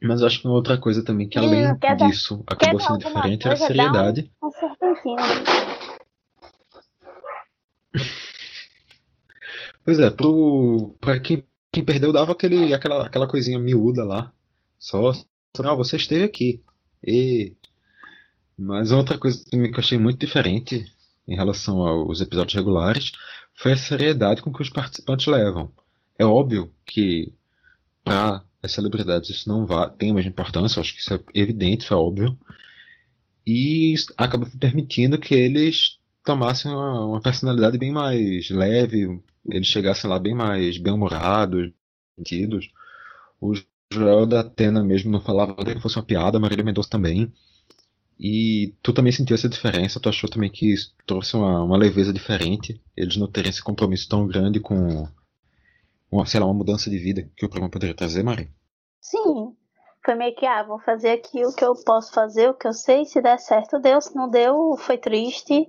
Mas 0.00 0.22
acho 0.22 0.40
que 0.40 0.46
uma 0.46 0.54
outra 0.54 0.78
coisa 0.78 1.04
também 1.04 1.28
que 1.28 1.38
além 1.38 1.76
quer 1.78 1.96
dar- 1.96 2.08
disso 2.08 2.42
acabou 2.46 2.78
dar 2.78 2.84
sendo 2.84 2.94
alguma 2.94 3.10
diferente 3.22 3.46
era 3.46 3.54
a 3.54 3.62
um- 3.62 3.66
seriedade. 3.66 4.30
Um. 4.42 4.50
Pois 9.84 9.98
é, 9.98 10.10
pro, 10.10 10.94
pra 11.00 11.18
quem, 11.18 11.42
quem 11.72 11.84
perdeu 11.84 12.12
dava 12.12 12.32
aquele, 12.32 12.74
aquela, 12.74 13.06
aquela 13.06 13.26
coisinha 13.26 13.58
miúda 13.58 14.04
lá. 14.04 14.32
Só, 14.78 15.12
ah, 15.64 15.74
você 15.74 15.96
esteve 15.96 16.24
aqui. 16.24 16.62
E... 17.04 17.54
Mas 18.56 18.90
outra 18.92 19.16
coisa 19.18 19.42
também 19.50 19.70
que 19.70 19.76
eu 19.78 19.82
achei 19.82 19.98
muito 19.98 20.18
diferente 20.18 20.84
em 21.26 21.36
relação 21.36 21.80
aos 21.86 22.20
episódios 22.20 22.54
regulares 22.54 23.12
foi 23.54 23.72
a 23.72 23.76
seriedade 23.76 24.42
com 24.42 24.52
que 24.52 24.62
os 24.62 24.70
participantes 24.70 25.26
levam. 25.26 25.70
É 26.18 26.24
óbvio 26.24 26.72
que 26.84 27.32
para 28.04 28.42
as 28.62 28.72
celebridades 28.72 29.30
isso 29.30 29.48
não 29.48 29.66
vai, 29.66 29.90
tem 29.90 30.12
mesma 30.12 30.30
importância, 30.30 30.80
acho 30.80 30.94
que 30.94 31.00
isso 31.00 31.14
é 31.14 31.20
evidente, 31.34 31.84
isso 31.84 31.94
é 31.94 31.96
óbvio. 31.96 32.38
E 33.46 33.94
acaba 34.16 34.46
permitindo 34.58 35.18
que 35.18 35.34
eles 35.34 35.98
tomassem 36.24 36.70
uma, 36.70 37.06
uma 37.06 37.20
personalidade 37.20 37.78
bem 37.78 37.92
mais 37.92 38.50
leve, 38.50 39.20
eles 39.48 39.66
chegassem 39.66 40.10
lá 40.10 40.18
bem 40.18 40.34
mais 40.34 40.76
bem-humorados, 40.78 41.72
sentidos. 42.16 42.70
O 43.40 43.54
Joel 43.92 44.26
da 44.26 44.40
Atena 44.40 44.84
mesmo 44.84 45.10
não 45.10 45.20
falava 45.20 45.54
que 45.54 45.80
fosse 45.80 45.96
uma 45.96 46.04
piada, 46.04 46.36
a 46.36 46.40
Marília 46.40 46.64
Mendonça 46.64 46.90
também. 46.90 47.32
E 48.20 48.74
tu 48.82 48.92
também 48.92 49.12
sentiu 49.12 49.34
essa 49.34 49.48
diferença, 49.48 50.00
tu 50.00 50.08
achou 50.08 50.28
também 50.28 50.50
que 50.50 50.72
isso 50.72 50.92
trouxe 51.06 51.36
uma, 51.36 51.62
uma 51.62 51.76
leveza 51.76 52.12
diferente, 52.12 52.80
eles 52.96 53.16
não 53.16 53.28
terem 53.28 53.48
esse 53.48 53.62
compromisso 53.62 54.08
tão 54.08 54.26
grande 54.26 54.58
com, 54.58 55.08
uma, 56.10 56.26
sei 56.26 56.40
lá, 56.40 56.46
uma 56.46 56.54
mudança 56.54 56.90
de 56.90 56.98
vida 56.98 57.28
que 57.36 57.46
o 57.46 57.48
programa 57.48 57.70
poderia 57.70 57.94
trazer, 57.94 58.22
Mari? 58.22 58.50
Sim. 59.00 59.56
Foi 60.04 60.14
meio 60.14 60.34
que, 60.34 60.46
ah, 60.46 60.62
vou 60.62 60.78
fazer 60.80 61.10
aqui 61.10 61.44
o 61.44 61.54
que 61.54 61.64
eu 61.64 61.74
posso 61.84 62.12
fazer, 62.12 62.48
o 62.48 62.54
que 62.54 62.66
eu 62.66 62.72
sei, 62.72 63.04
se 63.04 63.20
der 63.20 63.38
certo, 63.38 63.78
deu, 63.78 64.00
se 64.00 64.14
não 64.14 64.30
deu, 64.30 64.76
foi 64.78 64.96
triste. 64.96 65.68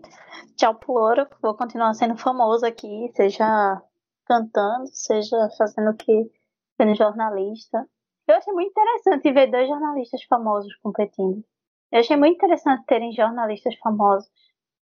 Tchau 0.55 0.75
pro 0.75 0.93
ouro, 0.93 1.27
vou 1.41 1.55
continuar 1.55 1.93
sendo 1.93 2.17
famoso 2.17 2.65
aqui, 2.65 3.11
seja 3.15 3.81
cantando, 4.25 4.87
seja 4.93 5.49
fazendo 5.57 5.89
o 5.91 5.97
que, 5.97 6.31
sendo 6.77 6.95
jornalista. 6.95 7.85
Eu 8.27 8.35
achei 8.35 8.53
muito 8.53 8.69
interessante 8.69 9.33
ver 9.33 9.51
dois 9.51 9.67
jornalistas 9.67 10.23
famosos 10.23 10.73
competindo. 10.77 11.43
Eu 11.91 11.99
achei 11.99 12.15
muito 12.15 12.35
interessante 12.35 12.85
terem 12.85 13.11
jornalistas 13.11 13.75
famosos, 13.79 14.29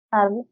sabe? 0.10 0.44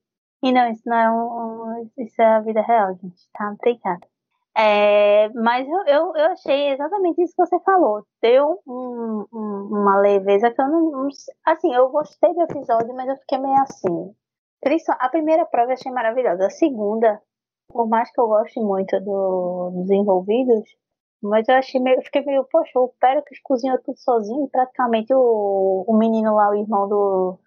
E 0.44 0.52
não, 0.52 0.70
isso 0.72 0.84
não 0.86 0.98
é 0.98 1.12
um, 1.12 1.92
isso 1.98 2.22
é 2.22 2.26
a 2.26 2.42
vida 2.42 2.62
real, 2.62 2.96
gente, 2.96 3.28
tá? 3.34 3.52
Obrigada. 3.52 4.13
É, 4.56 5.30
mas 5.30 5.68
eu, 5.68 5.78
eu, 5.88 6.16
eu 6.16 6.26
achei 6.32 6.70
exatamente 6.74 7.22
isso 7.24 7.34
que 7.36 7.46
você 7.46 7.60
falou. 7.62 8.06
Deu 8.22 8.62
um- 8.68 9.26
um- 9.34 9.68
uma 9.72 10.00
leveza 10.00 10.52
que 10.52 10.62
eu 10.62 10.68
não, 10.68 10.92
não 10.92 11.08
Assim, 11.46 11.74
eu 11.74 11.90
gostei 11.90 12.34
do 12.34 12.42
episódio, 12.44 12.94
mas 12.96 13.08
eu 13.10 13.18
fiquei 13.18 13.40
meio 13.40 13.56
assim. 13.62 14.14
A 15.00 15.10
primeira 15.10 15.46
prova 15.46 15.72
eu 15.72 15.74
achei 15.74 15.92
maravilhosa. 15.92 16.46
A 16.48 16.50
segunda, 16.50 17.22
por 17.70 17.88
mais 17.88 18.12
que 18.12 18.20
eu 18.22 18.28
goste 18.28 18.60
muito 18.60 19.00
do, 19.02 19.72
dos 19.74 19.90
envolvidos, 19.92 20.64
mas 21.22 21.48
eu 21.50 21.56
achei 21.56 21.82
meio, 21.82 22.02
fiquei 22.04 22.24
meio, 22.24 22.46
poxa, 22.52 22.80
o 22.80 22.90
Péricles 23.00 23.40
cozinhou 23.44 23.78
tudo 23.84 23.98
sozinho 24.00 24.48
praticamente 24.50 25.14
o, 25.14 25.86
o 25.88 25.98
menino 25.98 26.36
lá, 26.36 26.50
o 26.50 26.56
irmão 26.56 26.88
do. 26.88 27.40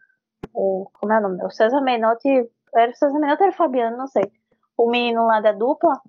O, 0.54 0.88
como 0.94 1.12
é 1.12 1.18
o 1.18 1.22
nome? 1.22 1.44
O 1.44 1.50
César 1.50 1.80
Menotti. 1.82 2.28
Era 2.74 2.90
o 2.92 2.94
César 2.96 3.18
Menotti 3.18 3.42
era 3.44 3.52
o 3.52 3.56
Fabiano? 3.56 3.96
Não 3.96 4.06
sei. 4.08 4.30
O 4.76 4.90
menino 4.90 5.26
lá 5.26 5.40
da 5.40 5.52
dupla 5.52 6.00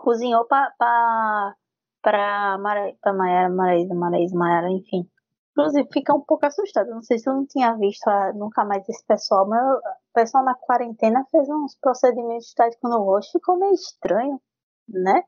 cozinhou 0.00 0.44
pra, 0.46 0.72
pra, 0.78 1.54
pra, 2.02 2.58
Mara, 2.58 2.94
pra 3.00 3.12
Maiara, 3.12 3.50
Maraísa, 3.50 3.94
Maraísa, 3.94 4.36
Maiara, 4.36 4.70
enfim. 4.70 5.08
Inclusive, 5.52 5.88
fica 5.92 6.14
um 6.14 6.20
pouco 6.20 6.46
assustada. 6.46 6.90
Não 6.90 7.02
sei 7.02 7.18
se 7.18 7.28
eu 7.28 7.34
não 7.34 7.46
tinha 7.46 7.76
visto 7.76 8.06
ah, 8.08 8.32
nunca 8.32 8.64
mais 8.64 8.88
esse 8.88 9.04
pessoal, 9.04 9.46
mas 9.48 9.60
o 9.62 9.80
pessoal 10.14 10.44
na 10.44 10.54
quarentena 10.54 11.24
fez 11.30 11.48
uns 11.48 11.76
procedimentos 11.80 12.46
estéticos 12.48 12.90
no 12.90 13.02
rosto, 13.02 13.32
ficou 13.32 13.58
meio 13.58 13.74
estranho, 13.74 14.40
né? 14.88 15.24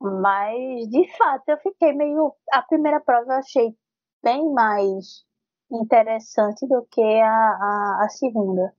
Mas, 0.00 0.88
de 0.88 1.16
fato, 1.16 1.48
eu 1.48 1.58
fiquei 1.58 1.92
meio. 1.92 2.34
A 2.52 2.62
primeira 2.62 3.00
prova 3.00 3.34
eu 3.34 3.38
achei 3.38 3.76
bem 4.22 4.52
mais 4.52 5.24
interessante 5.70 6.66
do 6.66 6.86
que 6.90 7.02
a, 7.02 7.28
a, 7.28 8.04
a 8.04 8.08
segunda. 8.10 8.74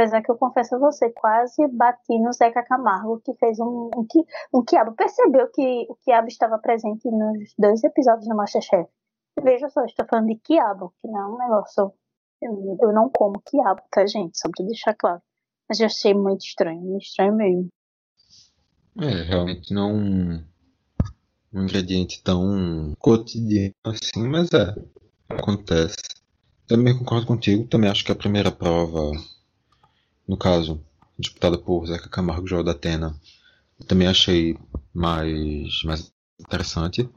Apesar 0.00 0.22
que 0.22 0.30
eu 0.30 0.38
confesso 0.38 0.76
a 0.76 0.78
você, 0.78 1.10
quase 1.10 1.68
bati 1.68 2.18
no 2.18 2.32
Zeca 2.32 2.62
Camargo, 2.62 3.20
que 3.22 3.34
fez 3.34 3.60
um, 3.60 3.90
um, 3.94 4.06
um 4.54 4.64
quiabo. 4.64 4.92
Percebeu 4.92 5.46
que 5.52 5.86
o 5.90 5.94
quiabo 5.94 6.26
estava 6.26 6.58
presente 6.58 7.06
nos 7.10 7.52
dois 7.58 7.84
episódios 7.84 8.26
do 8.26 8.34
Masterchef. 8.34 8.88
Veja 9.42 9.68
só, 9.68 9.84
estou 9.84 10.06
falando 10.08 10.28
de 10.28 10.36
quiabo, 10.36 10.94
que 11.02 11.06
não 11.06 11.20
é 11.20 11.26
um 11.26 11.38
negócio. 11.38 11.92
Eu, 12.40 12.78
eu 12.80 12.92
não 12.94 13.10
como 13.10 13.42
quiabo, 13.44 13.82
tá, 13.90 14.06
gente? 14.06 14.38
Só 14.38 14.48
pra 14.48 14.64
deixar 14.64 14.94
claro. 14.94 15.20
Mas 15.68 15.80
eu 15.80 15.84
achei 15.86 16.14
muito 16.14 16.46
estranho, 16.46 16.80
muito 16.80 17.02
estranho 17.02 17.34
mesmo. 17.34 17.68
É, 19.02 19.22
realmente 19.28 19.74
não 19.74 19.92
um 21.52 21.62
ingrediente 21.62 22.22
tão 22.22 22.94
cotidiano 22.98 23.74
assim, 23.84 24.26
mas 24.26 24.48
é, 24.54 24.74
acontece. 25.28 25.98
Também 26.66 26.96
concordo 26.96 27.26
contigo, 27.26 27.68
também 27.68 27.90
acho 27.90 28.02
que 28.02 28.12
a 28.12 28.16
primeira 28.16 28.50
prova, 28.50 29.10
no 30.30 30.36
caso, 30.36 30.80
disputada 31.18 31.58
por 31.58 31.84
Zeca 31.88 32.08
Camargo 32.08 32.46
e 32.46 32.50
Joel 32.50 32.62
da 32.62 32.70
Atena, 32.70 33.18
também 33.88 34.06
achei 34.06 34.56
mais, 34.94 35.82
mais 35.82 36.12
interessante. 36.38 37.10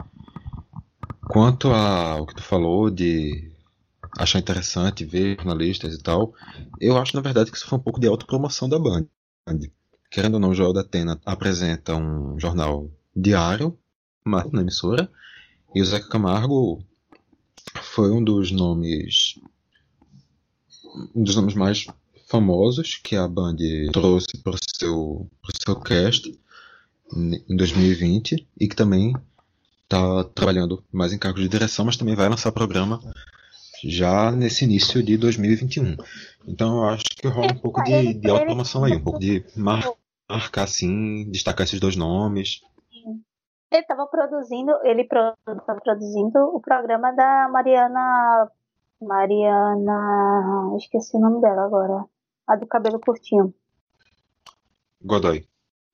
Quanto 1.28 1.68
ao 1.68 2.26
que 2.26 2.34
tu 2.34 2.42
falou 2.42 2.90
de 2.90 3.52
achar 4.18 4.40
interessante 4.40 5.06
ver 5.06 5.36
jornalistas 5.36 5.94
e 5.94 6.02
tal, 6.02 6.34
eu 6.82 6.98
acho 6.98 7.16
na 7.16 7.22
verdade 7.22 7.52
que 7.52 7.58
isso 7.58 7.68
foi 7.68 7.78
um 7.78 7.82
pouco 7.84 8.00
de 8.00 8.08
autopromoção 8.08 8.68
da 8.68 8.80
Band. 8.80 9.06
Querendo 10.10 10.36
ou 10.36 10.40
não, 10.40 10.50
o 10.50 10.56
Joel 10.56 10.74
da 10.74 10.82
Atena 10.82 11.22
apresenta 11.24 11.96
um 11.96 12.40
jornal 12.40 12.90
diário, 13.16 13.78
na 14.26 14.44
emissora, 14.60 15.08
e 15.76 15.84
o 15.84 15.86
Zeca 15.86 16.10
Camargo 16.10 16.84
foi 17.80 18.12
um 18.12 18.24
dos 18.24 18.50
nomes 18.50 19.40
um 21.16 21.24
dos 21.24 21.36
nomes 21.36 21.54
mais 21.54 21.88
famosos 22.34 22.96
que 22.96 23.16
a 23.16 23.28
Band 23.28 23.58
trouxe 23.92 24.42
para 24.44 24.56
o 24.56 24.58
seu, 24.58 25.30
seu 25.64 25.80
cast 25.80 26.32
em 27.16 27.56
2020 27.56 28.48
e 28.60 28.68
que 28.68 28.76
também 28.76 29.14
está 29.84 30.24
trabalhando 30.24 30.84
mais 30.92 31.14
em 31.14 31.20
cargos 31.20 31.44
de 31.44 31.48
direção, 31.48 31.86
mas 31.86 31.96
também 31.96 32.16
vai 32.16 32.28
lançar 32.28 32.52
programa 32.52 33.00
já 33.84 34.32
nesse 34.32 34.66
início 34.66 35.04
de 35.04 35.16
2021. 35.16 35.96
Então 36.48 36.78
eu 36.78 36.84
acho 36.86 37.04
que 37.04 37.28
rola 37.28 37.54
um 37.54 37.60
pouco 37.60 37.84
de, 37.84 38.16
de 38.16 38.28
autopromoção 38.28 38.84
aí, 38.84 38.96
um 38.96 39.04
pouco 39.04 39.20
de 39.20 39.46
mar, 39.56 39.84
marcar 40.28 40.64
assim, 40.64 41.30
destacar 41.30 41.68
esses 41.68 41.80
dois 41.80 41.96
nomes. 41.96 42.62
Ele 43.72 43.82
estava 43.82 44.08
produzindo, 44.08 44.72
ele 44.84 45.04
estava 45.04 45.80
produzindo 45.84 46.40
o 46.40 46.60
programa 46.60 47.12
da 47.12 47.48
Mariana 47.48 48.50
Mariana. 49.00 50.76
Esqueci 50.78 51.16
o 51.16 51.20
nome 51.20 51.40
dela 51.40 51.66
agora. 51.66 52.06
A 52.48 52.56
do 52.56 52.68
cabelo 52.68 53.00
curtinho. 53.00 53.54
Godoy. 55.02 55.48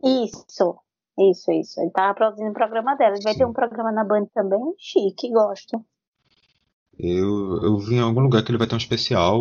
Isso. 0.03 0.79
Isso, 1.17 1.51
isso. 1.51 1.81
Ele 1.81 1.91
tava 1.91 2.13
produzindo 2.13 2.51
o 2.51 2.53
programa 2.53 2.95
dela. 2.95 3.15
Ele 3.15 3.23
vai 3.23 3.33
Sim. 3.33 3.39
ter 3.39 3.45
um 3.45 3.53
programa 3.53 3.91
na 3.91 4.03
Band 4.03 4.25
também. 4.33 4.59
Chique, 4.77 5.29
gosto. 5.29 5.83
Eu, 6.97 7.61
eu 7.63 7.77
vi 7.77 7.95
em 7.95 7.99
algum 7.99 8.21
lugar 8.21 8.43
que 8.43 8.51
ele 8.51 8.57
vai 8.57 8.67
ter 8.67 8.75
um 8.75 8.77
especial. 8.77 9.39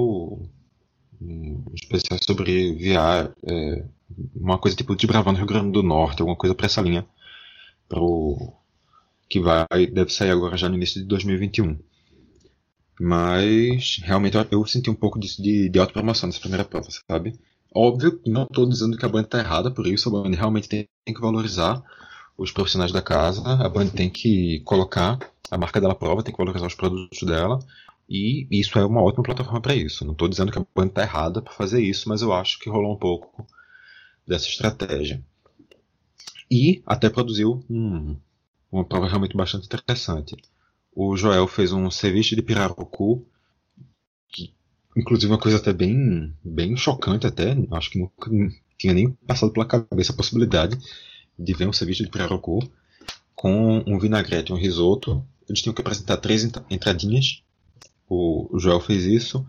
Um 1.20 1.64
especial 1.74 2.18
sobre 2.22 2.74
VR. 2.74 3.32
é, 3.44 3.84
uma 4.34 4.59
coisa 4.59 4.76
tipo 4.76 4.96
de 4.96 5.06
Bravão 5.06 5.32
no 5.32 5.38
Rio 5.38 5.46
Grande 5.46 5.72
do 5.72 5.82
Norte, 5.82 6.20
alguma 6.20 6.36
coisa 6.36 6.54
pra 6.54 6.66
essa 6.66 6.80
linha. 6.80 7.06
Pro, 7.88 8.52
que 9.28 9.40
vai, 9.40 9.66
deve 9.92 10.12
sair 10.12 10.30
agora 10.30 10.56
já 10.56 10.68
no 10.68 10.76
início 10.76 11.00
de 11.00 11.06
2021. 11.06 11.78
Mas 13.01 14.01
realmente 14.03 14.36
eu, 14.51 14.66
senti 14.66 14.90
um 14.90 14.94
pouco 14.94 15.18
disso 15.18 15.42
de, 15.42 15.68
de 15.68 15.78
autopromoção 15.78 16.26
nessa 16.26 16.40
primeira 16.40 16.64
prova, 16.64 16.88
sabe? 17.09 17.38
Óbvio 17.74 18.20
não 18.26 18.44
estou 18.44 18.68
dizendo 18.68 18.96
que 18.96 19.05
a 19.05 19.09
Band 19.09 19.22
está 19.22 19.38
errada 19.38 19.70
por 19.70 19.86
isso, 19.86 20.09
a 20.09 20.22
Band 20.22 20.34
realmente 20.34 20.68
tem, 20.68 20.88
tem 21.05 21.14
que 21.14 21.20
valorizar 21.20 21.82
os 22.36 22.51
profissionais 22.51 22.92
da 22.92 23.03
casa, 23.03 23.42
a 23.42 23.68
Band 23.68 23.88
tem 23.88 24.09
que 24.09 24.61
colocar 24.61 25.18
a 25.51 25.59
marca 25.59 25.80
dela 25.80 25.92
à 25.92 25.96
prova, 25.96 26.22
tem 26.22 26.32
que 26.32 26.38
valorizar 26.38 26.66
os 26.66 26.74
produtos 26.74 27.22
dela, 27.22 27.59
e 28.09 28.46
isso 28.51 28.78
é 28.78 28.84
uma 28.84 29.03
ótima 29.03 29.22
plataforma 29.22 29.61
para 29.61 29.74
isso. 29.74 30.05
Não 30.05 30.12
estou 30.12 30.28
dizendo 30.28 30.51
que 30.51 30.59
a 30.59 30.66
Band 30.74 30.86
está 30.86 31.03
errada 31.03 31.42
para 31.42 31.53
fazer 31.53 31.82
isso, 31.82 32.09
mas 32.09 32.22
eu 32.22 32.32
acho 32.32 32.59
que 32.59 32.70
rolou 32.70 32.94
um 32.94 32.99
pouco 32.99 33.46
dessa 34.26 34.46
estratégia. 34.46 35.22
E 36.51 36.82
até 36.86 37.11
produziu 37.11 37.62
um, 37.68 38.16
uma 38.72 38.84
prova 38.84 39.09
realmente 39.09 39.36
bastante 39.36 39.66
interessante. 39.66 40.36
O 41.01 41.16
Joel 41.16 41.46
fez 41.46 41.72
um 41.72 41.88
ceviche 41.92 42.34
de 42.34 42.42
pirarucu, 42.42 43.24
que, 44.28 44.53
inclusive 44.96 45.30
uma 45.32 45.38
coisa 45.38 45.59
até 45.59 45.72
bem, 45.72 46.34
bem 46.42 46.76
chocante 46.76 47.24
até, 47.24 47.57
acho 47.70 47.88
que 47.90 48.01
nunca 48.01 48.28
tinha 48.76 48.92
nem 48.92 49.12
passado 49.24 49.53
pela 49.53 49.64
cabeça 49.64 50.12
a 50.12 50.16
possibilidade 50.16 50.76
de 51.38 51.55
ver 51.55 51.68
um 51.68 51.72
ceviche 51.72 52.03
de 52.03 52.11
pirarucu 52.11 52.59
com 53.32 53.84
um 53.86 53.96
vinagrete 53.96 54.53
um 54.53 54.57
risoto. 54.57 55.24
Eles 55.49 55.62
tinham 55.62 55.72
que 55.72 55.80
apresentar 55.80 56.16
três 56.16 56.42
entra- 56.42 56.66
entradinhas. 56.68 57.44
O, 58.09 58.59
Joel 58.59 58.80
fez 58.80 59.05
isso. 59.05 59.46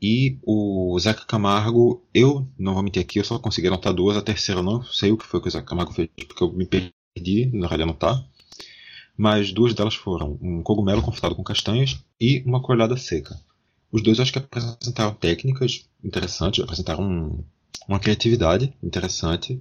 E 0.00 0.38
o 0.44 0.98
Zeca 0.98 1.26
Camargo, 1.26 2.02
eu 2.14 2.48
não 2.58 2.72
vou 2.72 2.82
mentir 2.82 3.02
aqui, 3.02 3.18
eu 3.18 3.24
só 3.24 3.38
consegui 3.38 3.68
anotar 3.68 3.92
duas. 3.92 4.16
A 4.16 4.22
terceira 4.22 4.60
eu 4.60 4.64
não 4.64 4.82
sei 4.82 5.12
o 5.12 5.18
que 5.18 5.26
foi 5.26 5.42
que 5.42 5.48
o 5.48 5.50
Zeca 5.50 5.66
Camargo 5.66 5.92
fez, 5.92 6.08
porque 6.26 6.42
eu 6.42 6.50
me 6.54 6.64
perdi 6.64 7.50
na 7.52 7.66
hora 7.66 7.76
de 7.76 7.82
anotar. 7.82 8.26
Mas 9.16 9.52
duas 9.52 9.74
delas 9.74 9.94
foram 9.94 10.38
um 10.40 10.62
cogumelo 10.62 11.02
confitado 11.02 11.34
com 11.34 11.42
castanhas 11.42 11.98
e 12.20 12.42
uma 12.46 12.60
coelhada 12.62 12.96
seca. 12.96 13.38
Os 13.90 14.02
dois 14.02 14.20
acho 14.20 14.32
que 14.32 14.38
apresentaram 14.38 15.14
técnicas 15.14 15.88
interessantes, 16.04 16.62
apresentaram 16.62 17.02
um- 17.04 17.44
uma 17.88 17.98
criatividade 18.00 18.72
interessante. 18.82 19.60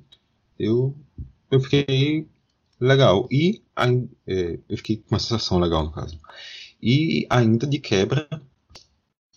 Eu, 0.59 0.95
eu 1.51 1.59
fiquei 1.61 2.27
legal. 2.79 3.27
E 3.31 3.61
é, 4.27 4.59
eu 4.69 4.77
fiquei 4.77 4.97
com 4.97 5.13
uma 5.15 5.19
sensação 5.19 5.59
legal 5.59 5.83
no 5.83 5.91
caso. 5.91 6.19
E 6.81 7.25
ainda 7.29 7.67
de 7.67 7.79
quebra, 7.79 8.27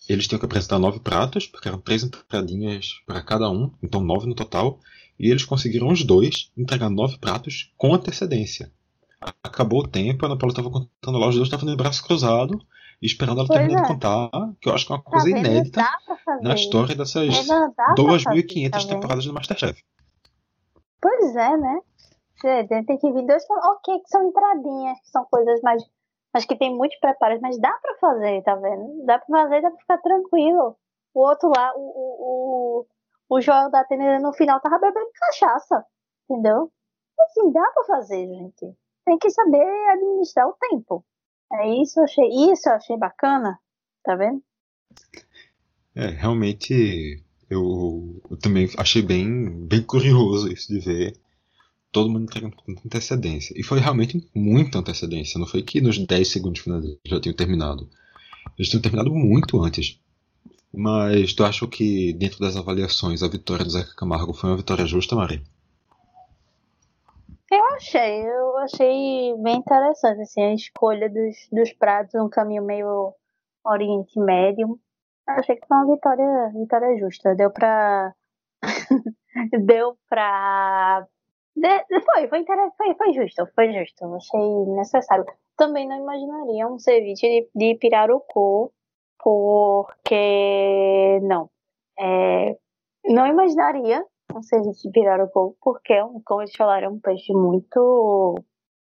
eles 0.09 0.27
tinham 0.27 0.39
que 0.39 0.45
apresentar 0.45 0.77
nove 0.79 0.99
pratos, 0.99 1.47
porque 1.47 1.67
eram 1.67 1.79
três 1.79 2.03
entradinhas 2.03 2.99
para 3.05 3.21
cada 3.21 3.49
um, 3.49 3.71
então 3.81 4.01
nove 4.03 4.27
no 4.27 4.35
total. 4.35 4.79
E 5.19 5.29
eles 5.29 5.45
conseguiram 5.45 5.89
os 5.89 6.03
dois 6.03 6.51
entregar 6.57 6.89
nove 6.89 7.17
pratos 7.17 7.71
com 7.77 7.93
antecedência. 7.93 8.71
Acabou 9.43 9.81
o 9.81 9.87
tempo, 9.87 10.25
a 10.25 10.29
Ana 10.29 10.37
Paula 10.37 10.51
estava 10.53 10.71
contando 10.71 11.17
lá, 11.19 11.27
os 11.27 11.35
dois 11.35 11.47
estavam 11.47 11.65
de 11.67 11.75
braço 11.75 12.03
cruzado 12.05 12.57
esperando 13.01 13.39
ela 13.39 13.47
Pois 13.47 13.59
terminar 13.59 13.79
é. 13.79 13.83
de 13.83 13.87
contar, 13.93 14.29
que 14.61 14.67
eu 14.69 14.73
acho 14.73 14.85
que 14.85 14.91
é 14.91 14.95
uma 14.95 15.03
Tá 15.03 15.09
coisa 15.11 15.25
vendo? 15.25 15.37
inédita 15.39 15.85
na 16.41 16.53
história 16.53 16.95
dessas 16.95 17.33
É, 17.37 17.43
não, 17.47 17.67
dá 17.67 17.85
pra 17.85 17.95
fazer, 17.95 18.43
2.500 18.43 18.69
tá 18.71 18.77
vendo? 18.77 18.89
temporadas 18.89 19.25
do 19.25 19.33
Masterchef. 19.33 19.83
Pois 21.01 21.35
é, 21.35 21.57
né? 21.57 21.79
Tem 22.85 22.97
que 22.97 23.11
vir 23.11 23.25
dois. 23.25 23.43
Ok, 23.49 23.99
que 23.99 24.09
são 24.09 24.27
entradinhas, 24.27 24.99
que 24.99 25.07
são 25.09 25.25
coisas 25.25 25.61
mais. 25.61 25.83
Mas 26.33 26.45
que 26.45 26.55
tem 26.57 26.75
muitos 26.75 26.97
preparos, 26.99 27.39
mas 27.41 27.57
dá 27.59 27.71
pra 27.81 27.95
fazer, 27.99 28.41
tá 28.43 28.55
vendo? 28.55 29.05
Dá 29.05 29.17
pra 29.19 29.43
fazer, 29.43 29.61
dá 29.61 29.71
pra 29.71 29.79
ficar 29.79 29.97
tranquilo. 29.99 30.75
O 31.13 31.19
outro 31.21 31.49
lá, 31.55 31.73
o, 31.75 31.79
o, 31.79 32.85
o, 33.29 33.35
o 33.37 33.41
Joel 33.41 33.71
da 33.71 33.79
Atena 33.81 34.19
no 34.19 34.31
final 34.33 34.59
tava 34.61 34.77
bebendo 34.77 35.09
cachaça, 35.19 35.83
entendeu? 36.29 36.71
Assim, 37.19 37.51
dá 37.51 37.63
pra 37.73 37.83
fazer, 37.85 38.27
gente. 38.27 38.75
Tem 39.09 39.17
que 39.17 39.31
saber 39.31 39.65
administrar 39.93 40.47
o 40.47 40.53
tempo. 40.53 41.03
É 41.51 41.81
isso, 41.81 41.99
eu 41.99 42.03
achei. 42.03 42.27
Isso 42.27 42.69
eu 42.69 42.73
achei 42.73 42.95
bacana, 42.95 43.59
tá 44.03 44.15
vendo? 44.15 44.39
É, 45.95 46.09
realmente 46.09 47.23
eu, 47.49 48.21
eu 48.29 48.37
também 48.37 48.69
achei 48.77 49.01
bem, 49.01 49.65
bem 49.65 49.81
curioso 49.81 50.53
isso 50.53 50.71
de 50.71 50.79
ver 50.79 51.17
todo 51.91 52.07
mundo 52.07 52.25
entregando 52.25 52.55
com 52.55 52.71
antecedência. 52.85 53.51
E 53.59 53.63
foi 53.63 53.79
realmente 53.79 54.29
muita 54.35 54.77
antecedência, 54.77 55.39
não 55.39 55.47
foi 55.47 55.63
que 55.63 55.81
nos 55.81 55.97
10 55.97 56.27
segundos 56.27 56.61
finais 56.61 56.85
já 57.03 57.19
tinham 57.19 57.35
terminado. 57.35 57.89
Eles 58.59 58.69
tinham 58.69 58.81
terminado 58.83 59.11
muito 59.11 59.59
antes. 59.59 59.99
Mas 60.71 61.33
tu 61.33 61.43
acha 61.43 61.65
que 61.65 62.13
dentro 62.13 62.39
das 62.39 62.55
avaliações 62.55 63.23
a 63.23 63.27
vitória 63.27 63.65
do 63.65 63.71
Zeca 63.71 63.95
Camargo 63.95 64.35
foi 64.35 64.51
uma 64.51 64.57
vitória 64.57 64.85
justa, 64.85 65.15
Mari? 65.15 65.43
Eu 67.51 67.65
achei, 67.73 68.21
eu 68.21 68.48
achei 68.59 69.35
bem 69.39 69.57
interessante 69.57 70.21
assim, 70.21 70.41
a 70.43 70.53
escolha 70.53 71.09
dos, 71.09 71.35
dos 71.51 71.73
pratos, 71.73 72.15
um 72.15 72.29
caminho 72.29 72.63
meio 72.63 73.13
Oriente 73.65 74.19
Médio. 74.19 74.79
Achei 75.27 75.55
que 75.57 75.67
foi 75.67 75.77
uma 75.77 75.95
vitória, 75.95 76.49
vitória 76.55 76.97
justa. 76.99 77.35
Deu 77.35 77.51
pra. 77.51 78.13
Deu 79.65 79.97
pra. 80.09 81.05
de- 81.55 81.85
foi, 82.05 82.27
foi, 82.27 82.39
inter- 82.39 82.71
foi, 82.77 82.95
foi 82.95 83.13
justo, 83.13 83.47
foi 83.55 83.73
justo. 83.73 84.05
Achei 84.15 84.65
necessário. 84.75 85.25
Também 85.57 85.87
não 85.87 85.97
imaginaria 85.97 86.67
um 86.67 86.79
ceviche 86.79 87.27
de, 87.27 87.49
de 87.73 87.75
pirarucu, 87.79 88.71
porque. 89.23 91.19
Não. 91.23 91.49
É, 91.99 92.57
não 93.05 93.27
imaginaria 93.27 94.05
um 94.35 94.41
ceviche 94.43 94.83
de 94.83 94.91
pirarucu, 94.91 95.55
porque, 95.61 95.93
é 95.93 96.03
um- 96.03 96.21
como 96.25 96.41
eles 96.41 96.55
falaram, 96.55 96.87
é 96.87 96.89
um 96.91 96.99
peixe 96.99 97.33
muito, 97.33 98.35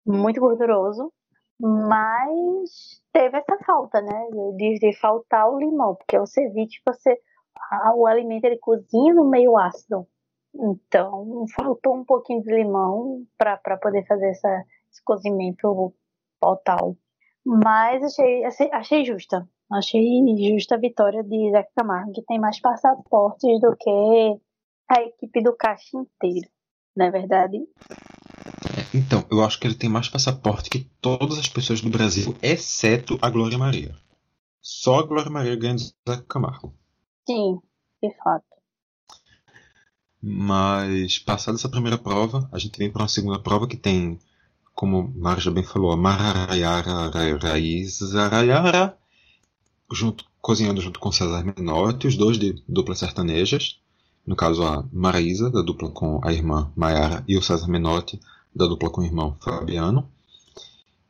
muito 0.06 0.40
gorduroso. 0.40 1.12
Mas 1.60 3.02
teve 3.14 3.38
essa 3.38 3.58
falta, 3.66 4.02
né? 4.02 4.28
De, 4.56 4.80
de 4.80 4.94
faltar 5.00 5.50
o 5.50 5.60
limão, 5.60 5.96
porque 5.96 6.18
o 6.18 6.26
ceviche, 6.26 6.82
você, 6.86 7.18
a- 7.72 7.94
o 7.96 8.06
alimento 8.08 8.46
ele 8.46 8.58
cozinha 8.58 9.14
no 9.14 9.26
meio 9.30 9.58
ácido. 9.58 10.08
Então, 10.56 11.46
faltou 11.56 11.96
um 11.96 12.06
pouquinho 12.06 12.42
de 12.44 12.54
limão 12.54 13.24
para 13.38 13.58
poder 13.82 14.06
fazer 14.08 14.30
essa, 14.30 14.66
esse 14.92 15.04
cozimento 15.04 15.94
total. 16.42 16.96
Mas 17.46 18.04
achei, 18.04 18.44
achei, 18.46 18.70
achei 18.72 19.06
justa. 19.06 19.48
Achei 19.72 20.22
justa 20.52 20.76
a 20.76 20.78
vitória 20.80 21.24
de 21.24 21.52
Zeca 21.52 21.70
Camargo, 21.76 22.12
que 22.14 22.22
tem 22.24 22.40
mais 22.40 22.60
passaportes 22.60 23.60
do 23.62 23.76
que 23.76 24.40
a 24.90 25.02
equipe 25.02 25.42
do 25.42 25.56
Caixa 25.56 25.98
inteiro. 25.98 26.50
Não 26.96 27.06
é 27.06 27.12
verdade? 27.12 27.58
Então, 28.94 29.26
eu 29.32 29.44
acho 29.44 29.60
que 29.60 29.66
ele 29.66 29.76
tem 29.76 29.90
mais 29.90 30.08
passaporte 30.08 30.70
que 30.70 30.88
todas 31.02 31.40
as 31.40 31.48
pessoas 31.48 31.82
do 31.82 31.90
Brasil, 31.90 32.36
exceto 32.42 33.18
a 33.22 33.30
Glória 33.30 33.58
Maria. 33.58 33.96
Só 34.62 35.00
a 35.00 35.04
Glória 35.04 35.32
Maria 35.32 35.56
ganha 35.56 35.76
do 35.76 35.82
Zeca 35.82 36.24
Camargo. 36.28 36.74
Sim, 37.28 37.60
de 38.02 38.16
fato. 38.24 38.46
Mas, 40.22 41.20
passada 41.20 41.58
essa 41.58 41.68
primeira 41.68 41.98
prova, 41.98 42.48
a 42.52 42.58
gente 42.58 42.78
vem 42.78 42.90
para 42.90 43.02
uma 43.02 43.10
segunda 43.10 43.40
prova 43.40 43.68
que 43.68 43.76
tem, 43.76 44.18
como 44.74 45.12
Mara 45.16 45.42
já 45.42 45.52
bem 45.52 45.64
falou, 45.64 45.92
a 45.92 45.98
Mararayara 45.98 47.10
Raíza 47.42 48.30
Rayara, 48.30 48.98
junto, 49.92 50.26
cozinhando 50.40 50.80
junto 50.80 51.00
com 51.00 51.12
César 51.12 51.44
Menotti, 51.44 52.08
os 52.08 52.16
dois 52.16 52.38
de 52.38 52.54
duplas 52.70 53.00
sertanejas. 53.00 53.82
No 54.26 54.36
caso, 54.36 54.64
a 54.64 54.84
Maraísa, 54.92 55.50
da 55.52 55.62
dupla 55.62 55.90
com 55.90 56.22
a 56.24 56.32
irmã 56.32 56.72
Maiara, 56.76 57.24
e 57.28 57.38
o 57.38 57.42
César 57.42 57.68
Menotti, 57.68 58.20
da 58.56 58.66
dupla 58.66 58.90
com 58.90 59.02
o 59.02 59.04
irmão 59.04 59.36
Fabiano. 59.42 60.10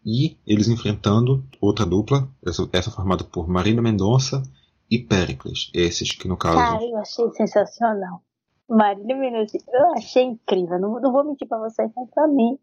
E 0.06 0.38
eles 0.46 0.68
enfrentando 0.68 1.44
outra 1.62 1.86
dupla, 1.86 2.28
essa, 2.46 2.68
essa 2.74 2.92
formada 2.92 3.24
por 3.24 3.48
Marina 3.48 3.82
Mendonça 3.82 4.42
e 4.90 5.00
Péricles. 5.00 5.70
Esses 5.74 6.12
que, 6.12 6.28
no 6.28 6.36
caso. 6.36 6.58
Cara, 6.58 6.84
eu 6.84 6.98
achei 6.98 7.30
sensacional. 7.32 8.22
Marília 8.68 9.16
Mendonça, 9.16 9.58
eu 9.72 9.94
achei 9.94 10.24
incrível. 10.24 10.80
Não, 10.80 11.00
não 11.00 11.12
vou 11.12 11.24
mentir 11.24 11.48
pra 11.48 11.60
vocês, 11.60 11.92
mas 11.96 12.10
pra 12.10 12.28
mim. 12.28 12.58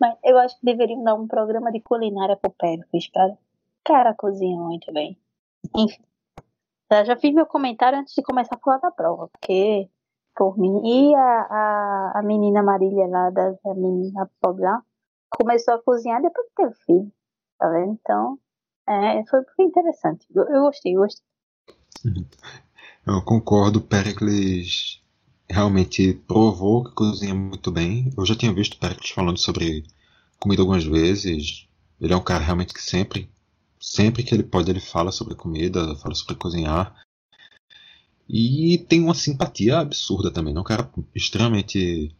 Mas 0.00 0.16
eu 0.24 0.38
acho 0.38 0.58
que 0.58 0.66
deveriam 0.66 1.04
dar 1.04 1.14
um 1.14 1.28
programa 1.28 1.70
de 1.70 1.80
culinária 1.80 2.36
pro 2.36 2.50
Péricles, 2.50 3.08
cara. 3.08 3.38
Cara, 3.84 4.14
cozinha 4.14 4.56
muito 4.56 4.92
bem. 4.92 5.16
Enfim. 5.76 6.02
Eu 7.00 7.04
já 7.06 7.16
fiz 7.16 7.34
meu 7.34 7.46
comentário 7.46 7.98
antes 7.98 8.14
de 8.14 8.22
começar 8.22 8.56
a 8.56 8.58
falar 8.58 8.78
da 8.78 8.90
prova, 8.90 9.28
porque, 9.28 9.88
por 10.36 10.58
mim, 10.58 10.82
e 10.84 11.14
a, 11.14 11.20
a, 11.20 12.12
a 12.16 12.22
menina 12.22 12.62
Marília 12.62 13.06
lá, 13.06 13.30
da, 13.30 13.54
a 13.64 13.74
menina 13.74 14.30
pobre 14.40 14.62
lá, 14.62 14.82
começou 15.30 15.74
a 15.74 15.82
cozinhar 15.82 16.20
depois 16.20 16.46
que 16.48 16.54
teve 16.54 16.74
filho, 16.84 17.12
tá 17.58 17.68
vendo? 17.68 17.92
Então, 17.92 18.38
é, 18.88 19.24
foi, 19.26 19.40
interessante. 19.60 20.26
Eu, 20.34 20.44
eu 20.48 20.62
gostei, 20.62 20.96
eu 20.96 21.00
gostei. 21.00 21.24
Eu 23.06 23.22
concordo, 23.22 23.80
Pericles 23.80 25.02
realmente 25.48 26.14
provou 26.26 26.84
que 26.84 26.94
cozinha 26.94 27.34
muito 27.34 27.70
bem. 27.70 28.12
Eu 28.16 28.24
já 28.24 28.36
tinha 28.36 28.52
visto 28.52 28.78
Pericles 28.78 29.10
falando 29.10 29.38
sobre 29.38 29.84
comida 30.38 30.62
algumas 30.62 30.84
vezes. 30.84 31.68
Ele 32.00 32.12
é 32.12 32.16
um 32.16 32.22
cara 32.22 32.44
realmente 32.44 32.74
que 32.74 32.82
sempre, 32.82 33.30
sempre 33.82 34.22
que 34.22 34.32
ele 34.32 34.44
pode, 34.44 34.70
ele 34.70 34.80
fala 34.80 35.10
sobre 35.10 35.34
comida, 35.34 35.96
fala 35.96 36.14
sobre 36.14 36.36
cozinhar. 36.36 36.94
E 38.28 38.78
tem 38.88 39.02
uma 39.02 39.14
simpatia 39.14 39.78
absurda 39.78 40.32
também, 40.32 40.54
né? 40.54 40.60
Um 40.60 40.64
cara 40.64 40.88
extremamente 41.14 42.14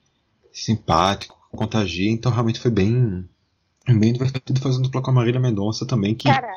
simpático, 0.53 1.39
contagia, 1.51 2.11
então 2.11 2.33
realmente 2.33 2.61
foi 2.61 2.71
bem, 2.71 3.27
bem 3.87 4.13
divertido 4.13 4.61
fazendo 4.61 4.83
dupla 4.85 5.01
com 5.03 5.11
a 5.11 5.15
Marília 5.15 5.41
Mendonça 5.41 5.87
também, 5.87 6.15
que, 6.15 6.29
Cara, 6.29 6.55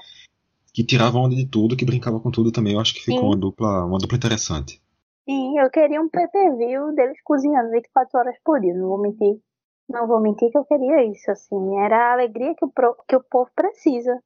que 0.73 0.83
tirava 0.83 1.17
onda 1.19 1.35
de 1.35 1.45
tudo, 1.45 1.77
que 1.77 1.85
brincava 1.85 2.19
com 2.19 2.31
tudo 2.31 2.51
também. 2.51 2.73
Eu 2.73 2.79
acho 2.79 2.93
que 2.93 3.01
ficou 3.01 3.19
Sim. 3.21 3.27
uma 3.27 3.37
dupla, 3.37 3.85
uma 3.85 3.99
dupla 3.99 4.17
interessante. 4.17 4.81
sim, 5.29 5.57
eu 5.59 5.69
queria 5.69 6.01
um 6.01 6.09
PPV 6.09 6.93
deles 6.95 7.17
cozinhando 7.23 7.71
24 7.71 8.19
horas 8.19 8.35
por 8.43 8.59
dia, 8.59 8.73
não 8.73 8.89
vou 8.89 9.01
mentir. 9.01 9.39
Não 9.87 10.07
vou 10.07 10.19
mentir 10.19 10.51
que 10.51 10.57
eu 10.57 10.65
queria 10.65 11.05
isso, 11.05 11.29
assim. 11.29 11.77
Era 11.77 12.09
a 12.09 12.13
alegria 12.13 12.55
que 12.55 12.65
o, 12.65 12.69
pro- 12.69 12.97
que 13.07 13.15
o 13.15 13.23
povo 13.23 13.49
precisa. 13.55 14.19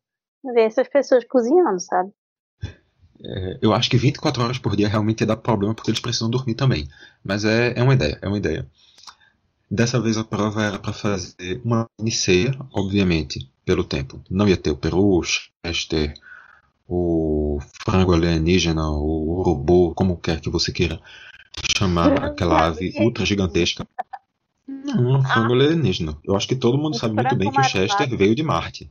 Ver 0.44 0.62
essas 0.62 0.88
pessoas 0.88 1.26
cozinhando, 1.26 1.80
sabe? 1.80 2.12
É, 3.24 3.58
eu 3.62 3.74
acho 3.74 3.90
que 3.90 3.98
24 3.98 4.42
horas 4.42 4.58
por 4.58 4.76
dia 4.76 4.88
realmente 4.88 5.22
ia 5.22 5.28
dar 5.28 5.38
problema 5.38 5.76
porque 5.76 5.92
eles 5.92 6.00
precisam 6.00 6.30
dormir 6.30 6.56
também. 6.56 6.88
Mas 7.24 7.44
é, 7.44 7.74
é 7.76 7.84
uma 7.84 7.94
ideia, 7.94 8.18
é 8.22 8.28
uma 8.28 8.38
ideia. 8.38 8.66
Dessa 9.70 10.00
vez 10.00 10.18
a 10.18 10.24
prova 10.24 10.64
era 10.64 10.80
para 10.80 10.94
fazer 10.94 11.62
uma 11.64 11.86
mini-ceia, 12.00 12.58
obviamente, 12.74 13.52
pelo 13.64 13.84
tempo. 13.84 14.20
Não 14.30 14.48
ia 14.48 14.58
ter 14.58 14.72
o 14.72 14.78
peru, 14.78 15.20
o 15.20 15.22
chester, 15.24 16.14
o 16.88 17.60
frango 17.86 18.14
alienígena, 18.14 18.90
o 18.90 19.40
urubu, 19.40 19.94
como 19.94 20.18
quer 20.18 20.40
que 20.40 20.50
você 20.50 20.72
queira 20.72 21.00
chamar 21.78 22.24
aquela 22.24 22.68
ave 22.68 22.96
ultra 23.00 23.26
gigantesca. 23.26 23.88
Não, 24.68 25.24
frango 25.24 25.54
alienígena. 25.54 26.18
Eu 26.24 26.36
acho 26.36 26.48
que 26.48 26.56
todo 26.56 26.78
mundo 26.78 26.98
sabe 26.98 27.14
muito 27.14 27.36
bem 27.36 27.52
que 27.52 27.60
o 27.60 27.64
Chester 27.64 28.10
veio 28.18 28.34
de 28.34 28.42
Marte. 28.42 28.90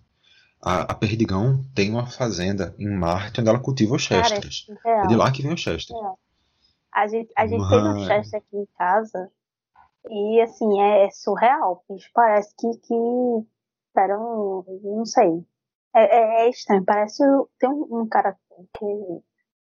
A, 0.61 0.83
a 0.83 0.95
Perdigão 0.95 1.63
tem 1.75 1.91
uma 1.91 2.07
fazenda 2.07 2.75
em 2.79 2.89
Marte 2.89 3.41
onde 3.41 3.49
ela 3.49 3.61
cultiva 3.61 3.95
os 3.95 4.07
Cara, 4.09 4.25
Chesters. 4.25 4.67
é 4.85 4.91
É 5.05 5.07
de 5.07 5.15
lá 5.17 5.31
que 5.31 5.43
vem 5.43 5.53
o 5.53 5.57
Chester. 5.57 5.97
A 6.93 7.07
gente, 7.07 7.33
a 7.37 7.47
gente 7.47 7.69
fez 7.69 7.83
um 7.83 7.95
Mas- 7.95 8.07
chester 8.07 8.41
aqui 8.41 8.57
em 8.57 8.67
casa 8.77 9.31
e 10.11 10.41
assim, 10.41 10.81
é, 10.81 11.05
é 11.07 11.11
surreal. 11.11 11.85
Parece 12.13 12.55
que, 12.57 12.69
que 12.79 12.95
era 13.97 14.19
um. 14.19 14.65
Não 14.83 15.05
sei. 15.05 15.45
É, 15.95 16.17
é- 16.17 16.47
é 16.47 16.49
estranho. 16.51 16.85
Parece. 16.85 17.23
Tem 17.59 17.69
um, 17.71 18.01
um 18.03 18.09
cara 18.09 18.37
que 18.79 18.85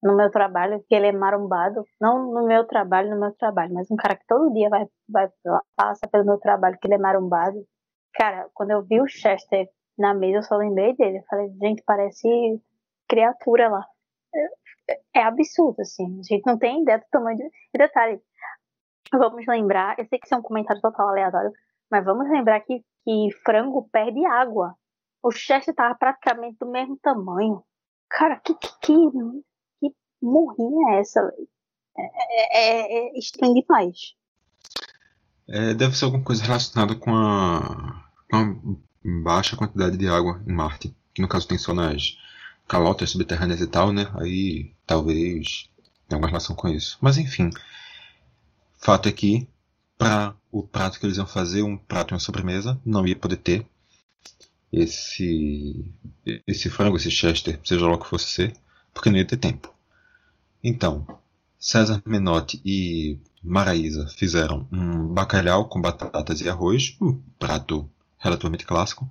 no 0.02 0.16
meu 0.16 0.30
trabalho, 0.30 0.82
que 0.88 0.94
ele 0.94 1.06
é 1.08 1.12
marombado. 1.12 1.84
Não 2.00 2.32
no 2.32 2.46
meu 2.46 2.66
trabalho, 2.66 3.10
no 3.10 3.20
meu 3.20 3.32
trabalho, 3.32 3.74
mas 3.74 3.90
um 3.90 3.96
cara 3.96 4.16
que 4.16 4.26
todo 4.26 4.52
dia 4.52 4.68
vai, 4.70 4.86
vai 5.08 5.28
passa 5.76 6.08
pelo 6.08 6.24
meu 6.24 6.38
trabalho, 6.38 6.78
que 6.80 6.86
ele 6.88 6.94
é 6.94 6.98
marombado. 6.98 7.64
Cara, 8.14 8.48
quando 8.54 8.70
eu 8.72 8.82
vi 8.82 9.00
o 9.00 9.06
Chester 9.06 9.68
na 10.00 10.14
mesa, 10.14 10.38
eu 10.38 10.42
só 10.42 10.56
lembrei 10.56 10.96
dele. 10.96 11.18
Eu 11.18 11.24
falei, 11.24 11.50
gente, 11.60 11.82
parece 11.84 12.28
criatura 13.08 13.68
lá 13.68 13.84
é 15.14 15.22
absurdo, 15.22 15.80
assim. 15.80 16.20
A 16.20 16.22
gente 16.22 16.46
não 16.46 16.58
tem 16.58 16.82
ideia 16.82 16.98
do 16.98 17.04
tamanho 17.10 17.36
de. 17.36 17.44
E 17.44 17.78
detalhe, 17.78 18.20
vamos 19.12 19.46
lembrar, 19.46 19.98
eu 19.98 20.06
sei 20.06 20.18
que 20.18 20.26
isso 20.26 20.34
é 20.34 20.38
um 20.38 20.42
comentário 20.42 20.80
total 20.80 21.08
aleatório, 21.08 21.52
mas 21.90 22.04
vamos 22.04 22.28
lembrar 22.30 22.60
que, 22.60 22.84
que 23.04 23.28
frango 23.44 23.88
perde 23.90 24.24
água. 24.26 24.74
O 25.22 25.30
Chester 25.30 25.74
tava 25.74 25.94
praticamente 25.94 26.56
do 26.58 26.70
mesmo 26.70 26.98
tamanho. 26.98 27.62
Cara, 28.08 28.40
que, 28.40 28.54
que, 28.54 28.68
que, 28.80 28.96
que 29.80 29.94
morrinha 30.22 30.96
é 30.96 31.00
essa, 31.00 31.22
velho? 31.22 31.48
É, 31.98 32.58
é, 32.58 33.08
é 33.08 33.18
estranho 33.18 33.54
demais. 33.54 34.14
É, 35.48 35.74
deve 35.74 35.96
ser 35.96 36.06
alguma 36.06 36.24
coisa 36.24 36.42
relacionada 36.42 36.94
com 36.94 37.10
a, 37.10 38.08
com 38.30 38.36
a 38.36 38.89
baixa 39.04 39.56
quantidade 39.56 39.96
de 39.96 40.08
água 40.08 40.42
em 40.46 40.52
Marte. 40.52 40.94
Que 41.14 41.22
no 41.22 41.28
caso 41.28 41.48
tem 41.48 41.58
só 41.58 41.74
nas 41.74 42.16
calotas 42.68 43.10
subterrâneas 43.10 43.60
e 43.60 43.66
tal, 43.66 43.92
né? 43.92 44.10
Aí 44.14 44.72
talvez 44.86 45.68
tenha 46.08 46.16
alguma 46.16 46.28
relação 46.28 46.54
com 46.54 46.68
isso. 46.68 46.98
Mas 47.00 47.18
enfim. 47.18 47.50
Fato 48.78 49.08
é 49.08 49.12
que 49.12 49.48
para 49.98 50.34
o 50.50 50.62
prato 50.62 50.98
que 50.98 51.06
eles 51.06 51.18
iam 51.18 51.26
fazer, 51.26 51.62
um 51.62 51.76
prato 51.76 52.12
e 52.12 52.14
uma 52.14 52.20
sobremesa, 52.20 52.80
não 52.84 53.06
ia 53.06 53.14
poder 53.14 53.36
ter 53.36 53.66
esse 54.72 55.84
esse 56.46 56.70
frango, 56.70 56.96
esse 56.96 57.10
chester, 57.10 57.60
seja 57.64 57.86
lá 57.86 57.94
o 57.94 57.98
que 57.98 58.08
fosse 58.08 58.26
ser, 58.26 58.56
porque 58.94 59.10
não 59.10 59.18
ia 59.18 59.26
ter 59.26 59.36
tempo. 59.36 59.72
Então, 60.62 61.06
César 61.58 62.02
Menotti 62.06 62.60
e 62.64 63.18
Maraísa 63.42 64.06
fizeram 64.08 64.66
um 64.72 65.08
bacalhau 65.08 65.68
com 65.68 65.80
batatas 65.80 66.40
e 66.40 66.48
arroz, 66.48 66.96
um 67.00 67.14
prato 67.38 67.90
relativamente 68.20 68.64
clássico, 68.64 69.10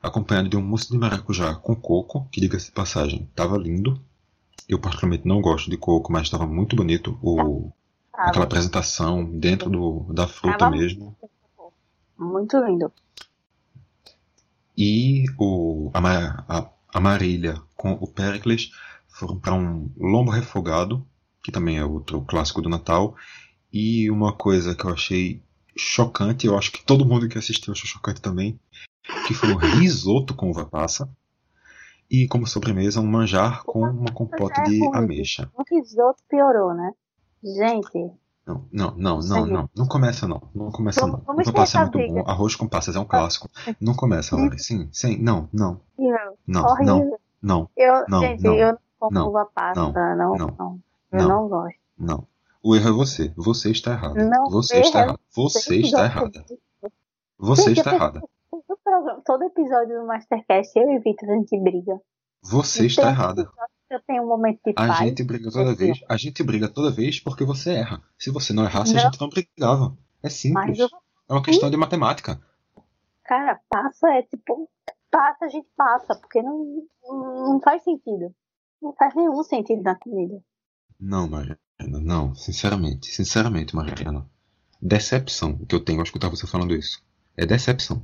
acompanhado 0.00 0.48
de 0.48 0.56
um 0.56 0.62
mousse 0.62 0.90
de 0.90 0.96
maracujá 0.96 1.54
com 1.54 1.74
coco, 1.74 2.28
que 2.30 2.40
diga-se 2.40 2.66
de 2.66 2.72
passagem, 2.72 3.26
estava 3.28 3.56
lindo. 3.58 4.00
Eu 4.68 4.78
particularmente 4.78 5.26
não 5.26 5.40
gosto 5.40 5.68
de 5.68 5.76
coco, 5.76 6.12
mas 6.12 6.22
estava 6.22 6.46
muito 6.46 6.76
bonito 6.76 7.18
o, 7.20 7.72
aquela 8.12 8.32
Tava, 8.32 8.44
apresentação 8.44 9.24
dentro 9.24 9.68
do, 9.68 10.12
da 10.12 10.28
fruta 10.28 10.58
Tava 10.58 10.76
mesmo. 10.76 11.16
muito 12.16 12.56
lindo. 12.58 12.92
E 14.76 15.24
o, 15.38 15.90
a, 15.92 16.58
a, 16.58 16.70
a 16.94 17.00
Marília 17.00 17.60
com 17.76 17.92
o 17.92 18.06
Pericles 18.06 18.70
foram 19.08 19.38
para 19.38 19.54
um 19.54 19.90
lombo 19.98 20.30
refogado, 20.30 21.04
que 21.42 21.50
também 21.50 21.78
é 21.78 21.84
outro 21.84 22.20
clássico 22.22 22.62
do 22.62 22.68
Natal. 22.68 23.16
E 23.72 24.10
uma 24.10 24.32
coisa 24.32 24.74
que 24.74 24.84
eu 24.84 24.90
achei 24.90 25.42
chocante, 25.76 26.46
eu 26.46 26.56
acho 26.56 26.72
que 26.72 26.84
todo 26.84 27.04
mundo 27.06 27.28
que 27.28 27.38
assistiu 27.38 27.72
achou 27.72 27.86
chocante 27.86 28.20
também, 28.20 28.58
que 29.26 29.34
foi 29.34 29.52
o 29.52 29.56
risoto 29.78 30.34
com 30.34 30.50
uva 30.50 30.66
passa. 30.66 31.08
E 32.10 32.26
como 32.26 32.46
sobremesa, 32.46 33.00
um 33.00 33.06
manjar 33.06 33.62
com 33.64 33.82
uma 33.82 34.10
compota 34.12 34.62
de 34.62 34.80
ameixa. 34.92 35.48
O 35.54 35.62
risoto 35.62 36.20
piorou, 36.28 36.74
né? 36.74 36.92
Gente, 37.42 38.12
Não, 38.44 38.66
não, 38.72 38.96
não, 38.96 39.20
não, 39.20 39.46
não. 39.46 39.70
Não 39.76 39.86
começa 39.86 40.26
não. 40.26 40.42
Não 40.52 40.72
começa 40.72 41.06
não. 41.06 41.22
Uva 41.26 41.52
passa 41.52 41.78
é 41.78 41.82
muito 41.82 42.12
bom. 42.14 42.24
Arroz 42.28 42.56
com 42.56 42.66
passas 42.66 42.96
é 42.96 42.98
um 42.98 43.04
clássico. 43.04 43.48
Não 43.80 43.94
começa, 43.94 44.34
Lori. 44.34 44.58
Sim, 44.58 44.88
sim. 44.90 45.18
Não, 45.18 45.48
não, 45.52 45.80
não, 46.46 46.74
não, 46.80 47.18
não, 47.40 47.70
Eu, 47.76 48.04
Não, 48.08 48.20
gente, 48.20 48.42
não, 48.42 48.54
eu 48.56 48.72
não 48.72 48.78
como 48.98 49.14
não, 49.14 49.28
uva 49.28 49.46
passa, 49.46 49.80
não, 49.80 49.92
não, 49.92 50.80
Eu 51.12 51.28
não 51.28 51.48
gosto. 51.48 51.78
não. 51.98 52.26
O 52.62 52.76
erro 52.76 52.88
é 52.88 52.92
você. 52.92 53.32
Você 53.36 53.70
está 53.70 53.92
errado. 53.92 54.16
Não, 54.16 54.50
Você 54.50 54.76
erro 54.76 54.84
está 54.84 55.00
é 55.00 55.02
errado. 55.04 55.20
Você 55.34 55.76
está 55.80 56.04
errada. 56.04 56.44
Você 57.38 57.72
está 57.72 57.94
errada. 57.94 58.22
Todo, 59.24 59.44
episódio 59.44 60.00
do 60.00 60.06
Mastercast, 60.06 60.78
eu 60.78 60.90
e 60.90 60.98
Vitor, 60.98 61.30
a 61.30 61.34
gente 61.34 61.58
briga. 61.60 62.00
Você 62.42 62.86
está 62.86 63.08
errada. 63.08 63.48
Eu 63.88 64.00
tenho 64.06 64.22
um 64.22 64.26
momento 64.26 64.60
de 64.64 64.72
A 64.76 64.86
paz. 64.86 64.98
gente 64.98 65.24
briga 65.24 65.50
toda 65.50 65.74
vez. 65.74 65.98
A 66.08 66.16
gente 66.16 66.42
briga 66.42 66.68
toda 66.68 66.90
vez 66.90 67.20
porque 67.20 67.44
você 67.44 67.72
erra. 67.74 68.02
Se 68.18 68.30
você 68.30 68.52
não 68.52 68.64
errasse, 68.64 68.96
a 68.96 69.00
gente 69.00 69.20
não 69.20 69.28
brigava. 69.28 69.96
É 70.22 70.28
simples. 70.28 70.78
É 70.80 71.32
uma 71.32 71.42
questão 71.42 71.70
de 71.70 71.76
matemática. 71.76 72.40
cara, 73.24 73.60
passa 73.68 74.08
é 74.10 74.22
tipo, 74.22 74.68
passa, 75.10 75.44
a 75.44 75.48
gente 75.48 75.68
passa, 75.76 76.14
porque 76.20 76.42
não, 76.42 76.82
não 77.08 77.60
faz 77.62 77.82
sentido. 77.82 78.34
Não 78.82 78.92
faz 78.94 79.14
nenhum 79.14 79.42
sentido 79.42 79.82
na 79.82 79.94
comida. 79.94 80.42
Não, 80.98 81.28
Mariana, 81.28 81.58
não. 81.86 82.34
Sinceramente, 82.34 83.10
sinceramente, 83.10 83.74
Mariana. 83.74 84.26
Decepção 84.80 85.58
que 85.58 85.74
eu 85.74 85.84
tenho 85.84 85.98
ao 85.98 86.04
escutar 86.04 86.28
você 86.28 86.46
falando 86.46 86.74
isso. 86.74 87.02
É 87.36 87.44
decepção. 87.44 88.02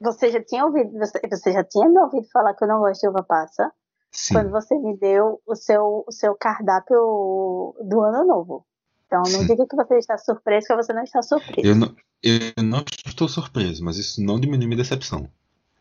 Você 0.00 0.30
já 0.30 0.42
tinha 0.42 0.64
ouvido, 0.64 0.98
você, 0.98 1.20
você 1.30 1.52
já 1.52 1.62
tinha 1.62 1.88
me 1.88 1.98
ouvido 1.98 2.26
falar 2.32 2.54
que 2.54 2.64
eu 2.64 2.68
não 2.68 2.80
gosto 2.80 3.00
de 3.00 3.08
uva 3.08 3.22
passa 3.22 3.70
Sim. 4.10 4.34
quando 4.34 4.50
você 4.50 4.76
me 4.76 4.96
deu 4.96 5.40
o 5.46 5.54
seu, 5.54 6.04
o 6.06 6.12
seu 6.12 6.34
cardápio 6.34 7.74
do 7.80 8.00
ano 8.00 8.24
novo. 8.26 8.66
Então 9.06 9.22
não 9.22 9.40
Sim. 9.40 9.46
diga 9.46 9.66
que 9.66 9.76
você 9.76 9.98
está 9.98 10.18
surpreso, 10.18 10.66
que 10.66 10.76
você 10.76 10.92
não 10.92 11.04
está 11.04 11.22
surpreso. 11.22 11.66
Eu 11.66 11.74
não, 11.74 11.94
eu 12.22 12.62
não 12.62 12.84
estou 13.06 13.28
surpreso, 13.28 13.84
mas 13.84 13.96
isso 13.98 14.22
não 14.22 14.40
diminui 14.40 14.66
minha 14.66 14.78
decepção. 14.78 15.28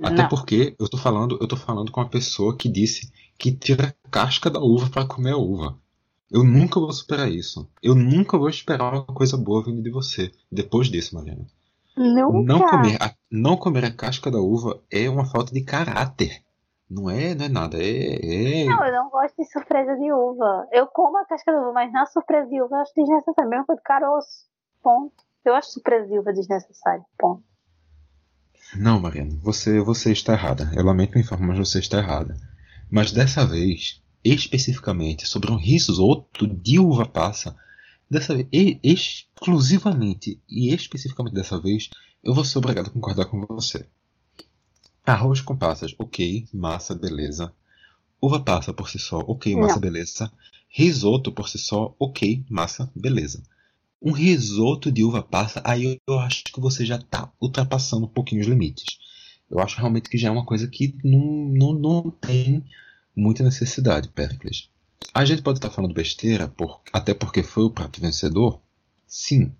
Até 0.02 0.24
Não. 0.24 0.30
porque 0.30 0.76
eu 0.80 0.90
tô 0.90 0.98
falando, 0.98 1.38
eu 1.40 1.48
tô 1.48 1.56
falando 1.56 1.92
com 1.92 2.02
uma 2.02 2.10
pessoa 2.10 2.58
que 2.58 2.68
disse 2.68 3.12
que 3.38 3.52
tira 3.52 3.88
a 4.04 4.10
casca 4.10 4.50
da 4.50 4.60
uva 4.60 4.90
para 4.90 5.06
comer 5.06 5.34
a 5.34 5.38
uva. 5.38 5.78
Eu 6.32 6.44
nunca 6.44 6.80
vou 6.80 6.92
superar 6.94 7.30
isso. 7.30 7.70
Eu 7.84 7.94
nunca 7.94 8.38
vou 8.38 8.50
esperar 8.50 8.94
uma 8.94 9.06
coisa 9.06 9.36
boa 9.36 9.64
vindo 9.64 9.82
de 9.82 9.90
você. 9.92 10.32
Depois 10.52 10.88
disso, 10.88 11.14
Mariana. 11.16 11.46
Nunca. 11.98 12.54
Não 12.54 12.62
comer, 12.62 12.98
a, 13.02 13.14
não 13.30 13.58
comer 13.58 13.86
a 13.86 13.94
casca 13.94 14.32
da 14.32 14.40
uva 14.40 14.82
é 14.90 15.10
uma 15.10 15.26
falta 15.26 15.54
de 15.54 15.62
caráter. 15.62 16.42
Não 16.90 17.10
é, 17.10 17.36
não 17.36 17.46
é 17.46 17.50
nada. 17.50 17.78
É, 17.78 18.64
é- 18.64 18.66
Não, 18.66 18.86
eu 18.86 18.94
não 18.94 19.10
gosto 19.10 19.36
de 19.38 19.46
surpresa 19.52 19.96
de 19.98 20.12
uva. 20.12 20.68
Eu 20.72 20.88
como 20.88 21.18
a 21.18 21.26
casca 21.26 21.52
da 21.52 21.62
uva, 21.62 21.74
mas 21.74 21.92
na 21.92 22.06
surpresa 22.06 22.50
de 22.50 22.62
uva 22.62 22.76
eu 22.78 22.82
acho 22.82 22.94
desnecessário. 22.96 23.50
Mesma 23.50 23.66
coisa 23.66 23.82
do 23.82 23.84
caroço. 23.84 24.46
Ponto. 24.82 25.24
Eu 25.44 25.54
acho 25.56 25.72
surpresa 25.72 26.08
de 26.08 26.18
uva 26.18 26.32
desnecessário. 26.34 27.04
Ponto. 27.18 27.44
Não, 28.78 29.02
Mariana, 29.02 29.38
você, 29.42 29.82
você 29.82 30.12
está 30.14 30.34
errada. 30.34 30.72
Eu 30.76 30.86
lamento 30.86 31.16
me 31.16 31.22
informar, 31.22 31.48
mas 31.48 31.60
você 31.70 31.80
está 31.80 31.98
errada. 31.98 32.36
Mas 32.90 33.12
dessa 33.12 33.46
vez, 33.46 34.01
especificamente 34.24 35.28
sobre 35.28 35.52
um 35.52 35.58
risoto 35.58 36.48
de 36.48 36.80
uva 36.80 37.06
passa, 37.06 37.56
dessa 38.10 38.36
vez, 38.36 38.48
exclusivamente 38.84 40.40
e 40.50 40.74
especificamente 40.74 41.34
dessa 41.34 41.60
vez, 41.60 41.90
eu 42.24 42.34
vou 42.34 42.44
ser 42.44 42.58
obrigado 42.58 42.88
a 42.88 42.92
concordar 42.92 43.26
com 43.26 43.46
você. 43.46 43.86
Arroz 45.06 45.42
com 45.42 45.56
passas, 45.56 45.96
ok, 45.98 46.48
massa, 46.54 46.94
beleza. 46.94 47.54
Uva 48.22 48.40
passa 48.40 48.72
por 48.72 48.90
si 48.90 49.00
só, 49.00 49.20
ok, 49.20 49.56
massa, 49.56 49.76
Não. 49.76 49.82
beleza. 49.82 50.32
Risoto 50.70 51.32
por 51.32 51.50
si 51.50 51.58
só, 51.58 51.96
ok, 52.00 52.46
massa, 52.50 52.92
beleza. 52.96 53.42
Um 54.00 54.12
risoto 54.12 54.92
de 54.92 55.04
uva 55.04 55.24
passa, 55.24 55.62
aí 55.66 56.00
eu 56.08 56.20
acho 56.20 56.44
que 56.46 56.60
você 56.60 56.86
já 56.86 56.98
está 56.98 57.32
ultrapassando 57.42 58.06
um 58.06 58.10
pouquinho 58.10 58.42
os 58.42 58.48
limites. 58.48 59.00
Eu 59.50 59.60
acho 59.60 59.78
realmente 59.78 60.10
que 60.10 60.18
já 60.18 60.28
é 60.28 60.32
uma 60.32 60.46
coisa 60.46 60.68
que 60.68 60.96
não, 61.04 61.50
não, 61.50 61.74
não 61.74 62.12
tem 62.12 62.64
muita 63.16 63.44
necessidade, 63.44 64.10
Pericles. 64.10 64.70
A 65.14 65.26
gente 65.26 65.42
pode 65.42 65.58
estar 65.58 65.70
falando 65.70 65.94
besteira, 65.94 66.48
por, 66.48 66.82
até 66.94 67.14
porque 67.14 67.44
foi 67.44 67.64
o 67.64 67.72
prato 67.72 68.00
vencedor? 68.00 68.62
Sim. 69.08 69.52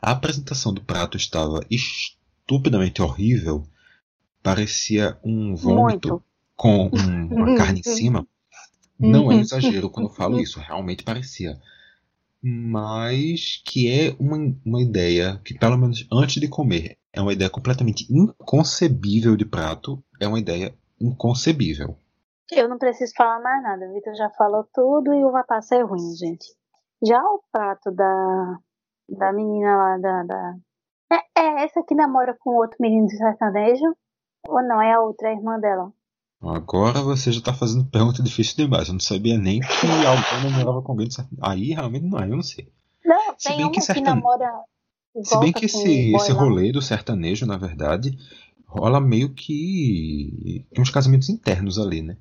A 0.00 0.12
apresentação 0.12 0.72
do 0.72 0.82
prato 0.82 1.16
estava 1.16 1.64
estupidamente 1.70 3.00
horrível. 3.00 3.66
Parecia 4.42 5.18
um 5.24 5.54
vômito 5.54 6.08
Muito. 6.08 6.24
com 6.54 6.90
um, 6.92 7.26
uma 7.34 7.56
carne 7.56 7.80
em 7.80 7.82
cima. 7.82 8.26
Não 8.98 9.30
é 9.30 9.36
um 9.36 9.40
exagero 9.40 9.88
quando 9.88 10.08
eu 10.08 10.14
falo 10.14 10.38
isso, 10.42 10.60
realmente 10.60 11.02
parecia. 11.02 11.58
Mas 12.42 13.60
que 13.64 13.88
é 13.90 14.14
uma, 14.18 14.36
uma 14.64 14.82
ideia 14.82 15.40
que, 15.44 15.54
pelo 15.54 15.76
menos 15.76 16.06
antes 16.12 16.40
de 16.40 16.48
comer, 16.48 16.98
é 17.12 17.20
uma 17.20 17.32
ideia 17.32 17.50
completamente 17.50 18.06
inconcebível 18.10 19.36
de 19.36 19.44
prato, 19.44 20.02
é 20.20 20.28
uma 20.28 20.38
ideia 20.38 20.74
inconcebível. 21.00 21.96
Eu 22.50 22.68
não 22.68 22.78
preciso 22.78 23.12
falar 23.16 23.40
mais 23.40 23.62
nada, 23.62 23.86
o 23.86 23.92
Vitor 23.92 24.14
já 24.14 24.30
falou 24.30 24.66
tudo 24.72 25.12
e 25.12 25.24
o 25.24 25.32
passa 25.46 25.76
é 25.76 25.82
ruim, 25.82 26.16
gente. 26.16 26.46
Já 27.04 27.22
o 27.22 27.42
prato 27.52 27.90
da, 27.92 28.58
da 29.08 29.32
menina 29.32 29.76
lá 29.76 29.98
da. 29.98 30.22
da... 30.24 30.54
É, 31.12 31.40
é, 31.40 31.64
essa 31.64 31.82
que 31.82 31.94
namora 31.94 32.36
com 32.38 32.56
outro 32.56 32.76
menino 32.80 33.06
de 33.06 33.16
sertanejo? 33.16 33.94
Ou 34.46 34.62
não? 34.62 34.80
É 34.80 34.94
a 34.94 35.00
outra, 35.00 35.28
é 35.28 35.32
a 35.32 35.34
irmã 35.34 35.58
dela? 35.58 35.92
Agora 36.40 37.02
você 37.02 37.32
já 37.32 37.42
tá 37.42 37.52
fazendo 37.52 37.90
pergunta 37.90 38.22
difícil 38.22 38.56
demais. 38.56 38.88
Eu 38.88 38.94
não 38.94 39.00
sabia 39.00 39.36
nem 39.36 39.60
que 39.60 39.86
alguém 40.06 40.50
namorava 40.50 40.82
com 40.82 40.92
alguém 40.92 41.08
de 41.08 41.14
sertanejo. 41.14 41.42
Aí 41.42 41.72
realmente 41.72 42.06
não, 42.06 42.20
eu 42.20 42.36
não 42.36 42.42
sei. 42.42 42.72
Não, 43.04 43.34
Se 43.36 43.48
tem 43.48 43.64
uma 43.64 43.72
que, 43.72 43.80
certa... 43.80 44.00
que 44.00 44.06
namora 44.06 44.64
se 45.22 45.38
bem 45.38 45.52
que 45.52 45.66
esse, 45.66 46.14
esse 46.14 46.32
rolê 46.32 46.72
do 46.72 46.82
sertanejo, 46.82 47.46
na 47.46 47.56
verdade, 47.56 48.16
rola 48.66 49.00
meio 49.00 49.30
que 49.30 50.66
uns 50.78 50.90
casamentos 50.90 51.28
internos 51.28 51.78
ali, 51.78 52.02
né? 52.02 52.16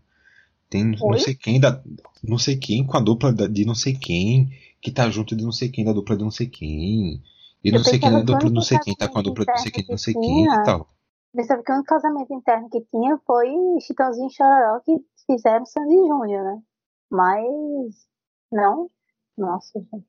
Tem 0.70 0.84
Oi? 0.84 0.98
não 1.00 1.18
sei 1.18 1.36
quem 1.36 1.60
da, 1.60 1.82
não 2.24 2.38
sei 2.38 2.58
quem 2.58 2.86
com 2.86 2.98
a 2.98 3.00
dupla 3.00 3.34
de 3.34 3.66
não 3.66 3.76
sei 3.76 3.96
quem 3.96 4.50
que 4.82 4.92
tá 4.92 5.10
junto 5.10 5.36
de 5.36 5.44
não 5.44 5.52
sei 5.52 5.70
quem 5.70 5.86
da 5.86 5.94
dupla 5.94 6.16
de 6.16 6.24
não 6.24 6.32
sei 6.32 6.48
quem. 6.48 7.22
E 7.64 7.72
não 7.72 7.84
sei 7.84 8.00
quem 8.00 8.12
da 8.12 8.22
dupla 8.22 8.50
de 8.50 8.54
não 8.54 8.62
sei 8.62 8.80
quem 8.80 8.96
tá 8.96 9.08
com 9.08 9.20
a 9.20 9.22
dupla 9.22 9.46
de 9.46 9.52
não 9.52 9.58
sei 9.58 9.72
quem 9.72 9.86
não 9.90 9.98
sei 9.98 10.14
quem 10.14 10.46
e 10.46 10.64
tal. 10.64 10.88
Pensava 11.34 11.64
que 11.64 11.72
o 11.72 11.76
único 11.76 11.90
casamento 11.90 12.34
interno 12.34 12.70
que 12.70 12.82
tinha 12.92 13.18
foi 13.26 13.48
Chitãozinho 13.82 14.28
e 14.28 14.34
Chororó 14.34 14.80
que 14.80 14.98
fizeram 15.26 15.66
Sandy 15.66 15.96
Júnior, 15.96 16.44
né? 16.44 16.62
Mas 17.10 18.08
não, 18.52 18.90
nossa, 19.38 19.80
gente. 19.80 20.06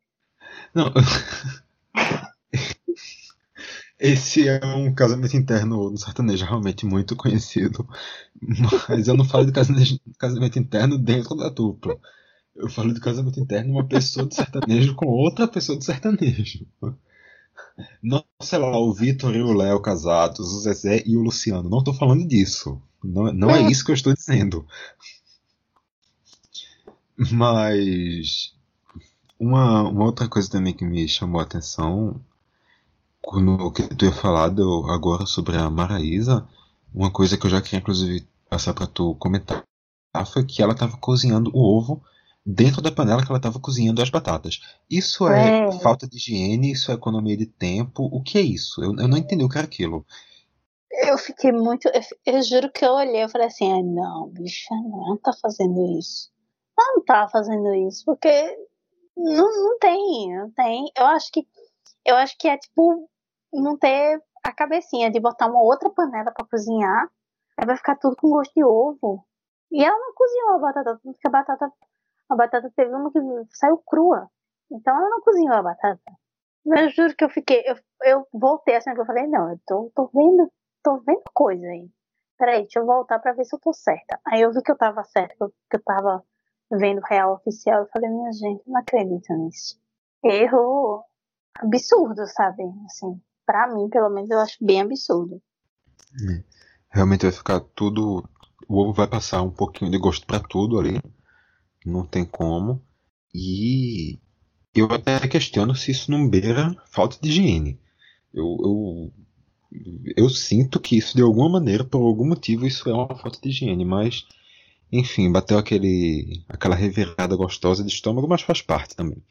Não. 0.75 0.93
Esse 3.99 4.49
é 4.49 4.65
um 4.65 4.95
casamento 4.95 5.37
interno 5.37 5.91
no 5.91 5.99
sertanejo 5.99 6.45
realmente 6.45 6.87
muito 6.87 7.17
conhecido. 7.17 7.87
Mas 8.89 9.09
eu 9.09 9.17
não 9.17 9.25
falo 9.25 9.45
de 9.47 9.53
casamento, 9.53 10.59
interno 10.59 10.97
dentro 10.97 11.35
da 11.35 11.49
dupla. 11.49 11.99
Eu 12.55 12.69
falo 12.69 12.95
de 12.95 13.01
casamento 13.01 13.41
interno 13.41 13.73
uma 13.73 13.87
pessoa 13.87 14.27
de 14.27 14.37
sertanejo 14.37 14.95
com 14.95 15.07
outra 15.07 15.49
pessoa 15.49 15.77
de 15.77 15.85
sertanejo. 15.85 16.65
Não, 18.03 18.25
sei 18.41 18.59
lá, 18.59 18.79
o 18.79 18.93
Vitor 18.93 19.35
e 19.35 19.43
o 19.43 19.53
Léo 19.53 19.81
casados, 19.81 20.53
o 20.53 20.61
Zezé 20.61 21.03
e 21.05 21.17
o 21.17 21.21
Luciano. 21.21 21.69
Não 21.69 21.79
estou 21.79 21.95
falando 21.95 22.27
disso. 22.27 22.81
Não, 23.03 23.33
não 23.33 23.51
é 23.51 23.63
isso 23.71 23.85
que 23.85 23.91
eu 23.91 23.95
estou 23.95 24.15
dizendo. 24.15 24.65
Mas 27.33 28.55
uma, 29.39 29.89
uma 29.89 30.05
outra 30.05 30.29
coisa 30.29 30.49
também 30.49 30.73
que 30.73 30.85
me 30.85 31.09
chamou 31.09 31.41
a 31.41 31.45
atenção 31.45 32.21
no 33.35 33.73
que 33.73 33.83
tu 33.95 34.05
ia 34.07 34.13
falado 34.13 34.87
agora 34.91 35.27
sobre 35.27 35.57
a 35.57 35.69
Maraísa, 35.71 36.47
uma 36.95 37.11
coisa 37.11 37.37
que 37.37 37.47
eu 37.47 37.51
já 37.51 37.61
queria 37.61 37.81
inclusive 37.81 38.27
passar 38.49 38.73
para 38.75 38.87
tu 38.87 39.15
comentar 39.17 39.63
foi 40.27 40.45
que 40.45 40.63
ela 40.63 40.73
estava 40.73 40.97
cozinhando 40.97 41.51
o 41.55 41.61
ovo 41.61 42.03
dentro 42.45 42.81
da 42.81 42.91
panela 42.91 43.23
que 43.23 43.31
ela 43.31 43.39
estava 43.39 43.61
cozinhando 43.61 44.03
as 44.03 44.11
batatas. 44.11 44.61
Isso 44.91 45.29
é, 45.29 45.69
é, 45.69 45.73
falta 45.81 46.09
de 46.09 46.17
higiene, 46.17 46.73
isso 46.73 46.91
é 46.91 46.95
economia 46.95 47.37
de 47.37 47.47
tempo. 47.47 48.09
O 48.11 48.23
que 48.23 48.39
é 48.39 48.41
isso? 48.41 48.83
Eu, 48.83 48.97
eu 48.97 49.09
não 49.09 49.19
entendi 49.19 49.45
o 49.45 49.49
que 49.49 49.59
era 49.59 49.67
aquilo. 49.67 50.05
Eu 50.91 51.19
fiquei 51.19 51.53
muito. 51.53 51.89
Eu, 51.89 52.35
eu 52.35 52.43
juro 52.43 52.73
que 52.73 52.85
eu 52.85 52.93
olhei 52.93 53.23
e 53.23 53.29
falei 53.29 53.49
assim: 53.49 53.71
ah, 53.71 53.83
não, 53.83 54.29
bicha, 54.31 54.75
não, 54.75 55.09
não 55.09 55.17
tá 55.19 55.33
fazendo 55.41 55.99
isso. 55.99 56.31
Ela 56.79 56.95
não 56.95 57.05
tá 57.05 57.29
fazendo 57.29 57.75
isso, 57.75 58.05
porque 58.05 58.57
não, 59.17 59.65
não 59.65 59.79
tem, 59.79 60.37
não 60.37 60.51
tem. 60.53 60.91
Eu 60.97 61.07
acho 61.07 61.31
que. 61.31 61.47
Eu 62.05 62.17
acho 62.17 62.37
que 62.39 62.49
é 62.49 62.57
tipo 62.57 63.09
não 63.53 63.77
ter 63.79 64.23
a 64.45 64.53
cabecinha 64.53 65.11
de 65.11 65.21
botar 65.21 65.47
uma 65.47 65.63
outra 65.63 65.91
panela 65.91 66.33
para 66.33 66.47
cozinhar, 66.47 67.11
aí 67.57 67.67
vai 67.67 67.77
ficar 67.77 67.97
tudo 67.97 68.17
com 68.17 68.31
gosto 68.31 68.53
de 68.55 68.65
ovo. 68.65 69.25
E 69.71 69.85
ela 69.85 69.99
não 69.99 70.15
cozinhou 70.15 70.55
a 70.55 70.59
batata, 70.59 71.01
porque 71.03 71.29
a 71.29 71.31
batata, 71.31 71.73
a 72.29 72.37
batata 72.37 72.73
teve 72.75 72.95
uma 72.95 73.11
que 73.13 73.21
saiu 73.57 73.79
crua. 73.79 74.31
Então 74.71 74.97
ela 74.97 75.09
não 75.09 75.21
cozinhou 75.21 75.55
a 75.55 75.63
batata. 75.63 76.13
Eu 76.67 76.89
juro 76.91 77.15
que 77.17 77.25
eu 77.25 77.31
fiquei, 77.31 77.63
eu, 77.67 77.77
eu 78.05 78.27
voltei 78.33 78.77
assim 78.77 78.93
que 78.95 79.01
eu 79.01 79.07
falei, 79.07 79.27
não, 79.27 79.51
eu 79.51 79.61
tô, 79.67 79.91
tô 79.95 80.11
vendo, 80.13 80.51
tô 80.83 80.99
vendo 81.01 81.23
coisa 81.33 81.67
aí. 81.67 81.89
Peraí, 82.39 82.63
deixa 82.63 82.79
eu 82.79 82.87
voltar 82.87 83.19
pra 83.19 83.33
ver 83.33 83.45
se 83.45 83.55
eu 83.57 83.61
tô 83.61 83.73
certa. 83.73 84.21
Aí 84.27 84.43
eu 84.43 84.53
vi 84.53 84.63
que 84.63 84.71
eu 84.71 84.77
tava 84.77 85.03
certa, 85.05 85.35
que 85.35 85.43
eu, 85.43 85.49
que 85.49 85.77
eu 85.77 85.83
tava 85.83 86.23
vendo 86.71 87.01
real 87.01 87.35
oficial. 87.35 87.81
Eu 87.83 87.89
falei, 87.89 88.11
minha 88.11 88.33
gente, 88.33 88.63
não 88.67 88.81
acredito 88.81 89.33
nisso. 89.35 89.81
Erro 90.23 91.05
absurdo, 91.59 92.27
sabe? 92.27 92.63
Assim, 92.87 93.21
para 93.49 93.67
mim, 93.75 93.89
pelo 93.89 94.11
menos, 94.11 94.29
eu 94.29 94.39
acho 94.41 94.63
bem 94.63 94.83
absurdo. 94.83 95.41
É. 96.31 96.45
Realmente 96.91 97.23
vai 97.23 97.33
ficar 97.33 97.61
tudo. 97.61 98.23
O 98.69 98.83
ovo 98.83 98.93
vai 98.93 99.07
passar 99.07 99.41
um 99.41 99.51
pouquinho 99.51 99.91
de 99.91 99.97
gosto 99.97 100.27
para 100.27 100.39
tudo 100.39 100.79
ali. 100.79 101.01
Não 101.87 102.05
tem 102.05 102.27
como. 102.27 102.83
E 103.35 104.19
eu 104.75 104.85
até 104.93 105.27
questiono 105.27 105.75
se 105.75 105.93
isso 105.93 106.11
não 106.11 106.29
beira 106.29 106.77
falta 106.91 107.17
de 107.23 107.31
higiene. 107.31 107.81
Eu, 108.35 108.59
eu, 108.61 109.13
eu 110.15 110.29
sinto 110.29 110.79
que 110.79 110.99
isso, 110.99 111.17
de 111.17 111.23
alguma 111.23 111.49
maneira, 111.49 111.85
por 111.85 112.03
algum 112.03 112.27
motivo, 112.27 112.67
isso 112.67 112.87
é 112.91 112.93
uma 112.93 113.17
falta 113.17 113.41
de 113.41 113.49
higiene. 113.49 113.83
Mas, 113.83 114.27
enfim, 114.93 115.33
bateu 115.33 115.57
aquele, 115.57 116.45
aquela 116.47 116.77
revirada 116.77 117.35
gostosa 117.35 117.83
de 117.83 117.91
estômago, 117.91 118.29
mas 118.29 118.43
faz 118.43 118.61
parte 118.61 118.95
também. 118.95 119.23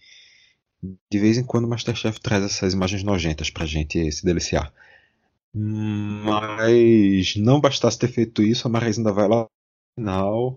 De 0.81 1.19
vez 1.19 1.37
em 1.37 1.43
quando 1.43 1.65
o 1.65 1.67
Masterchef 1.67 2.19
traz 2.21 2.43
essas 2.43 2.73
imagens 2.73 3.03
nojentas 3.03 3.49
pra 3.49 3.65
gente 3.65 4.11
se 4.11 4.23
deliciar. 4.23 4.71
Mas 5.53 7.35
não 7.35 7.59
bastasse 7.59 7.97
ter 7.97 8.07
feito 8.07 8.43
isso, 8.43 8.67
a 8.67 8.71
Marisa 8.71 8.99
ainda 8.99 9.11
vai 9.11 9.27
lá 9.27 9.41
no 9.41 9.49
final, 9.95 10.55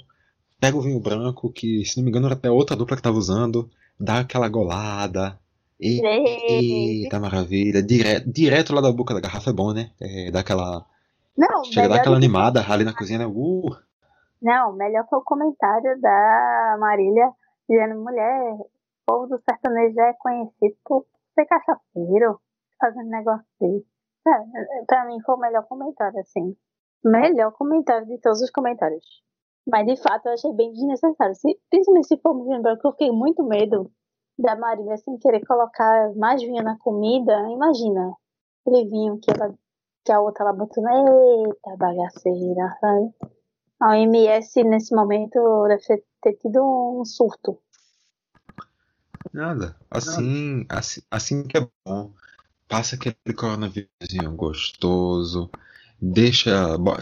pega 0.61 0.77
o 0.77 0.83
vinho 0.83 1.01
branco, 1.01 1.51
que 1.51 1.85
se 1.87 1.97
não 1.97 2.05
me 2.05 2.11
engano 2.11 2.27
era 2.27 2.35
até 2.35 2.51
outra 2.51 2.77
dupla 2.77 2.97
que 2.97 3.03
tava 3.03 3.17
usando, 3.17 3.71
dá 3.99 4.21
aquela 4.21 4.49
golada. 4.49 5.39
Eita 5.81 7.19
maravilha! 7.19 7.83
Direto, 7.83 8.31
direto 8.31 8.75
lá 8.75 8.83
da 8.83 8.93
boca 8.93 9.15
da 9.15 9.21
garrafa 9.21 9.49
é 9.49 9.55
bom, 9.55 9.73
né? 9.73 9.91
É, 9.99 10.31
dá 10.31 10.41
aquela. 10.41 10.85
Não, 11.37 11.65
Chega 11.65 11.87
a 11.87 11.89
dar 11.89 11.97
aquela 11.97 12.17
animada 12.17 12.63
ali 12.69 12.85
na 12.85 12.93
cozinha, 12.93 13.21
né? 13.21 13.27
Uh. 13.27 13.75
Não, 14.43 14.75
melhor 14.75 15.07
foi 15.09 15.19
o 15.19 15.25
comentário 15.25 15.99
da 16.01 16.77
Marília 16.79 17.31
dizendo, 17.69 17.99
mulher, 17.99 18.59
povo 19.11 19.27
do 19.27 19.39
sertanejo 19.43 19.95
já 19.95 20.07
é 20.07 20.13
conhecido 20.15 20.77
por 20.85 21.05
ser 21.35 21.45
cachaceiro, 21.47 22.41
fazendo 22.79 23.11
negócio 23.11 23.45
desse. 23.61 23.87
É, 24.27 24.85
pra 24.87 25.05
mim 25.07 25.21
foi 25.23 25.35
o 25.35 25.39
melhor 25.39 25.67
comentário, 25.67 26.21
assim. 26.21 26.57
Melhor 27.05 27.53
comentário 27.53 28.07
de 28.07 28.19
todos 28.19 28.41
os 28.41 28.51
comentários. 28.51 29.05
Mas 29.67 29.87
de 29.87 29.97
fato 29.97 30.27
eu 30.27 30.35
achei 30.35 30.53
bem 30.53 30.73
desnecessário. 30.73 31.35
Se, 31.35 31.59
principalmente 31.71 32.07
se 32.07 32.19
for 32.19 32.35
me 32.35 32.45
lembrar 32.55 32.73
eu 32.73 32.93
fiquei 32.93 33.11
muito 33.11 33.43
medo 33.43 33.91
da 34.39 34.57
Marília 34.57 34.97
sem 34.99 35.19
querer 35.19 35.45
colocar 35.45 36.15
mais 36.15 36.41
vinho 36.41 36.63
na 36.63 36.79
comida. 36.79 37.33
Imagina 37.51 38.15
aquele 38.61 38.89
vinho 38.89 39.19
que, 39.19 39.31
ela, 39.31 39.55
que 40.05 40.13
a 40.13 40.21
outra 40.21 40.45
ela 40.45 40.53
botou. 40.53 40.85
Eita, 40.87 41.77
bagaceira? 41.77 42.79
A 43.81 43.89
OMS 43.89 44.63
nesse 44.65 44.95
momento 44.95 45.67
deve 45.67 46.05
ter 46.21 46.35
tido 46.35 46.63
um 46.63 47.05
surto. 47.05 47.59
Nada. 49.33 49.77
Assim, 49.91 50.65
assim, 50.69 51.01
assim 51.11 51.43
que 51.45 51.59
é 51.59 51.69
bom. 51.85 52.13
Passa 52.69 52.97
aquele 52.97 53.17
coronavírusinho 53.37 54.33
gostoso. 54.37 55.51
Deixa. 56.01 56.51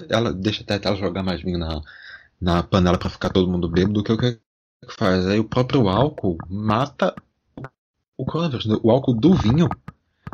Ela 0.08 0.32
deixa 0.32 0.62
até 0.62 0.80
ela 0.82 0.96
jogar 0.96 1.22
mais 1.22 1.42
vinho 1.42 1.58
na, 1.58 1.82
na 2.40 2.62
panela 2.62 2.98
para 2.98 3.10
ficar 3.10 3.30
todo 3.30 3.50
mundo 3.50 3.68
bêbado, 3.68 4.02
que 4.02 4.10
é 4.10 4.14
o 4.14 4.18
que 4.18 4.32
que 4.86 4.94
faz? 4.94 5.26
Aí 5.26 5.38
o 5.38 5.44
próprio 5.44 5.88
álcool 5.88 6.38
mata 6.48 7.14
o 8.16 8.24
coronavírus. 8.24 8.66
O 8.82 8.90
álcool 8.90 9.14
do 9.14 9.34
vinho, 9.34 9.68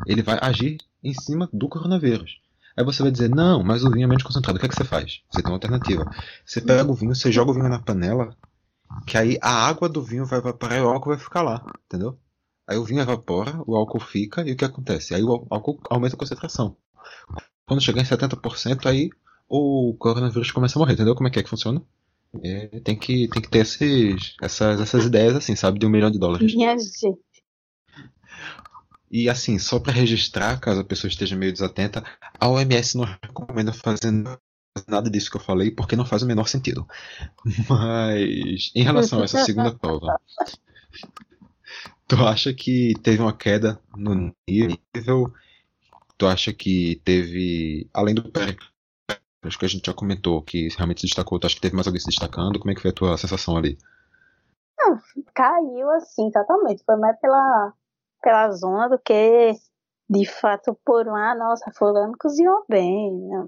ele 0.06 0.22
vai 0.22 0.38
agir 0.40 0.78
em 1.02 1.12
cima 1.12 1.48
do 1.52 1.68
coronavírus. 1.68 2.40
Aí 2.76 2.84
você 2.84 3.02
vai 3.02 3.12
dizer, 3.12 3.28
não, 3.28 3.62
mas 3.62 3.84
o 3.84 3.90
vinho 3.90 4.04
é 4.04 4.06
menos 4.08 4.22
concentrado. 4.22 4.56
O 4.56 4.60
que 4.60 4.66
é 4.66 4.68
que 4.68 4.74
você 4.74 4.84
faz? 4.84 5.20
Você 5.30 5.42
tem 5.42 5.50
uma 5.50 5.56
alternativa. 5.56 6.10
Você 6.44 6.60
pega 6.60 6.90
o 6.90 6.94
vinho, 6.94 7.14
você 7.14 7.30
joga 7.30 7.50
o 7.50 7.54
vinho 7.54 7.68
na 7.68 7.78
panela, 7.78 8.36
que 9.06 9.18
aí 9.18 9.38
a 9.40 9.66
água 9.66 9.88
do 9.88 10.02
vinho 10.02 10.24
vai 10.24 10.38
evaporar 10.38 10.78
e 10.78 10.82
o 10.82 10.88
álcool 10.88 11.10
vai 11.10 11.18
ficar 11.18 11.42
lá, 11.42 11.64
entendeu? 11.86 12.18
Aí 12.66 12.76
o 12.76 12.84
vinho 12.84 13.00
evapora, 13.00 13.62
o 13.66 13.76
álcool 13.76 14.00
fica, 14.00 14.42
e 14.48 14.52
o 14.52 14.56
que 14.56 14.64
acontece? 14.64 15.14
Aí 15.14 15.22
o 15.22 15.46
álcool 15.50 15.80
aumenta 15.90 16.16
a 16.16 16.18
concentração. 16.18 16.76
Quando 17.66 17.82
chegar 17.82 18.02
em 18.02 18.04
70%, 18.04 18.86
aí 18.86 19.10
o 19.48 19.94
coronavírus 19.98 20.50
começa 20.50 20.78
a 20.78 20.80
morrer, 20.80 20.94
entendeu 20.94 21.14
como 21.14 21.28
é 21.28 21.30
que 21.30 21.38
é 21.38 21.42
que 21.42 21.50
funciona? 21.50 21.82
É, 22.42 22.80
tem, 22.80 22.98
que, 22.98 23.28
tem 23.28 23.42
que 23.42 23.48
ter 23.48 23.60
esses, 23.60 24.34
essas, 24.42 24.80
essas 24.80 25.04
ideias 25.04 25.36
assim, 25.36 25.54
sabe? 25.54 25.78
De 25.78 25.86
um 25.86 25.90
milhão 25.90 26.10
de 26.10 26.18
dólares. 26.18 26.54
Minha 26.54 26.76
gente. 26.76 27.16
E 29.10 29.28
assim, 29.28 29.58
só 29.60 29.78
para 29.78 29.92
registrar, 29.92 30.58
caso 30.58 30.80
a 30.80 30.84
pessoa 30.84 31.08
esteja 31.08 31.36
meio 31.36 31.52
desatenta, 31.52 32.02
a 32.40 32.48
OMS 32.48 32.96
não 32.96 33.04
recomenda 33.04 33.72
fazer 33.72 34.10
nada 34.88 35.10
disso 35.10 35.30
que 35.30 35.36
eu 35.36 35.40
falei, 35.40 35.70
porque 35.70 35.96
não 35.96 36.04
faz 36.04 36.22
o 36.22 36.26
menor 36.26 36.48
sentido. 36.48 36.86
Mas, 37.68 38.72
em 38.74 38.82
relação 38.82 39.20
a 39.20 39.24
essa 39.24 39.44
segunda 39.44 39.72
prova, 39.78 40.20
tu 42.08 42.16
acha 42.26 42.52
que 42.52 42.94
teve 43.02 43.22
uma 43.22 43.36
queda 43.36 43.80
no 43.96 44.34
nível? 44.48 45.32
Tu 46.16 46.26
acha 46.26 46.52
que 46.52 47.00
teve, 47.04 47.88
além 47.92 48.14
do 48.14 48.22
acho 49.42 49.58
que 49.58 49.64
a 49.64 49.68
gente 49.68 49.86
já 49.86 49.92
comentou 49.92 50.42
que 50.42 50.68
realmente 50.76 51.02
se 51.02 51.06
destacou, 51.06 51.38
tu 51.38 51.46
acha 51.46 51.54
que 51.54 51.60
teve 51.60 51.74
mais 51.74 51.86
alguém 51.86 52.00
se 52.00 52.06
destacando? 52.06 52.58
Como 52.58 52.70
é 52.70 52.74
que 52.74 52.80
foi 52.80 52.90
a 52.90 52.94
tua 52.94 53.16
sensação 53.18 53.56
ali? 53.56 53.76
Não, 54.78 54.98
caiu 55.34 55.90
assim, 55.90 56.30
totalmente. 56.30 56.82
Foi 56.84 56.96
mais 56.96 57.18
pela 57.20 57.72
pela 58.22 58.50
zona 58.52 58.88
do 58.88 58.98
que 58.98 59.52
de 60.08 60.24
fato 60.24 60.74
por 60.84 61.06
um, 61.06 61.14
ah, 61.14 61.34
nossa, 61.34 61.70
fulano 61.72 62.14
cozinhou 62.18 62.64
bem. 62.68 63.12
Né? 63.12 63.46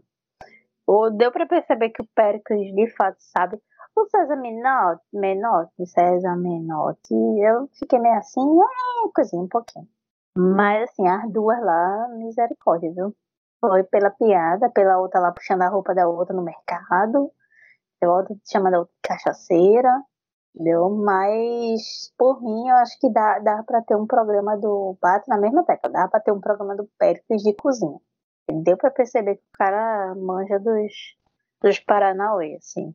Ou 0.87 1.11
deu 1.11 1.33
para 1.33 1.47
perceber 1.47 1.91
que 1.91 2.03
o 2.03 2.09
Péricles 2.15 2.75
de 2.75 2.91
fato 2.97 3.17
sabe. 3.19 3.61
O 3.97 4.07
César 4.07 4.37
Menotti, 4.37 5.03
Menotti, 5.13 5.87
César 5.87 6.37
Menotti, 6.37 7.15
eu 7.15 7.69
fiquei 7.79 7.99
meio 7.99 8.17
assim, 8.17 8.41
é, 8.41 9.09
coisinha 9.15 9.43
um 9.43 9.49
pouquinho. 9.49 9.89
Mas 10.37 10.91
assim, 10.91 11.09
as 11.09 11.31
duas 11.33 11.59
lá, 11.63 12.09
misericórdia, 12.11 12.93
viu? 12.93 13.15
Foi 13.59 13.83
pela 13.85 14.11
piada, 14.11 14.71
pela 14.71 14.99
outra 14.99 15.19
lá 15.19 15.33
puxando 15.33 15.63
a 15.63 15.69
roupa 15.69 15.95
da 15.95 16.07
outra 16.07 16.37
no 16.37 16.43
mercado, 16.43 17.33
a 18.03 18.07
outra 18.07 18.37
chamando 18.45 18.75
a 18.75 18.79
outra 18.81 18.95
cachaceira. 19.03 19.91
Entendeu? 20.55 20.89
Mas, 20.91 22.13
por 22.19 22.43
mim, 22.43 22.69
eu 22.69 22.77
acho 22.77 22.99
que 22.99 23.11
dá, 23.11 23.39
dá 23.41 23.63
para 23.63 23.83
ter 23.83 23.95
um 23.95 24.07
programa 24.07 24.57
do. 24.57 24.97
Bate 25.03 25.29
na 25.29 25.39
mesma 25.39 25.65
tecla, 25.65 25.91
dá 25.91 26.09
para 26.09 26.21
ter 26.21 26.33
um 26.33 26.41
programa 26.41 26.75
do 26.75 26.89
Péricles 26.99 27.43
de 27.43 27.55
cozinha. 27.55 27.99
Deu 28.49 28.77
para 28.77 28.91
perceber 28.91 29.37
que 29.37 29.43
o 29.43 29.59
cara 29.59 30.15
manja 30.15 30.59
dos, 30.59 30.93
dos 31.63 31.79
Paranauê, 31.81 32.57
assim. 32.57 32.95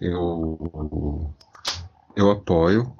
Eu. 0.00 1.34
Eu 2.14 2.30
apoio. 2.30 2.94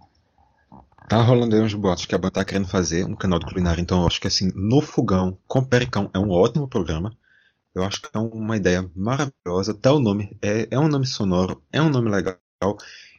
Tá 1.08 1.22
rolando 1.22 1.54
aí 1.54 1.62
uns 1.62 1.74
boatos 1.74 2.06
que 2.06 2.14
a 2.14 2.18
banda 2.18 2.32
tá 2.32 2.44
querendo 2.44 2.68
fazer 2.68 3.04
um 3.04 3.14
canal 3.14 3.38
de 3.38 3.46
culinária, 3.46 3.80
então 3.80 4.00
eu 4.00 4.06
acho 4.06 4.20
que 4.20 4.26
assim, 4.26 4.50
no 4.54 4.80
fogão 4.80 5.38
com 5.46 5.62
Pericão 5.62 6.10
é 6.12 6.18
um 6.18 6.30
ótimo 6.30 6.68
programa. 6.68 7.16
Eu 7.74 7.84
acho 7.84 8.00
que 8.02 8.08
é 8.12 8.18
uma 8.18 8.56
ideia 8.56 8.90
maravilhosa. 8.96 9.72
Até 9.72 9.90
o 9.90 10.00
nome 10.00 10.36
é, 10.42 10.66
é 10.70 10.78
um 10.78 10.88
nome 10.88 11.06
sonoro, 11.06 11.62
é 11.70 11.80
um 11.80 11.90
nome 11.90 12.10
legal. 12.10 12.38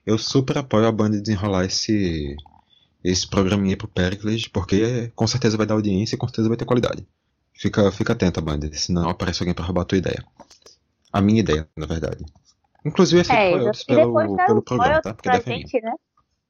Eu 0.05 0.17
super 0.17 0.57
apoio 0.57 0.87
a 0.87 0.91
banda 0.91 1.21
desenrolar 1.21 1.65
esse 1.65 2.35
esse 3.09 3.27
programinha 3.27 3.77
pro 3.77 3.87
Pericles, 3.87 4.47
porque 4.47 5.11
com 5.15 5.25
certeza 5.27 5.57
vai 5.57 5.65
dar 5.65 5.75
audiência 5.75 6.15
e 6.15 6.17
com 6.17 6.27
certeza 6.27 6.47
vai 6.47 6.57
ter 6.57 6.65
qualidade. 6.65 7.07
Fica, 7.53 7.91
fica 7.91 8.13
atenta, 8.13 8.41
banda, 8.41 8.69
senão 8.73 9.09
aparece 9.09 9.41
alguém 9.41 9.53
para 9.53 9.65
roubar 9.65 9.81
a 9.81 9.85
tua 9.85 9.97
ideia. 9.97 10.23
A 11.11 11.21
minha 11.21 11.39
ideia, 11.39 11.67
na 11.75 11.85
verdade. 11.85 12.23
Inclusive, 12.85 13.21
esse 13.21 13.31
é, 13.31 13.51
royalties 13.51 13.83
pelo, 13.83 14.35
pelo 14.45 14.61
programa, 14.61 15.01
tá? 15.01 15.13
Porque 15.13 15.41
gente, 15.41 15.81
né? 15.81 15.93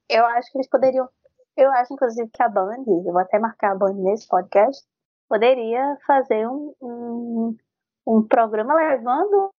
Eu 0.09 0.25
acho 0.25 0.51
que 0.51 0.57
eles 0.57 0.69
poderiam. 0.69 1.07
Eu 1.55 1.71
acho, 1.73 1.93
inclusive, 1.93 2.29
que 2.29 2.43
a 2.43 2.49
Band, 2.49 2.83
eu 2.87 3.03
vou 3.03 3.19
até 3.19 3.39
marcar 3.39 3.71
a 3.71 3.75
Band 3.75 3.93
nesse 3.93 4.27
podcast, 4.27 4.83
poderia 5.27 5.97
fazer 6.05 6.47
um, 6.47 6.73
um, 6.81 7.57
um 8.05 8.23
programa 8.23 8.75
levando 8.75 9.51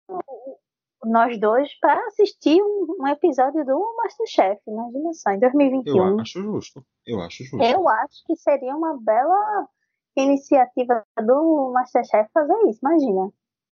nós 1.04 1.38
dois 1.38 1.72
para 1.80 2.00
assistir 2.06 2.60
um, 2.60 2.96
um, 3.00 3.06
episódio 3.06 3.64
do 3.64 3.94
Masterchef. 3.96 4.60
Imagina 4.66 5.12
só, 5.12 5.30
em 5.30 5.38
2021. 5.38 5.96
Eu 5.96 6.20
acho 6.20 6.42
justo. 6.42 6.84
Eu 7.06 7.20
acho 7.20 7.44
justo. 7.44 7.62
Eu 7.62 7.88
acho 7.88 8.24
que 8.26 8.36
seria 8.36 8.74
uma 8.74 8.98
bela 9.00 9.68
iniciativa 10.16 11.04
do 11.24 11.70
Masterchef 11.72 12.28
fazer 12.32 12.56
isso. 12.68 12.80
Imagina. 12.82 13.30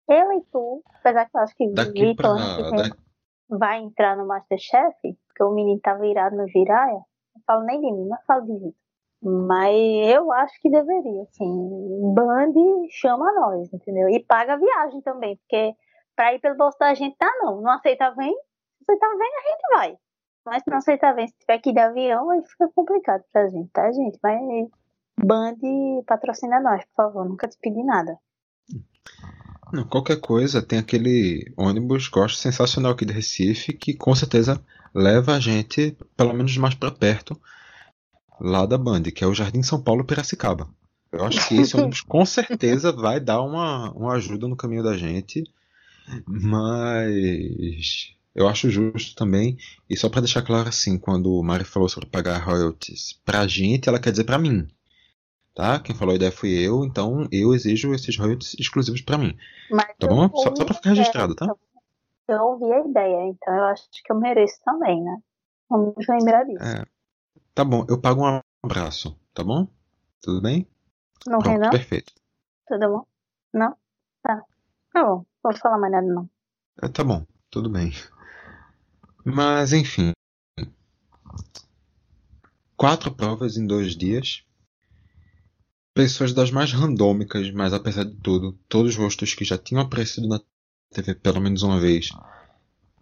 Eu 0.07 0.32
e 0.34 0.41
tu, 0.51 0.84
apesar 0.99 1.26
que 1.26 1.36
eu 1.36 1.41
acho 1.41 1.55
que 1.55 1.67
Vitor 1.67 2.38
pra... 2.38 3.57
vai 3.57 3.80
entrar 3.80 4.15
no 4.15 4.28
Masterchef, 4.28 4.95
porque 5.01 5.43
o 5.43 5.51
menino 5.51 5.80
tá 5.82 5.95
virado 5.95 6.36
no 6.36 6.47
Jiraya. 6.47 7.01
Não 7.36 7.41
falo 7.47 7.63
nem 7.65 7.82
de 7.82 7.91
mim, 7.91 8.07
mas 8.07 8.23
falo 8.26 8.45
de 8.45 8.53
Vitor. 8.53 8.86
Mas 9.23 9.76
eu 10.13 10.32
acho 10.32 10.61
que 10.61 10.69
deveria, 10.69 11.23
assim. 11.23 12.13
Band 12.13 12.53
chama 12.91 13.32
nós, 13.34 13.73
entendeu? 13.73 14.07
E 14.09 14.23
paga 14.23 14.53
a 14.53 14.57
viagem 14.57 15.01
também, 15.01 15.38
porque 15.38 15.73
pra 16.16 16.34
ir 16.34 16.39
pelo 16.39 16.57
bolso 16.57 16.78
da 16.80 16.93
gente 16.93 17.16
tá 17.18 17.32
não. 17.41 17.61
Não 17.61 17.72
aceita 17.72 18.11
vem, 18.11 18.34
se 18.34 18.84
aceita 18.84 19.18
vem, 19.18 19.32
a 19.38 19.49
gente 19.49 19.76
vai. 19.76 19.97
Mas 20.45 20.63
se 20.63 20.70
não 20.70 20.78
aceita 20.78 21.13
vem, 21.13 21.28
se 21.28 21.34
tiver 21.39 21.61
ir 21.66 21.74
de 21.74 21.80
avião, 21.80 22.30
aí 22.30 22.41
fica 22.43 22.70
complicado 22.74 23.24
pra 23.32 23.47
gente, 23.49 23.70
tá, 23.72 23.91
gente? 23.91 24.20
Mas 24.22 24.70
Band 25.24 25.57
patrocina 26.05 26.59
nós, 26.59 26.84
por 26.86 26.95
favor. 26.95 27.28
Nunca 27.28 27.47
te 27.47 27.57
pedi 27.59 27.84
nada. 27.84 28.18
Não, 29.74 29.84
qualquer 29.84 30.20
coisa, 30.22 30.61
tem 30.61 30.78
aquele 30.78 31.51
ônibus, 31.57 32.07
gosto 32.07 32.38
sensacional 32.38 32.91
aqui 32.91 33.03
de 33.03 33.13
Recife, 33.13 33.74
que 33.74 33.95
com 33.95 34.13
certeza 34.13 34.63
leva 34.93 35.34
a 35.34 35.39
gente, 35.39 35.97
pelo 36.16 36.34
menos 36.34 36.55
mais 36.57 36.76
para 36.76 36.91
perto, 36.91 37.39
lá 38.39 38.66
da 38.66 38.78
Band, 38.78 39.03
que 39.03 39.24
é 39.24 39.28
o 39.28 39.34
Jardim 39.34 39.63
São 39.63 39.82
Paulo 39.82 40.05
Piracicaba. 40.05 40.70
Eu 41.11 41.26
acho 41.26 41.47
que 41.47 41.55
esse 41.55 41.76
ônibus 41.76 42.01
com 42.07 42.26
certeza 42.26 42.91
vai 42.91 43.20
dar 43.20 43.41
uma, 43.41 43.91
uma 43.91 44.13
ajuda 44.13 44.47
no 44.47 44.55
caminho 44.55 44.84
da 44.84 44.95
gente, 44.95 45.43
mas 46.26 48.16
eu 48.34 48.47
acho 48.47 48.70
justo 48.70 49.16
também. 49.16 49.58
E 49.89 49.95
só 49.95 50.10
para 50.10 50.22
deixar 50.22 50.41
claro 50.41 50.68
assim, 50.68 50.97
quando 50.99 51.34
o 51.34 51.43
Mari 51.43 51.64
falou 51.64 51.88
sobre 51.88 52.10
pagar 52.10 52.43
royalties 52.43 53.14
pra 53.26 53.47
gente, 53.47 53.88
ela 53.88 53.99
quer 53.99 54.12
dizer 54.12 54.26
pra 54.26 54.38
mim. 54.38 54.68
Tá? 55.53 55.80
Quem 55.80 55.95
falou 55.95 56.12
a 56.12 56.16
ideia 56.18 56.32
fui 56.32 56.51
eu, 56.51 56.84
então 56.84 57.28
eu 57.32 57.53
exijo 57.53 57.93
esses 57.93 58.18
royalties 58.18 58.56
exclusivos 58.60 59.01
para 59.01 59.18
mim. 59.18 59.38
Mas 59.72 59.95
tá 59.97 60.06
bom? 60.06 60.30
Só, 60.36 60.53
só 60.53 60.66
pra 60.66 60.74
ficar 60.74 60.89
registrado, 60.89 61.34
tá? 61.34 61.47
Eu 62.28 62.41
ouvi 62.41 62.74
a 62.74 62.86
ideia, 62.86 63.30
então 63.30 63.56
eu 63.56 63.64
acho 63.66 63.88
que 63.91 64.12
eu 64.12 64.20
mereço 64.20 64.60
também, 64.66 65.01
né? 65.01 65.18
Vamos 65.70 65.95
lembrar 66.10 66.43
disso. 66.43 66.64
É. 66.64 66.84
Tá 67.53 67.64
bom, 67.64 67.86
eu 67.88 68.01
pago 68.01 68.28
um 68.28 68.41
abraço, 68.64 69.18
tá 69.34 69.43
bom? 69.43 69.66
Tudo 70.22 70.41
bem? 70.41 70.68
Não 71.26 71.39
Pronto? 71.39 71.70
Perfeito. 71.70 72.14
Tudo 72.68 72.89
bom? 72.89 73.06
Não? 73.53 73.78
Tá. 74.96 75.02
Tá 75.02 75.04
bom, 75.04 75.26
vou 75.43 75.58
falar 75.58 75.78
mais 75.78 75.91
nada 75.91 76.08
não. 76.08 76.30
É, 76.82 76.88
tá 76.88 77.04
bom, 77.04 77.26
tudo 77.50 77.70
bem. 77.70 77.91
Mas 79.26 79.74
enfim. 79.74 80.14
Quatro 82.78 83.12
provas 83.12 83.58
em 83.58 83.68
dois 83.68 83.96
dias. 83.96 84.43
Pessoas 85.93 86.34
das 86.34 86.50
mais 86.50 86.72
randômicas, 86.72 87.52
mas 87.52 87.74
apesar 87.74 88.06
de 88.06 88.16
tudo, 88.16 88.58
todos 88.70 88.93
os 88.93 88.98
rostos 88.98 89.34
que 89.34 89.43
já 89.43 89.58
tinham 89.58 89.82
aparecido 89.82 90.28
na 90.28 90.39
TV 90.91 91.16
pelo 91.16 91.41
menos 91.41 91.62
uma 91.62 91.80
vez, 91.80 92.10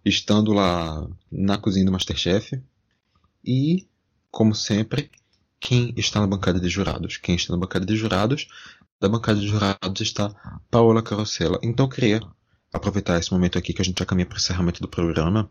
estando 0.04 0.52
lá 0.52 1.08
na 1.30 1.58
cozinha 1.58 1.86
do 1.86 1.92
Masterchef. 1.92 2.60
E 3.44 3.88
como 4.32 4.54
sempre, 4.54 5.10
quem 5.60 5.94
está 5.96 6.20
na 6.20 6.26
bancada 6.26 6.58
de 6.58 6.68
jurados. 6.68 7.18
Quem 7.18 7.36
está 7.36 7.52
na 7.52 7.58
bancada 7.58 7.86
de 7.86 7.96
jurados, 7.96 8.48
da 9.04 9.08
bancada 9.10 9.38
de 9.38 9.46
jurados 9.46 10.00
está 10.00 10.34
Paola 10.70 11.02
Carosella. 11.02 11.58
Então 11.62 11.84
eu 11.84 11.90
queria 11.90 12.20
aproveitar 12.72 13.18
esse 13.18 13.30
momento 13.30 13.58
aqui 13.58 13.74
que 13.74 13.82
a 13.82 13.84
gente 13.84 13.98
já 13.98 14.06
caminha 14.06 14.24
para 14.24 14.36
o 14.36 14.38
encerramento 14.38 14.80
do 14.80 14.88
programa 14.88 15.50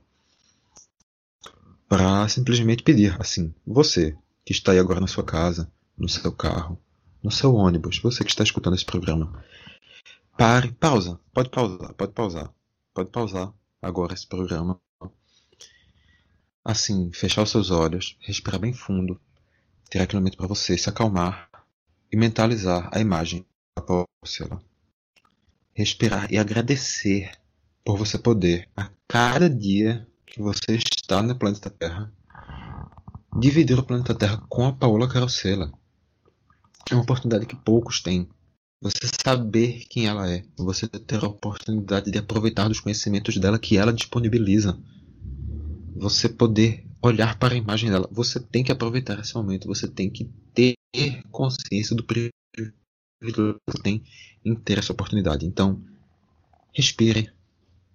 para 1.88 2.28
simplesmente 2.30 2.82
pedir, 2.82 3.16
assim, 3.22 3.54
você 3.64 4.18
que 4.44 4.54
está 4.54 4.72
aí 4.72 4.80
agora 4.80 5.00
na 5.00 5.06
sua 5.06 5.24
casa, 5.24 5.72
no 5.96 6.10
seu 6.10 6.32
carro, 6.32 6.82
no 7.22 7.30
seu 7.30 7.54
ônibus, 7.54 8.00
você 8.00 8.24
que 8.24 8.32
está 8.32 8.44
escutando 8.44 8.74
esse 8.74 8.86
programa, 8.86 9.46
pare, 10.36 10.72
pausa, 10.72 11.20
pode 11.32 11.52
pausar, 11.52 11.94
pode 11.94 12.12
pausar, 12.12 12.52
pode 12.92 13.12
pausar 13.12 13.54
agora 13.80 14.16
esse 14.16 14.26
programa 14.26 14.82
Assim, 16.66 17.12
fechar 17.12 17.44
os 17.44 17.52
seus 17.52 17.70
olhos, 17.70 18.18
respirar 18.22 18.60
bem 18.60 18.74
fundo, 18.74 19.20
ter 19.92 20.00
aquele 20.00 20.22
momento 20.22 20.38
para 20.38 20.48
você 20.48 20.76
se 20.78 20.90
acalmar 20.90 21.50
e 22.14 22.16
mentalizar 22.16 22.88
a 22.92 23.00
imagem 23.00 23.44
da 23.76 23.82
porcela. 23.82 24.62
Respirar 25.74 26.32
e 26.32 26.38
agradecer 26.38 27.32
por 27.84 27.98
você 27.98 28.20
poder, 28.20 28.70
a 28.78 28.92
cada 29.08 29.50
dia 29.50 30.08
que 30.24 30.40
você 30.40 30.78
está 30.96 31.24
no 31.24 31.36
planeta 31.36 31.72
Terra, 31.72 32.14
dividir 33.40 33.80
o 33.80 33.84
planeta 33.84 34.14
Terra 34.14 34.38
com 34.48 34.68
a 34.68 34.72
Paola 34.72 35.10
Carosella. 35.10 35.74
É 36.92 36.94
uma 36.94 37.02
oportunidade 37.02 37.48
que 37.48 37.56
poucos 37.56 38.00
têm. 38.00 38.30
Você 38.80 39.10
saber 39.26 39.84
quem 39.90 40.06
ela 40.06 40.30
é, 40.32 40.46
você 40.56 40.88
ter 40.88 41.24
a 41.24 41.28
oportunidade 41.28 42.12
de 42.12 42.20
aproveitar 42.20 42.68
dos 42.68 42.80
conhecimentos 42.80 43.38
dela 43.38 43.58
que 43.58 43.76
ela 43.76 43.92
disponibiliza. 43.92 44.78
Você 45.96 46.30
poder 46.30 46.86
olhar 47.02 47.40
para 47.40 47.56
a 47.56 47.58
imagem 47.58 47.90
dela. 47.90 48.08
Você 48.12 48.40
tem 48.40 48.64
que 48.64 48.72
aproveitar 48.72 49.20
esse 49.20 49.34
momento, 49.34 49.68
você 49.68 49.88
tem 49.88 50.12
que 50.12 50.30
ter 50.54 50.76
consciência 51.32 51.96
do 51.96 52.04
privilégio 52.04 52.34
que 53.22 53.82
tem 53.82 54.04
em 54.46 54.56
ter 54.56 54.80
essa 54.80 54.94
oportunidade. 54.94 55.46
Então, 55.46 55.82
respire, 56.74 57.32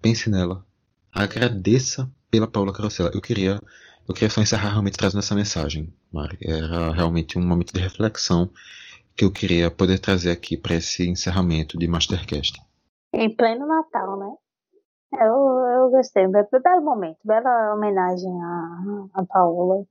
pense 0.01 0.30
nela, 0.30 0.64
agradeça 1.12 2.11
pela 2.30 2.46
Paula 2.46 2.72
Carosella. 2.72 3.11
Eu 3.14 3.20
queria, 3.20 3.61
eu 4.09 4.14
queria 4.14 4.30
só 4.30 4.40
encerrar 4.40 4.70
realmente 4.70 4.96
trazendo 4.96 5.20
essa 5.20 5.34
mensagem, 5.34 5.92
Mari. 6.12 6.38
Era 6.42 6.92
realmente 6.92 7.38
um 7.38 7.46
momento 7.46 7.72
de 7.72 7.80
reflexão 7.80 8.51
que 9.16 9.24
eu 9.24 9.32
queria 9.32 9.70
poder 9.70 9.99
trazer 9.99 10.30
aqui 10.30 10.57
para 10.57 10.76
esse 10.76 11.09
encerramento 11.09 11.76
de 11.76 11.88
Mastercast. 11.88 12.62
Em 13.12 13.34
pleno 13.34 13.66
Natal, 13.66 14.18
né? 14.18 14.32
Eu, 15.12 15.34
eu 15.74 15.90
gostei. 15.90 16.26
Belo 16.28 16.84
momento, 16.84 17.18
bela 17.24 17.74
homenagem 17.74 18.30
a, 18.42 19.07
a 19.14 19.24
Paola, 19.26 19.84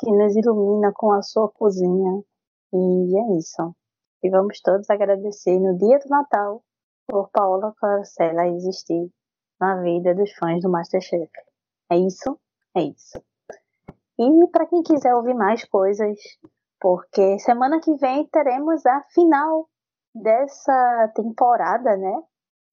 que 0.00 0.10
nos 0.10 0.34
ilumina 0.34 0.90
com 0.94 1.12
a 1.12 1.22
sua 1.22 1.48
cozinha. 1.48 2.22
E 2.72 3.18
é 3.18 3.38
isso. 3.38 3.74
E 4.22 4.30
vamos 4.30 4.60
todos 4.60 4.88
agradecer 4.88 5.58
no 5.58 5.76
dia 5.76 5.98
do 5.98 6.08
Natal 6.08 6.62
por 7.06 7.28
Paola 7.30 7.74
Carosella 7.76 8.46
existir 8.48 9.10
na 9.60 9.80
vida 9.82 10.14
dos 10.14 10.32
fãs 10.32 10.62
do 10.62 10.70
Masterchef. 10.70 11.30
É 11.90 11.96
isso? 11.96 12.38
É 12.74 12.82
isso. 12.82 13.22
E 14.18 14.46
para 14.48 14.66
quem 14.66 14.82
quiser 14.82 15.14
ouvir 15.14 15.34
mais 15.34 15.64
coisas, 15.64 16.18
porque 16.80 17.38
semana 17.38 17.80
que 17.80 17.94
vem 17.96 18.26
teremos 18.28 18.84
a 18.86 19.02
final 19.12 19.68
dessa 20.14 21.12
temporada, 21.14 21.96
né? 21.96 22.22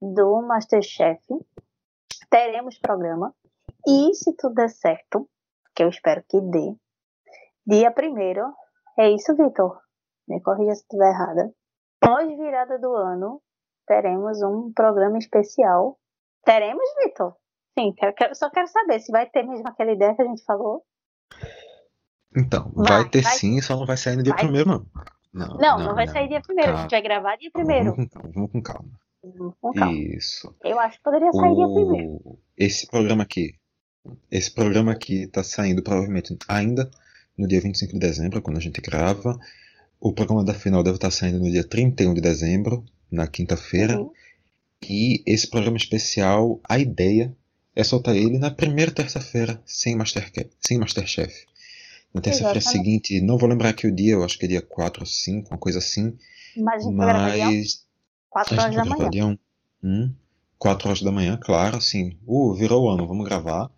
Do 0.01 0.41
Masterchef. 0.41 1.21
Teremos 2.29 2.77
programa. 2.79 3.33
E 3.87 4.13
se 4.13 4.35
tudo 4.35 4.55
der 4.55 4.69
certo, 4.69 5.27
que 5.75 5.83
eu 5.83 5.89
espero 5.89 6.23
que 6.27 6.39
dê, 6.41 6.75
dia 7.65 7.91
primeiro, 7.91 8.53
é 8.97 9.09
isso, 9.09 9.35
Vitor? 9.35 9.79
Me 10.29 10.41
corrija 10.41 10.75
se 10.75 10.81
estiver 10.81 11.09
errada. 11.09 11.51
Pós 11.99 12.27
virada 12.37 12.77
do 12.77 12.93
ano, 12.93 13.41
teremos 13.87 14.41
um 14.41 14.71
programa 14.71 15.17
especial. 15.17 15.97
Teremos, 16.45 16.85
Vitor? 17.03 17.35
Sim, 17.77 17.93
quero, 17.97 18.13
quero, 18.13 18.35
só 18.35 18.49
quero 18.49 18.67
saber 18.67 18.99
se 18.99 19.11
vai 19.11 19.29
ter 19.29 19.43
mesmo 19.43 19.67
aquela 19.67 19.91
ideia 19.91 20.15
que 20.15 20.21
a 20.21 20.25
gente 20.25 20.43
falou. 20.43 20.83
Então, 22.35 22.71
vai, 22.75 23.03
vai 23.03 23.09
ter 23.09 23.21
vai, 23.21 23.33
sim, 23.33 23.59
só 23.61 23.75
não 23.75 23.85
vai 23.85 23.97
sair 23.97 24.15
no 24.15 24.23
dia 24.23 24.33
vai. 24.33 24.43
primeiro, 24.43 24.69
não. 24.69 24.85
Não, 25.31 25.47
não, 25.47 25.57
não, 25.57 25.85
não 25.87 25.95
vai 25.95 26.05
não. 26.05 26.13
sair 26.13 26.27
dia 26.27 26.41
primeiro. 26.41 26.71
Calma. 26.71 26.79
A 26.79 26.81
gente 26.83 26.91
vai 26.91 27.01
gravar 27.01 27.35
dia 27.37 27.51
primeiro. 27.51 27.95
Vamos 27.95 28.09
com, 28.09 28.31
vamos 28.31 28.51
com 28.51 28.61
calma. 28.61 28.89
Vamos 29.23 29.55
com 29.59 29.73
calma. 29.73 29.93
Isso. 29.93 30.55
Eu 30.63 30.79
acho 30.79 30.97
que 30.97 31.03
poderia 31.03 31.31
sair 31.31 31.51
o... 31.51 31.55
dia 31.55 31.67
primeiro. 31.67 32.39
Esse 32.57 32.87
programa 32.87 33.23
aqui. 33.23 33.55
Esse 34.31 34.53
programa 34.53 34.91
aqui 34.91 35.27
tá 35.27 35.43
saindo 35.43 35.83
provavelmente 35.83 36.35
ainda 36.47 36.89
no 37.37 37.47
dia 37.47 37.61
25 37.61 37.93
de 37.93 37.99
dezembro, 37.99 38.41
quando 38.41 38.57
a 38.57 38.61
gente 38.61 38.81
grava. 38.81 39.37
O 39.99 40.13
programa 40.13 40.45
da 40.45 40.53
final 40.53 40.81
deve 40.81 40.95
estar 40.95 41.11
saindo 41.11 41.39
no 41.39 41.51
dia 41.51 41.63
31 41.63 42.13
de 42.13 42.21
dezembro, 42.21 42.85
na 43.11 43.27
quinta-feira. 43.27 43.99
Uhum. 43.99 44.11
E 44.87 45.21
esse 45.25 45.49
programa 45.49 45.75
especial, 45.75 46.61
a 46.63 46.79
ideia 46.79 47.35
é 47.75 47.83
soltar 47.83 48.15
ele 48.15 48.37
na 48.37 48.49
primeira 48.49 48.91
terça-feira, 48.91 49.61
sem, 49.65 49.95
Masterchef, 49.95 50.49
sem 50.61 50.77
Masterchef. 50.77 51.45
Na 52.13 52.21
terça-feira 52.21 52.61
seguinte, 52.61 53.19
não 53.19 53.37
vou 53.37 53.49
lembrar 53.49 53.69
aqui 53.69 53.87
o 53.87 53.95
dia, 53.95 54.13
eu 54.13 54.23
acho 54.23 54.39
que 54.39 54.45
é 54.45 54.49
dia 54.49 54.61
4 54.61 55.01
ou 55.01 55.05
5, 55.05 55.49
uma 55.51 55.57
coisa 55.57 55.79
assim. 55.79 56.17
Mas, 56.55 56.85
mas 56.85 57.85
4 58.29 58.59
horas 58.59 58.75
da 58.75 58.85
manhã. 58.85 59.09
Dia 59.09 59.25
1, 59.25 59.37
hum, 59.83 60.13
4 60.57 60.87
horas 60.87 61.01
da 61.01 61.11
manhã, 61.11 61.37
claro, 61.37 61.77
assim. 61.77 62.17
Uh, 62.25 62.53
virou 62.53 62.85
o 62.85 62.89
ano, 62.89 63.05
vamos 63.05 63.25
gravar. 63.25 63.69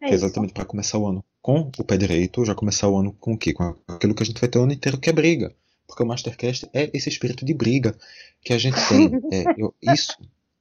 É 0.00 0.12
exatamente 0.12 0.52
para 0.52 0.64
começar 0.64 0.98
o 0.98 1.06
ano 1.06 1.24
com 1.48 1.70
o 1.78 1.84
pé 1.84 1.96
direito, 1.96 2.44
já 2.44 2.54
começar 2.54 2.90
o 2.90 2.98
ano 2.98 3.14
com 3.14 3.32
o 3.32 3.38
quê? 3.38 3.54
Com 3.54 3.74
aquilo 3.88 4.14
que 4.14 4.22
a 4.22 4.26
gente 4.26 4.38
vai 4.38 4.50
ter 4.50 4.58
o 4.58 4.64
ano 4.64 4.74
inteiro, 4.74 5.00
que 5.00 5.08
é 5.08 5.12
briga. 5.14 5.56
Porque 5.86 6.02
o 6.02 6.06
Mastercast 6.06 6.68
é 6.74 6.90
esse 6.92 7.08
espírito 7.08 7.42
de 7.42 7.54
briga 7.54 7.96
que 8.42 8.52
a 8.52 8.58
gente 8.58 8.76
tem. 8.86 9.10
É 9.32 9.54
eu, 9.56 9.74
isso 9.80 10.14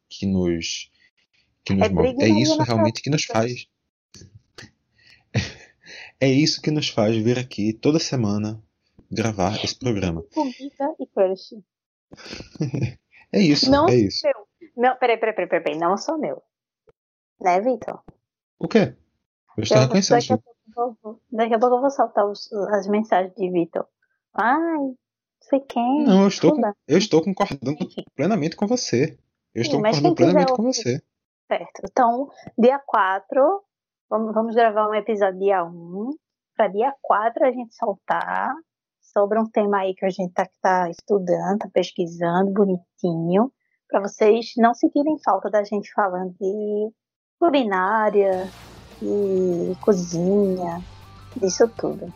que 0.08 0.26
nos, 0.26 0.90
que 1.66 1.74
nos 1.74 1.88
é 1.88 1.90
move. 1.90 2.16
É 2.22 2.30
isso 2.30 2.58
realmente 2.62 3.02
que 3.02 3.10
nos 3.10 3.26
faz. 3.26 3.68
É 6.20 6.28
isso 6.28 6.64
que 6.64 6.72
nos 6.72 6.90
faz 6.90 7.16
vir 7.16 7.38
aqui 7.38 7.72
toda 7.72 8.00
semana 8.00 8.60
gravar 9.12 9.64
esse 9.64 9.78
programa. 9.78 10.24
Comida 10.34 10.96
e 11.00 11.06
crush. 11.06 11.54
é 13.32 13.40
isso, 13.40 13.70
não 13.70 13.88
é 13.88 13.96
isso. 13.98 14.26
Meu. 14.26 14.48
Não, 14.76 14.98
peraí, 14.98 15.16
peraí, 15.18 15.36
peraí, 15.36 15.62
peraí, 15.62 15.78
não 15.78 15.96
sou 15.96 16.18
meu. 16.18 16.42
Né, 17.40 17.62
Vitor? 17.62 18.02
O 18.58 18.68
quê? 18.68 18.96
Eu 19.56 19.64
estou 19.64 19.78
reconhecendo. 19.78 20.22
Daqui 20.22 20.57
daqui 21.32 21.54
a 21.54 21.60
pouco 21.60 21.76
eu 21.76 21.82
vou 21.82 21.90
soltar 21.90 22.26
os, 22.26 22.52
as 22.54 22.88
mensagens 22.88 23.34
de 23.36 23.50
Vitor. 23.50 23.86
Ai, 24.34 24.96
sei 25.42 25.60
quem. 25.62 26.04
Não, 26.06 26.24
eu 26.24 26.28
estou, 26.28 26.54
eu 26.88 26.98
estou 26.98 27.24
concordando 27.24 27.78
plenamente 28.16 28.56
com 28.56 28.68
você. 28.68 29.18
Eu 29.54 29.62
estou 29.62 29.80
Sim, 29.80 29.84
concordando 29.84 30.16
plenamente 30.16 30.54
com 30.54 30.64
você. 30.64 31.02
Certo. 31.48 31.82
Então, 31.84 32.30
dia 32.58 32.80
4, 32.86 33.64
vamos, 34.10 34.34
vamos 34.34 34.56
gravar 34.56 34.90
um 34.90 34.94
episódio 34.94 35.40
dia 35.40 35.64
1. 35.64 36.12
Para 36.56 36.68
dia 36.68 36.94
4 37.02 37.46
a 37.46 37.52
gente 37.52 37.76
soltar 37.76 38.54
sobre 39.02 39.40
um 39.40 39.50
tema 39.50 39.80
aí 39.80 39.96
que 39.96 40.06
a 40.06 40.10
gente 40.10 40.34
tá, 40.34 40.48
tá 40.62 40.90
estudando, 40.90 41.60
tá 41.60 41.70
pesquisando, 41.74 42.52
bonitinho. 42.52 43.52
Para 43.90 44.02
vocês 44.02 44.54
não 44.58 44.74
sentirem 44.74 45.18
falta 45.24 45.50
da 45.50 45.64
gente 45.64 45.92
falando 45.94 46.36
de 46.40 46.92
culinária, 47.40 48.50
cozinha, 49.82 50.82
disso 51.36 51.68
tudo. 51.78 52.14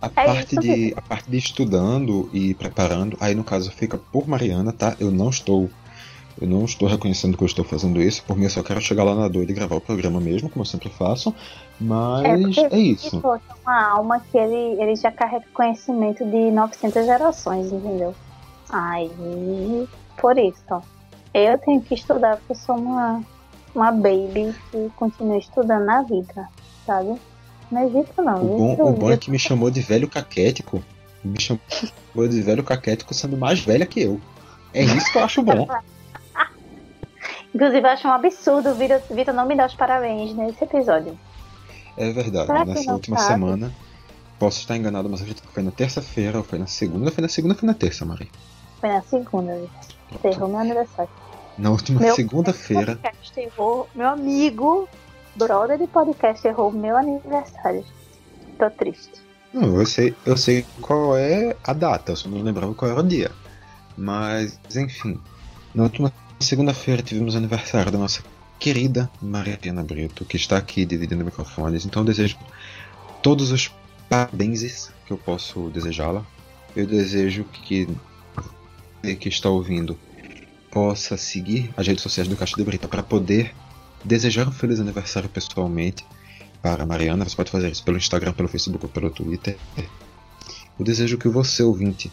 A, 0.00 0.06
é 0.06 0.26
parte 0.26 0.56
de, 0.56 0.94
a 0.96 1.00
parte 1.00 1.30
de 1.30 1.38
estudando 1.38 2.28
e 2.32 2.54
preparando, 2.54 3.16
aí 3.20 3.34
no 3.34 3.44
caso 3.44 3.70
fica 3.70 3.96
por 3.96 4.28
Mariana, 4.28 4.72
tá? 4.72 4.96
Eu 5.00 5.10
não 5.10 5.30
estou. 5.30 5.70
Eu 6.38 6.46
não 6.46 6.66
estou 6.66 6.86
reconhecendo 6.86 7.34
que 7.34 7.42
eu 7.42 7.46
estou 7.46 7.64
fazendo 7.64 7.98
isso, 7.98 8.22
por 8.24 8.36
mim 8.36 8.44
eu 8.44 8.50
só 8.50 8.62
quero 8.62 8.78
chegar 8.78 9.04
lá 9.04 9.14
na 9.14 9.26
doida 9.26 9.50
e 9.50 9.54
gravar 9.54 9.76
o 9.76 9.80
programa 9.80 10.20
mesmo, 10.20 10.50
como 10.50 10.60
eu 10.60 10.66
sempre 10.66 10.90
faço. 10.90 11.34
Mas 11.80 12.58
é, 12.58 12.74
é 12.74 12.78
isso. 12.78 13.16
Tipo, 13.16 13.36
é 13.36 13.40
uma 13.64 13.90
alma 13.92 14.20
que 14.20 14.36
ele, 14.36 14.78
ele 14.78 14.94
já 14.96 15.10
carrega 15.10 15.46
conhecimento 15.54 16.26
de 16.26 16.50
900 16.50 17.06
gerações, 17.06 17.72
entendeu? 17.72 18.14
Aí, 18.68 19.88
por 20.20 20.36
isso, 20.36 20.82
eu 21.32 21.56
tenho 21.58 21.80
que 21.80 21.94
estudar 21.94 22.36
porque 22.36 22.52
eu 22.52 22.56
sou 22.56 22.76
uma, 22.76 23.22
uma 23.76 23.92
baby 23.92 24.54
que 24.70 24.90
continua 24.96 25.36
estudando 25.36 25.84
na 25.84 26.02
vida, 26.02 26.48
sabe? 26.86 27.20
Não 27.70 27.80
é 27.80 28.22
não. 28.22 28.42
O 28.42 28.76
bom, 28.76 28.90
o 28.90 28.92
bom 28.92 29.10
é 29.10 29.16
que 29.16 29.30
me 29.30 29.38
chamou 29.38 29.70
de 29.70 29.80
velho 29.80 30.08
caquético. 30.08 30.82
Me 31.22 31.40
chamou 31.40 32.28
de 32.28 32.40
velho 32.40 32.64
caquético 32.64 33.12
sendo 33.12 33.36
mais 33.36 33.60
velha 33.60 33.84
que 33.84 34.00
eu. 34.00 34.20
É 34.72 34.82
isso 34.82 35.12
que 35.12 35.18
eu 35.18 35.24
acho 35.24 35.42
bom. 35.42 35.66
Inclusive, 37.54 37.80
eu 37.80 37.90
acho 37.90 38.08
um 38.08 38.12
absurdo 38.12 38.70
o 38.70 38.74
Vitor 38.74 39.34
não 39.34 39.46
me 39.46 39.56
dar 39.56 39.66
os 39.66 39.74
parabéns 39.74 40.34
nesse 40.34 40.62
episódio. 40.64 41.18
É 41.96 42.10
verdade. 42.12 42.46
Será 42.46 42.64
Nessa 42.64 42.92
última 42.92 43.18
sabe? 43.18 43.32
semana, 43.32 43.74
posso 44.38 44.60
estar 44.60 44.76
enganado, 44.76 45.08
mas 45.08 45.20
acredito 45.20 45.42
que 45.46 45.52
foi 45.52 45.62
na 45.62 45.70
terça-feira, 45.70 46.38
ou 46.38 46.44
foi 46.44 46.58
na 46.58 46.66
segunda, 46.66 47.10
foi 47.10 47.22
na 47.22 47.28
segunda 47.28 47.54
ou 47.54 47.58
foi 47.58 47.66
na 47.66 47.74
terça, 47.74 48.04
Maria? 48.04 48.28
Foi 48.80 48.90
na 48.90 49.02
segunda, 49.02 49.54
Vitor. 49.54 50.30
Errou 50.30 50.48
meu 50.48 50.58
aniversário. 50.58 51.10
Na 51.58 51.70
última 51.70 52.12
segunda-feira. 52.12 52.98
Meu 53.94 54.08
amigo 54.08 54.88
brother 55.34 55.78
de 55.78 55.86
podcast 55.86 56.46
errou 56.46 56.70
meu 56.72 56.96
aniversário. 56.96 57.84
Tô 58.58 58.70
triste. 58.70 59.12
Não, 59.52 59.78
eu 59.78 59.86
sei, 59.86 60.14
eu 60.24 60.36
sei 60.36 60.66
qual 60.80 61.16
é 61.16 61.56
a 61.64 61.72
data, 61.72 62.12
eu 62.12 62.16
só 62.16 62.28
não 62.28 62.42
lembrava 62.42 62.74
qual 62.74 62.90
era 62.90 63.00
o 63.00 63.06
dia. 63.06 63.30
Mas, 63.96 64.58
enfim. 64.74 65.20
Na 65.74 65.84
última 65.84 66.12
segunda-feira 66.40 67.02
tivemos 67.02 67.34
o 67.34 67.38
aniversário 67.38 67.90
da 67.90 67.98
nossa 67.98 68.22
querida 68.58 69.10
Mariana 69.20 69.82
Brito, 69.82 70.24
que 70.24 70.36
está 70.36 70.56
aqui 70.56 70.84
dividindo 70.84 71.24
microfones. 71.24 71.84
Então 71.86 72.02
eu 72.02 72.06
desejo 72.06 72.38
todos 73.22 73.50
os 73.50 73.70
parabéns 74.08 74.90
que 75.06 75.12
eu 75.12 75.18
posso 75.18 75.70
desejá-la. 75.70 76.24
Eu 76.74 76.86
desejo 76.86 77.44
que 77.44 77.88
que 79.20 79.28
está 79.28 79.48
ouvindo 79.48 79.96
possa 80.76 81.16
seguir 81.16 81.72
as 81.74 81.86
redes 81.86 82.02
sociais 82.02 82.28
do 82.28 82.36
Caixa 82.36 82.54
de 82.54 82.62
Brita 82.62 82.86
para 82.86 83.02
poder 83.02 83.54
desejar 84.04 84.46
um 84.46 84.52
feliz 84.52 84.78
aniversário 84.78 85.26
pessoalmente 85.26 86.04
para 86.60 86.82
a 86.82 86.86
Mariana, 86.86 87.26
você 87.26 87.34
pode 87.34 87.50
fazer 87.50 87.72
isso 87.72 87.82
pelo 87.82 87.96
Instagram, 87.96 88.34
pelo 88.34 88.46
Facebook 88.46 88.84
ou 88.84 88.90
pelo 88.90 89.08
Twitter. 89.08 89.56
Eu 90.78 90.84
desejo 90.84 91.16
que 91.16 91.28
você, 91.28 91.62
ouvinte, 91.62 92.12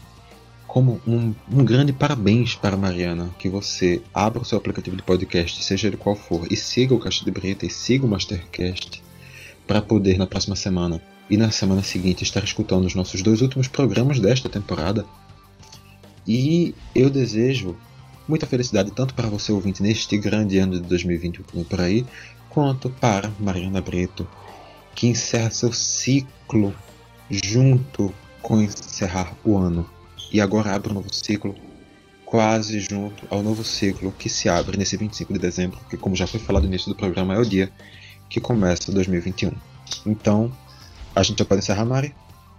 como 0.65 1.01
um, 1.05 1.35
um 1.51 1.65
grande 1.65 1.91
parabéns 1.91 2.55
para 2.55 2.77
Mariana, 2.77 3.31
que 3.37 3.49
você 3.49 4.01
abra 4.13 4.41
o 4.41 4.45
seu 4.45 4.57
aplicativo 4.59 4.95
de 4.95 5.03
podcast, 5.03 5.61
seja 5.61 5.87
ele 5.87 5.97
qual 5.97 6.15
for, 6.15 6.47
e 6.49 6.55
siga 6.55 6.93
o 6.93 6.99
Caixa 6.99 7.25
de 7.25 7.31
Brita 7.31 7.65
e 7.65 7.69
siga 7.69 8.05
o 8.05 8.09
Mastercast, 8.09 9.03
para 9.67 9.81
poder 9.81 10.17
na 10.17 10.25
próxima 10.25 10.55
semana 10.55 11.01
e 11.29 11.35
na 11.35 11.51
semana 11.51 11.83
seguinte 11.83 12.23
estar 12.23 12.45
escutando 12.45 12.85
os 12.85 12.95
nossos 12.95 13.21
dois 13.21 13.41
últimos 13.41 13.67
programas 13.67 14.21
desta 14.21 14.47
temporada. 14.47 15.05
E 16.25 16.73
eu 16.95 17.09
desejo 17.09 17.75
muita 18.27 18.45
felicidade 18.45 18.91
tanto 18.91 19.13
para 19.13 19.27
você 19.27 19.51
ouvinte 19.51 19.81
neste 19.81 20.17
grande 20.17 20.57
ano 20.57 20.73
de 20.73 20.87
2021 20.87 21.63
por 21.63 21.81
aí, 21.81 22.05
quanto 22.49 22.89
para 22.89 23.31
Mariana 23.39 23.81
Brito, 23.81 24.27
que 24.95 25.07
encerra 25.07 25.51
seu 25.51 25.73
ciclo 25.73 26.73
junto 27.29 28.13
com 28.41 28.61
encerrar 28.61 29.33
o 29.43 29.57
ano 29.57 29.89
e 30.31 30.41
agora 30.41 30.75
abre 30.75 30.91
um 30.91 30.95
novo 30.95 31.13
ciclo, 31.13 31.55
quase 32.25 32.79
junto 32.79 33.27
ao 33.29 33.43
novo 33.43 33.63
ciclo 33.63 34.11
que 34.11 34.27
se 34.27 34.49
abre 34.49 34.77
nesse 34.77 34.97
25 34.97 35.33
de 35.33 35.39
dezembro, 35.39 35.79
que, 35.89 35.95
como 35.95 36.15
já 36.15 36.25
foi 36.25 36.39
falado 36.39 36.63
no 36.63 36.69
início 36.69 36.89
do 36.89 36.95
programa, 36.95 37.35
é 37.35 37.37
o 37.37 37.45
dia 37.45 37.71
que 38.29 38.41
começa 38.41 38.91
2021. 38.91 39.51
Então, 40.05 40.51
a 41.15 41.21
gente 41.21 41.37
já 41.37 41.45
pode 41.45 41.59
encerrar, 41.59 41.85
Mari? 41.85 42.15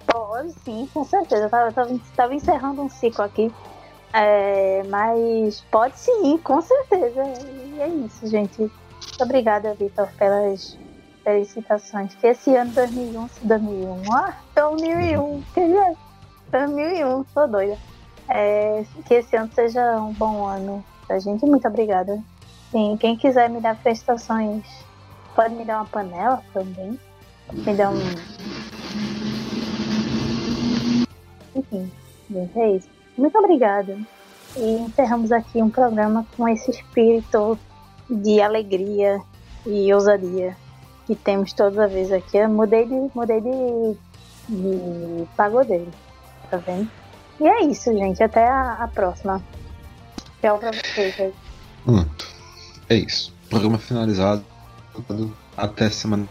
Pode 0.06 0.52
sim, 0.64 0.88
com 0.94 1.04
certeza. 1.04 1.50
Estava 2.08 2.34
encerrando 2.34 2.82
um 2.82 2.88
ciclo 2.88 3.24
aqui. 3.24 3.50
É, 4.14 4.84
mas 4.84 5.60
pode 5.72 5.98
sim, 5.98 6.38
com 6.38 6.60
certeza. 6.60 7.20
E 7.74 7.80
é 7.80 7.88
isso, 7.88 8.24
gente. 8.28 8.60
Muito 8.60 9.22
obrigada, 9.22 9.74
Vitor, 9.74 10.08
pelas 10.16 10.78
felicitações. 11.24 12.14
Que 12.14 12.28
esse 12.28 12.54
ano 12.54 12.72
2001, 12.72 13.28
2001, 13.42 14.12
ah, 14.12 14.34
2001, 14.54 15.42
queria 15.52 15.94
2001, 16.52 17.24
sou 17.34 17.48
doida. 17.48 17.76
É, 18.28 18.84
que 19.04 19.14
esse 19.14 19.36
ano 19.36 19.50
seja 19.52 19.82
um 19.98 20.12
bom 20.12 20.46
ano 20.46 20.84
pra 21.08 21.18
gente. 21.18 21.44
Muito 21.44 21.66
obrigada. 21.66 22.22
Sim, 22.70 22.96
quem 23.00 23.16
quiser 23.16 23.50
me 23.50 23.60
dar 23.60 23.76
prestações, 23.82 24.64
pode 25.34 25.56
me 25.56 25.64
dar 25.64 25.78
uma 25.78 25.86
panela 25.86 26.40
também. 26.52 26.96
Me 27.52 27.74
dar 27.74 27.90
um. 27.90 28.14
Enfim, 31.56 31.90
gente, 32.30 32.60
é 32.60 32.70
isso. 32.76 32.93
Muito 33.16 33.38
obrigada. 33.38 33.98
E 34.56 34.76
encerramos 34.78 35.32
aqui 35.32 35.62
um 35.62 35.70
programa 35.70 36.26
com 36.36 36.48
esse 36.48 36.70
espírito 36.70 37.58
de 38.08 38.40
alegria 38.40 39.20
e 39.66 39.92
ousadia 39.92 40.56
que 41.06 41.14
temos 41.14 41.52
toda 41.52 41.88
vez 41.88 42.12
aqui. 42.12 42.36
Eu 42.36 42.48
mudei 42.48 42.86
de, 42.86 43.10
mudei 43.14 43.40
de, 43.40 43.96
de 44.48 45.26
pagodeiro 45.36 45.90
tá 46.50 46.56
vendo? 46.58 46.88
E 47.40 47.46
é 47.46 47.64
isso, 47.64 47.92
gente. 47.92 48.22
Até 48.22 48.46
a, 48.46 48.74
a 48.74 48.88
próxima. 48.88 49.42
Tchau 50.40 50.58
pra 50.58 50.70
vocês. 50.70 51.34
Pronto. 51.84 52.26
É 52.88 52.96
isso. 52.96 53.34
Programa 53.50 53.78
finalizado. 53.78 54.44
Até 55.56 55.90
semana 55.90 56.28